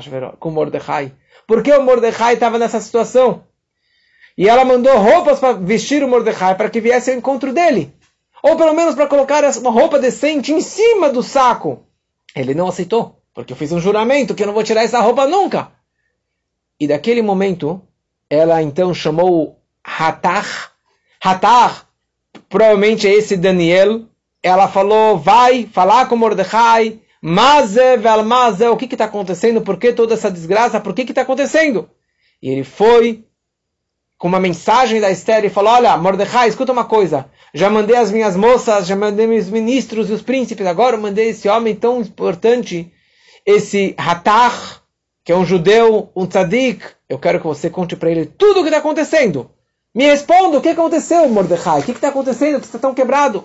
com 0.40 0.50
Mordecai. 0.50 1.12
Por 1.46 1.62
que 1.62 1.70
o 1.70 1.82
Mordecai 1.82 2.32
estava 2.32 2.58
nessa 2.58 2.80
situação? 2.80 3.44
E 4.38 4.48
ela 4.48 4.64
mandou 4.64 4.96
roupas 4.96 5.38
para 5.38 5.52
vestir 5.52 6.02
o 6.02 6.08
Mordecai 6.08 6.54
para 6.54 6.70
que 6.70 6.80
viesse 6.80 7.10
ao 7.10 7.18
encontro 7.18 7.52
dele. 7.52 7.92
Ou 8.42 8.56
pelo 8.56 8.72
menos 8.72 8.94
para 8.94 9.06
colocar 9.06 9.44
uma 9.58 9.70
roupa 9.70 9.98
decente 9.98 10.54
em 10.54 10.62
cima 10.62 11.10
do 11.10 11.22
saco. 11.22 11.84
Ele 12.34 12.54
não 12.54 12.66
aceitou, 12.66 13.20
porque 13.34 13.52
eu 13.52 13.58
fiz 13.58 13.72
um 13.72 13.78
juramento 13.78 14.34
que 14.34 14.42
eu 14.42 14.46
não 14.46 14.54
vou 14.54 14.64
tirar 14.64 14.84
essa 14.84 15.00
roupa 15.00 15.26
nunca. 15.26 15.76
E 16.80 16.86
daquele 16.86 17.22
momento, 17.22 17.82
ela 18.30 18.62
então 18.62 18.94
chamou 18.94 19.60
Hatar. 19.82 20.72
Hatar, 21.22 21.88
provavelmente 22.48 23.06
é 23.06 23.12
esse 23.12 23.36
Daniel. 23.36 24.02
Ela 24.42 24.68
falou, 24.68 25.18
vai 25.18 25.68
falar 25.72 26.06
com 26.06 26.16
Mordecai. 26.16 27.00
Maze 27.20 27.96
Velmaze, 27.96 28.66
o 28.68 28.76
que 28.76 28.84
está 28.84 29.06
acontecendo? 29.06 29.60
Por 29.60 29.76
que 29.76 29.92
toda 29.92 30.14
essa 30.14 30.30
desgraça? 30.30 30.80
Por 30.80 30.94
que 30.94 31.02
está 31.02 31.22
acontecendo? 31.22 31.90
E 32.40 32.48
ele 32.48 32.62
foi 32.62 33.24
com 34.16 34.28
uma 34.28 34.38
mensagem 34.38 35.00
da 35.00 35.10
Esther 35.10 35.44
e 35.44 35.50
falou: 35.50 35.72
Olha, 35.72 35.96
Mordecai, 35.96 36.48
escuta 36.48 36.72
uma 36.72 36.84
coisa. 36.84 37.28
Já 37.54 37.70
mandei 37.70 37.96
as 37.96 38.12
minhas 38.12 38.36
moças, 38.36 38.86
já 38.86 38.94
mandei 38.94 39.26
meus 39.26 39.48
ministros 39.48 40.10
e 40.10 40.12
os 40.12 40.22
príncipes, 40.22 40.66
agora 40.66 40.96
eu 40.96 41.00
mandei 41.00 41.30
esse 41.30 41.48
homem 41.48 41.74
tão 41.74 42.02
importante, 42.02 42.92
esse 43.46 43.94
Hatar, 43.96 44.77
que 45.28 45.32
é 45.32 45.36
um 45.36 45.44
judeu, 45.44 46.10
um 46.16 46.26
tzadik. 46.26 46.82
Eu 47.06 47.18
quero 47.18 47.38
que 47.38 47.46
você 47.46 47.68
conte 47.68 47.94
para 47.94 48.10
ele 48.10 48.24
tudo 48.24 48.60
o 48.60 48.62
que 48.62 48.70
está 48.70 48.78
acontecendo. 48.78 49.50
Me 49.94 50.06
responda 50.06 50.56
o 50.56 50.60
que 50.62 50.70
aconteceu, 50.70 51.28
Mordecai. 51.28 51.80
O 51.80 51.82
que 51.82 51.90
está 51.90 52.08
acontecendo? 52.08 52.60
Você 52.60 52.64
está 52.64 52.78
tão 52.78 52.94
quebrado. 52.94 53.44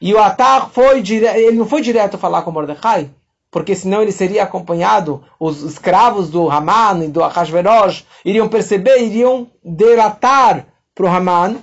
E 0.00 0.14
o 0.14 0.18
Atar 0.18 0.70
foi 0.70 1.00
ele 1.00 1.58
não 1.58 1.66
foi 1.66 1.82
direto 1.82 2.16
falar 2.16 2.40
com 2.40 2.50
Mordecai, 2.50 3.10
porque 3.50 3.74
senão 3.74 4.00
ele 4.00 4.12
seria 4.12 4.44
acompanhado, 4.44 5.22
os 5.38 5.62
escravos 5.62 6.30
do 6.30 6.48
Haman 6.50 7.04
e 7.04 7.08
do 7.08 7.22
Ahasverosh 7.22 8.06
iriam 8.24 8.48
perceber, 8.48 9.02
iriam 9.02 9.46
delatar 9.62 10.64
para 10.94 11.04
o 11.04 11.08
Haman 11.08 11.56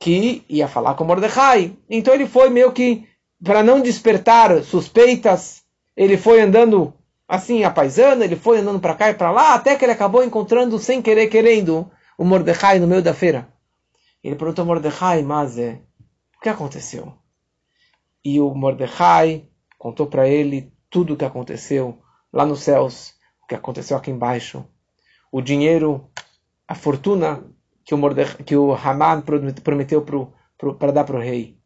que 0.00 0.46
ia 0.48 0.66
falar 0.66 0.94
com 0.94 1.04
Mordecai. 1.04 1.76
Então 1.90 2.14
ele 2.14 2.26
foi 2.26 2.48
meio 2.48 2.72
que, 2.72 3.06
para 3.44 3.62
não 3.62 3.82
despertar 3.82 4.62
suspeitas, 4.62 5.60
ele 5.94 6.16
foi 6.16 6.40
andando 6.40 6.94
assim, 7.32 7.64
a 7.64 7.70
paisana, 7.70 8.26
ele 8.26 8.36
foi 8.36 8.58
andando 8.58 8.78
para 8.78 8.94
cá 8.94 9.08
e 9.08 9.14
para 9.14 9.30
lá, 9.30 9.54
até 9.54 9.74
que 9.74 9.82
ele 9.82 9.92
acabou 9.92 10.22
encontrando, 10.22 10.78
sem 10.78 11.00
querer, 11.00 11.28
querendo, 11.28 11.90
o 12.18 12.26
Mordecai 12.26 12.78
no 12.78 12.86
meio 12.86 13.00
da 13.00 13.14
feira. 13.14 13.48
Ele 14.22 14.36
perguntou 14.36 14.64
a 14.64 14.66
Mordecai, 14.66 15.22
mas 15.22 15.56
é, 15.56 15.80
o 16.36 16.40
que 16.42 16.50
aconteceu? 16.50 17.14
E 18.22 18.38
o 18.38 18.54
Mordecai 18.54 19.48
contou 19.78 20.06
para 20.08 20.28
ele 20.28 20.74
tudo 20.90 21.14
o 21.14 21.16
que 21.16 21.24
aconteceu 21.24 22.02
lá 22.30 22.44
nos 22.44 22.60
céus, 22.60 23.14
o 23.42 23.46
que 23.46 23.54
aconteceu 23.54 23.96
aqui 23.96 24.10
embaixo. 24.10 24.66
O 25.32 25.40
dinheiro, 25.40 26.10
a 26.68 26.74
fortuna 26.74 27.42
que 27.82 27.94
o, 27.94 27.96
Mordecai, 27.96 28.44
que 28.44 28.54
o 28.54 28.74
Haman 28.74 29.22
prometeu 29.22 30.04
para 30.78 30.92
dar 30.92 31.04
para 31.04 31.16
o 31.16 31.20
rei. 31.20 31.58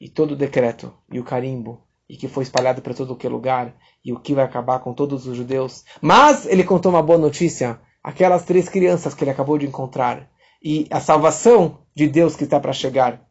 E 0.00 0.08
todo 0.08 0.30
o 0.30 0.36
decreto, 0.36 0.96
e 1.10 1.18
o 1.18 1.24
carimbo, 1.24 1.87
e 2.08 2.16
que 2.16 2.26
foi 2.26 2.42
espalhado 2.42 2.80
para 2.80 2.94
todo 2.94 3.16
que 3.16 3.28
lugar, 3.28 3.74
e 4.04 4.12
o 4.12 4.18
que 4.18 4.34
vai 4.34 4.44
acabar 4.44 4.78
com 4.78 4.94
todos 4.94 5.26
os 5.26 5.36
judeus. 5.36 5.84
Mas 6.00 6.46
ele 6.46 6.64
contou 6.64 6.90
uma 6.90 7.02
boa 7.02 7.18
notícia, 7.18 7.80
aquelas 8.02 8.44
três 8.44 8.68
crianças 8.68 9.14
que 9.14 9.24
ele 9.24 9.30
acabou 9.30 9.58
de 9.58 9.66
encontrar, 9.66 10.30
e 10.62 10.86
a 10.90 11.00
salvação 11.00 11.80
de 11.94 12.08
Deus 12.08 12.34
que 12.34 12.44
está 12.44 12.58
para 12.58 12.72
chegar. 12.72 13.28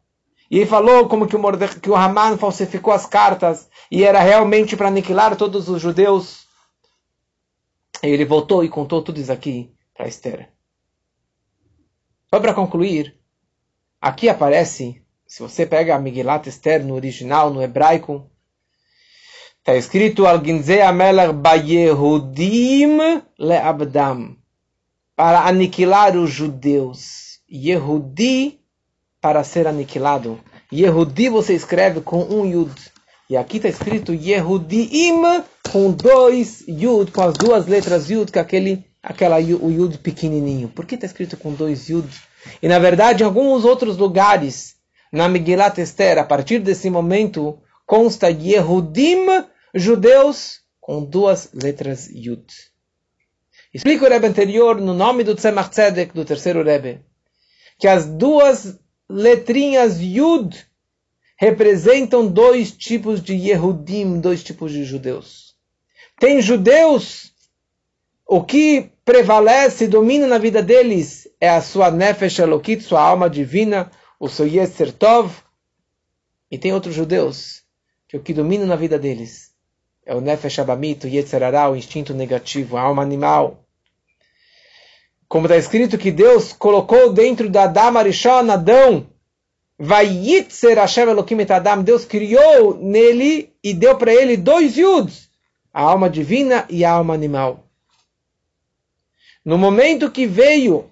E 0.50 0.58
ele 0.58 0.66
falou 0.66 1.08
como 1.08 1.26
que 1.26 1.36
o, 1.36 1.38
Mordecai, 1.38 1.80
que 1.80 1.90
o 1.90 1.96
Haman 1.96 2.38
falsificou 2.38 2.92
as 2.92 3.04
cartas 3.04 3.68
e 3.90 4.02
era 4.02 4.20
realmente 4.20 4.76
para 4.76 4.88
aniquilar 4.88 5.36
todos 5.36 5.68
os 5.68 5.82
judeus. 5.82 6.46
E 8.02 8.06
ele 8.06 8.24
voltou 8.24 8.64
e 8.64 8.68
contou 8.68 9.02
tudo 9.02 9.20
isso 9.20 9.32
aqui 9.32 9.74
para 9.94 10.08
Esther. 10.08 10.50
Só 12.30 12.40
para 12.40 12.54
concluir, 12.54 13.18
aqui 14.00 14.28
aparece, 14.28 15.02
se 15.26 15.42
você 15.42 15.66
pega 15.66 15.94
a 15.94 15.98
Migilat 15.98 16.46
Esther 16.46 16.84
no 16.84 16.94
original, 16.94 17.50
no 17.50 17.62
hebraico, 17.62 18.30
está 19.68 19.76
escrito 19.76 20.22
para 25.14 25.40
aniquilar 25.46 26.16
os 26.16 26.30
judeus. 26.30 27.40
Yehudi 27.50 28.60
para 29.20 29.44
ser 29.44 29.66
aniquilado. 29.66 30.40
Yehudi 30.72 31.28
você 31.28 31.52
escreve 31.52 32.00
com 32.00 32.22
um 32.22 32.46
Yud. 32.46 32.72
E 33.28 33.36
aqui 33.36 33.58
está 33.58 33.68
escrito 33.68 34.14
Yehudim 34.14 35.20
com 35.70 35.90
dois 35.92 36.64
Yud, 36.66 37.10
com 37.12 37.20
as 37.20 37.34
duas 37.34 37.66
letras 37.66 38.08
Yud, 38.08 38.32
que 38.32 38.38
aquele, 38.38 38.86
aquela, 39.02 39.36
o 39.36 39.70
Yud 39.70 39.98
pequenininho. 39.98 40.68
Por 40.68 40.86
que 40.86 40.94
está 40.94 41.06
escrito 41.06 41.36
com 41.36 41.52
dois 41.52 41.90
Yud? 41.90 42.08
E 42.62 42.68
na 42.68 42.78
verdade, 42.78 43.22
em 43.22 43.26
alguns 43.26 43.66
outros 43.66 43.98
lugares, 43.98 44.76
na 45.12 45.28
Megillat 45.28 45.76
Esther, 45.76 46.16
a 46.16 46.24
partir 46.24 46.58
desse 46.60 46.88
momento, 46.88 47.58
consta 47.84 48.30
Yehudim, 48.30 49.26
judeus, 49.74 50.60
com 50.80 51.04
duas 51.04 51.50
letras 51.52 52.08
Yud. 52.08 52.46
Explica 53.72 54.06
o 54.06 54.08
Rebbe 54.08 54.26
anterior, 54.26 54.80
no 54.80 54.94
nome 54.94 55.22
do 55.22 55.34
Tzemach 55.34 55.70
Tzedek, 55.70 56.14
do 56.14 56.24
terceiro 56.24 56.62
Rebbe, 56.62 57.02
que 57.78 57.86
as 57.86 58.06
duas 58.06 58.78
letrinhas 59.08 60.00
Yud 60.00 60.66
representam 61.36 62.26
dois 62.26 62.72
tipos 62.72 63.22
de 63.22 63.34
Yehudim, 63.34 64.20
dois 64.20 64.42
tipos 64.42 64.72
de 64.72 64.84
judeus. 64.84 65.54
Tem 66.18 66.40
judeus, 66.40 67.32
o 68.26 68.42
que 68.42 68.90
prevalece 69.04 69.84
e 69.84 69.88
domina 69.88 70.26
na 70.26 70.38
vida 70.38 70.62
deles 70.62 71.28
é 71.40 71.48
a 71.48 71.62
sua 71.62 71.90
Nefesh 71.90 72.40
Elokit, 72.40 72.82
sua 72.82 73.00
alma 73.00 73.30
divina, 73.30 73.90
o 74.18 74.28
seu 74.28 74.46
Yetzer 74.46 74.92
Tov. 74.92 75.32
E 76.50 76.58
tem 76.58 76.72
outros 76.72 76.94
judeus, 76.94 77.62
que 78.08 78.16
o 78.16 78.22
que 78.22 78.34
domina 78.34 78.66
na 78.66 78.74
vida 78.74 78.98
deles 78.98 79.47
é 80.08 80.14
o 80.14 80.22
Nefesh 80.22 80.58
Abamit, 80.58 81.06
o 81.06 81.08
Yetzer 81.08 81.42
Hará, 81.42 81.68
o 81.68 81.76
instinto 81.76 82.14
negativo, 82.14 82.78
a 82.78 82.80
alma 82.80 83.02
animal. 83.02 83.62
Como 85.28 85.44
está 85.44 85.58
escrito 85.58 85.98
que 85.98 86.10
Deus 86.10 86.50
colocou 86.54 87.12
dentro 87.12 87.50
da 87.50 87.64
Adam 87.64 87.98
Arishon, 87.98 88.50
Adão, 88.50 89.06
Vayitzer 89.78 90.78
Hashem 90.78 91.10
Elohim 91.10 91.40
et 91.40 91.50
Adam, 91.50 91.82
Deus 91.82 92.06
criou 92.06 92.74
nele 92.74 93.52
e 93.62 93.74
deu 93.74 93.98
para 93.98 94.14
ele 94.14 94.38
dois 94.38 94.78
yuds, 94.78 95.28
a 95.74 95.82
alma 95.82 96.08
divina 96.08 96.64
e 96.70 96.86
a 96.86 96.90
alma 96.90 97.12
animal. 97.12 97.66
No 99.44 99.58
momento 99.58 100.10
que 100.10 100.26
veio 100.26 100.90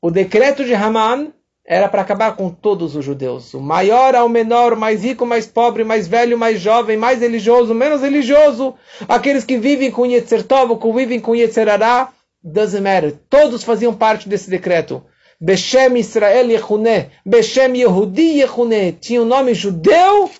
o 0.00 0.12
decreto 0.12 0.64
de 0.64 0.74
Haman, 0.74 1.32
era 1.64 1.88
para 1.88 2.02
acabar 2.02 2.34
com 2.34 2.50
todos 2.50 2.96
os 2.96 3.04
judeus. 3.04 3.54
O 3.54 3.60
maior 3.60 4.14
ao 4.14 4.28
menor, 4.28 4.72
o 4.72 4.76
mais 4.76 5.04
rico, 5.04 5.24
mais 5.24 5.46
pobre, 5.46 5.84
mais 5.84 6.08
velho, 6.08 6.36
mais 6.36 6.60
jovem, 6.60 6.96
mais 6.96 7.20
religioso, 7.20 7.72
menos 7.72 8.02
religioso. 8.02 8.74
Aqueles 9.08 9.44
que 9.44 9.56
vivem 9.56 9.90
com 9.90 10.04
Yetzer 10.04 10.42
Tov, 10.42 10.76
que 10.76 10.92
vivem 10.92 11.20
com 11.20 11.36
Yetzer 11.36 11.68
Hará, 11.68 12.12
doesn't 12.42 12.82
matter. 12.82 13.16
Todos 13.30 13.62
faziam 13.62 13.94
parte 13.94 14.28
desse 14.28 14.50
decreto. 14.50 15.04
Beshem 15.40 15.96
Israel 15.96 16.50
Yehune, 16.50 17.10
Beshem 17.24 17.76
Yehudi 17.76 18.40
Yehune. 18.40 18.92
Tinha 18.92 19.22
o 19.22 19.24
nome 19.24 19.54
judeu, 19.54 20.30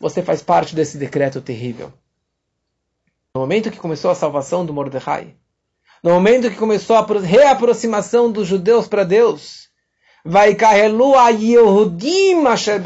você 0.00 0.22
faz 0.22 0.42
parte 0.42 0.74
desse 0.74 0.96
decreto 0.96 1.40
terrível. 1.40 1.92
No 3.34 3.40
momento 3.40 3.70
que 3.70 3.78
começou 3.78 4.10
a 4.10 4.14
salvação 4.14 4.64
do 4.64 4.72
Mordecai, 4.72 5.34
no 6.02 6.10
momento 6.10 6.50
que 6.50 6.56
começou 6.56 6.96
a 6.96 7.06
reaproximação 7.20 8.30
dos 8.30 8.46
judeus 8.48 8.88
para 8.88 9.04
Deus, 9.04 9.67
vai 10.24 10.54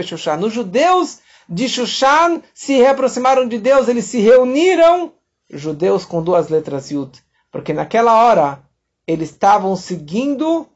a. 0.06 0.46
Os 0.46 0.52
judeus 0.52 1.18
de 1.48 1.68
Shushan 1.68 2.40
se 2.54 2.74
reaproximaram 2.74 3.48
de 3.48 3.58
Deus, 3.58 3.88
eles 3.88 4.04
se 4.04 4.20
reuniram, 4.20 5.12
judeus 5.50 6.04
com 6.04 6.22
duas 6.22 6.48
letras 6.48 6.90
Yud 6.90 7.22
porque 7.52 7.74
naquela 7.74 8.14
hora 8.14 8.60
eles 9.06 9.30
estavam 9.30 9.76
seguindo 9.76 10.66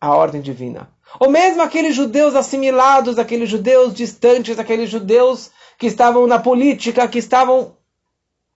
a 0.00 0.14
ordem 0.14 0.40
divina. 0.40 0.88
Ou 1.18 1.28
mesmo 1.28 1.60
aqueles 1.60 1.94
judeus 1.94 2.36
assimilados, 2.36 3.18
aqueles 3.18 3.50
judeus 3.50 3.92
distantes, 3.92 4.58
aqueles 4.58 4.88
judeus 4.88 5.50
que 5.76 5.86
estavam 5.86 6.26
na 6.26 6.38
política, 6.38 7.08
que 7.08 7.18
estavam 7.18 7.76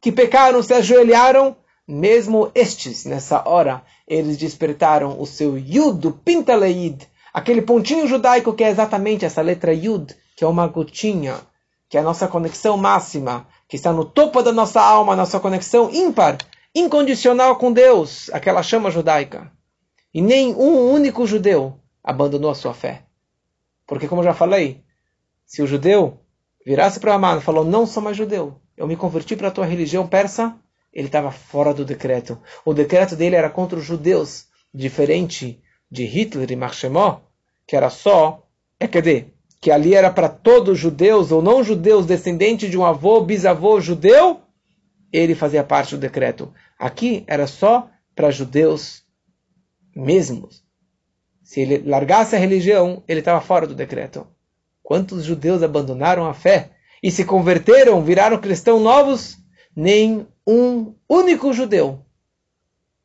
que 0.00 0.12
pecaram, 0.12 0.62
se 0.62 0.72
ajoelharam, 0.72 1.56
mesmo 1.88 2.50
estes 2.54 3.06
nessa 3.06 3.48
hora, 3.48 3.82
eles 4.06 4.36
despertaram 4.36 5.18
o 5.18 5.26
seu 5.26 5.56
Yud, 5.56 6.06
o 6.06 6.12
Pintaleid, 6.12 7.08
aquele 7.32 7.62
pontinho 7.62 8.06
judaico 8.06 8.52
que 8.52 8.62
é 8.62 8.68
exatamente 8.68 9.24
essa 9.24 9.40
letra 9.40 9.72
Yud, 9.72 10.14
que 10.36 10.44
é 10.44 10.46
uma 10.46 10.66
gotinha, 10.66 11.36
que 11.88 11.96
é 11.96 12.00
a 12.00 12.04
nossa 12.04 12.28
conexão 12.28 12.76
máxima, 12.76 13.48
que 13.66 13.76
está 13.76 13.90
no 13.90 14.04
topo 14.04 14.42
da 14.42 14.52
nossa 14.52 14.82
alma, 14.82 15.16
nossa 15.16 15.40
conexão 15.40 15.90
ímpar, 15.90 16.36
incondicional 16.74 17.56
com 17.56 17.72
Deus, 17.72 18.28
aquela 18.34 18.62
chama 18.62 18.90
judaica. 18.90 19.50
E 20.12 20.20
nem 20.20 20.54
um 20.54 20.92
único 20.92 21.26
judeu 21.26 21.80
abandonou 22.04 22.50
a 22.50 22.54
sua 22.54 22.74
fé. 22.74 23.04
Porque, 23.86 24.06
como 24.06 24.22
já 24.22 24.34
falei, 24.34 24.84
se 25.46 25.62
o 25.62 25.66
judeu 25.66 26.20
virasse 26.64 27.00
para 27.00 27.14
Amman 27.14 27.38
e 27.38 27.42
falou: 27.42 27.64
Não 27.64 27.86
sou 27.86 28.02
mais 28.02 28.16
judeu, 28.16 28.60
eu 28.76 28.86
me 28.86 28.96
converti 28.96 29.34
para 29.34 29.48
a 29.48 29.50
tua 29.50 29.64
religião 29.64 30.06
persa, 30.06 30.54
ele 30.98 31.06
estava 31.06 31.30
fora 31.30 31.72
do 31.72 31.84
decreto. 31.84 32.36
O 32.64 32.74
decreto 32.74 33.14
dele 33.14 33.36
era 33.36 33.48
contra 33.48 33.78
os 33.78 33.84
judeus, 33.84 34.46
diferente 34.74 35.62
de 35.88 36.04
Hitler 36.04 36.50
e 36.50 36.56
Marchemó, 36.56 37.20
que 37.68 37.76
era 37.76 37.88
só, 37.88 38.44
é 38.80 38.88
dizer, 38.88 39.32
que 39.60 39.70
ali 39.70 39.94
era 39.94 40.10
para 40.10 40.28
todos 40.28 40.76
judeus 40.76 41.30
ou 41.30 41.40
não 41.40 41.62
judeus, 41.62 42.04
descendente 42.04 42.68
de 42.68 42.76
um 42.76 42.84
avô, 42.84 43.20
bisavô 43.20 43.80
judeu, 43.80 44.40
ele 45.12 45.36
fazia 45.36 45.62
parte 45.62 45.94
do 45.94 46.00
decreto. 46.00 46.52
Aqui 46.76 47.22
era 47.28 47.46
só 47.46 47.88
para 48.12 48.32
judeus 48.32 49.04
mesmos. 49.94 50.64
Se 51.44 51.60
ele 51.60 51.88
largasse 51.88 52.34
a 52.34 52.40
religião, 52.40 53.04
ele 53.06 53.20
estava 53.20 53.40
fora 53.40 53.68
do 53.68 53.74
decreto. 53.74 54.26
Quantos 54.82 55.22
judeus 55.22 55.62
abandonaram 55.62 56.26
a 56.26 56.34
fé 56.34 56.72
e 57.00 57.08
se 57.08 57.24
converteram, 57.24 58.02
viraram 58.02 58.36
cristãos 58.40 58.82
novos? 58.82 59.38
Nem 59.74 60.26
um 60.46 60.94
único 61.08 61.52
judeu 61.52 62.04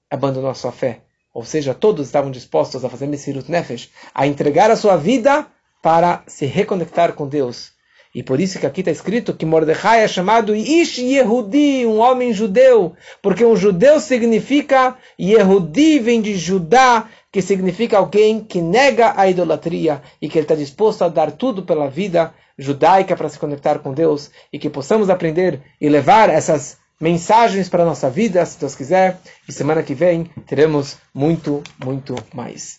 abandonou 0.10 0.50
a 0.50 0.56
sua 0.56 0.72
fé. 0.72 1.02
Ou 1.34 1.44
seja, 1.44 1.74
todos 1.74 2.06
estavam 2.06 2.30
dispostos 2.30 2.86
a 2.86 2.90
fazer 2.90 3.08
Messirut 3.08 3.50
Nefesh, 3.50 3.90
a 4.14 4.28
entregar 4.28 4.70
a 4.70 4.76
sua 4.76 4.96
vida 4.96 5.48
para 5.82 6.24
se 6.28 6.46
reconectar 6.46 7.14
com 7.14 7.28
Deus. 7.28 7.74
E 8.14 8.22
por 8.22 8.40
isso 8.40 8.60
que 8.60 8.68
aqui 8.68 8.82
está 8.82 8.92
escrito 8.92 9.34
que 9.34 9.46
Mordecai 9.46 10.04
é 10.04 10.08
chamado 10.08 10.56
Ish 10.56 11.00
Yehudi, 11.00 11.88
um 11.88 11.98
homem 11.98 12.32
judeu, 12.32 12.94
porque 13.24 13.44
um 13.44 13.56
judeu 13.56 14.00
significa 14.00 14.96
Yehudi 15.20 15.98
vem 15.98 16.22
de 16.22 16.38
Judá, 16.38 17.10
que 17.32 17.42
significa 17.42 17.98
alguém 17.98 18.40
que 18.40 18.62
nega 18.62 19.14
a 19.18 19.28
idolatria 19.28 20.04
e 20.22 20.30
que 20.30 20.38
ele 20.38 20.46
está 20.46 20.54
disposto 20.54 21.02
a 21.02 21.10
dar 21.10 21.32
tudo 21.32 21.64
pela 21.64 21.90
vida 21.90 22.32
judaica 22.58 23.16
para 23.16 23.30
se 23.30 23.40
conectar 23.40 23.80
com 23.80 23.94
Deus 23.94 24.30
e 24.52 24.60
que 24.60 24.70
possamos 24.70 25.10
aprender 25.10 25.62
e 25.80 25.90
levar 25.90 26.30
essas 26.30 26.78
mensagens 27.00 27.68
para 27.68 27.84
a 27.84 27.86
nossa 27.86 28.10
vida, 28.10 28.46
se 28.46 28.60
Deus 28.60 28.76
quiser. 28.76 29.20
E 29.48 29.52
semana 29.52 29.84
que 29.84 29.94
vem 29.94 30.26
teremos 30.46 30.98
muito, 31.14 31.62
muito 31.84 32.16
mais. 32.34 32.72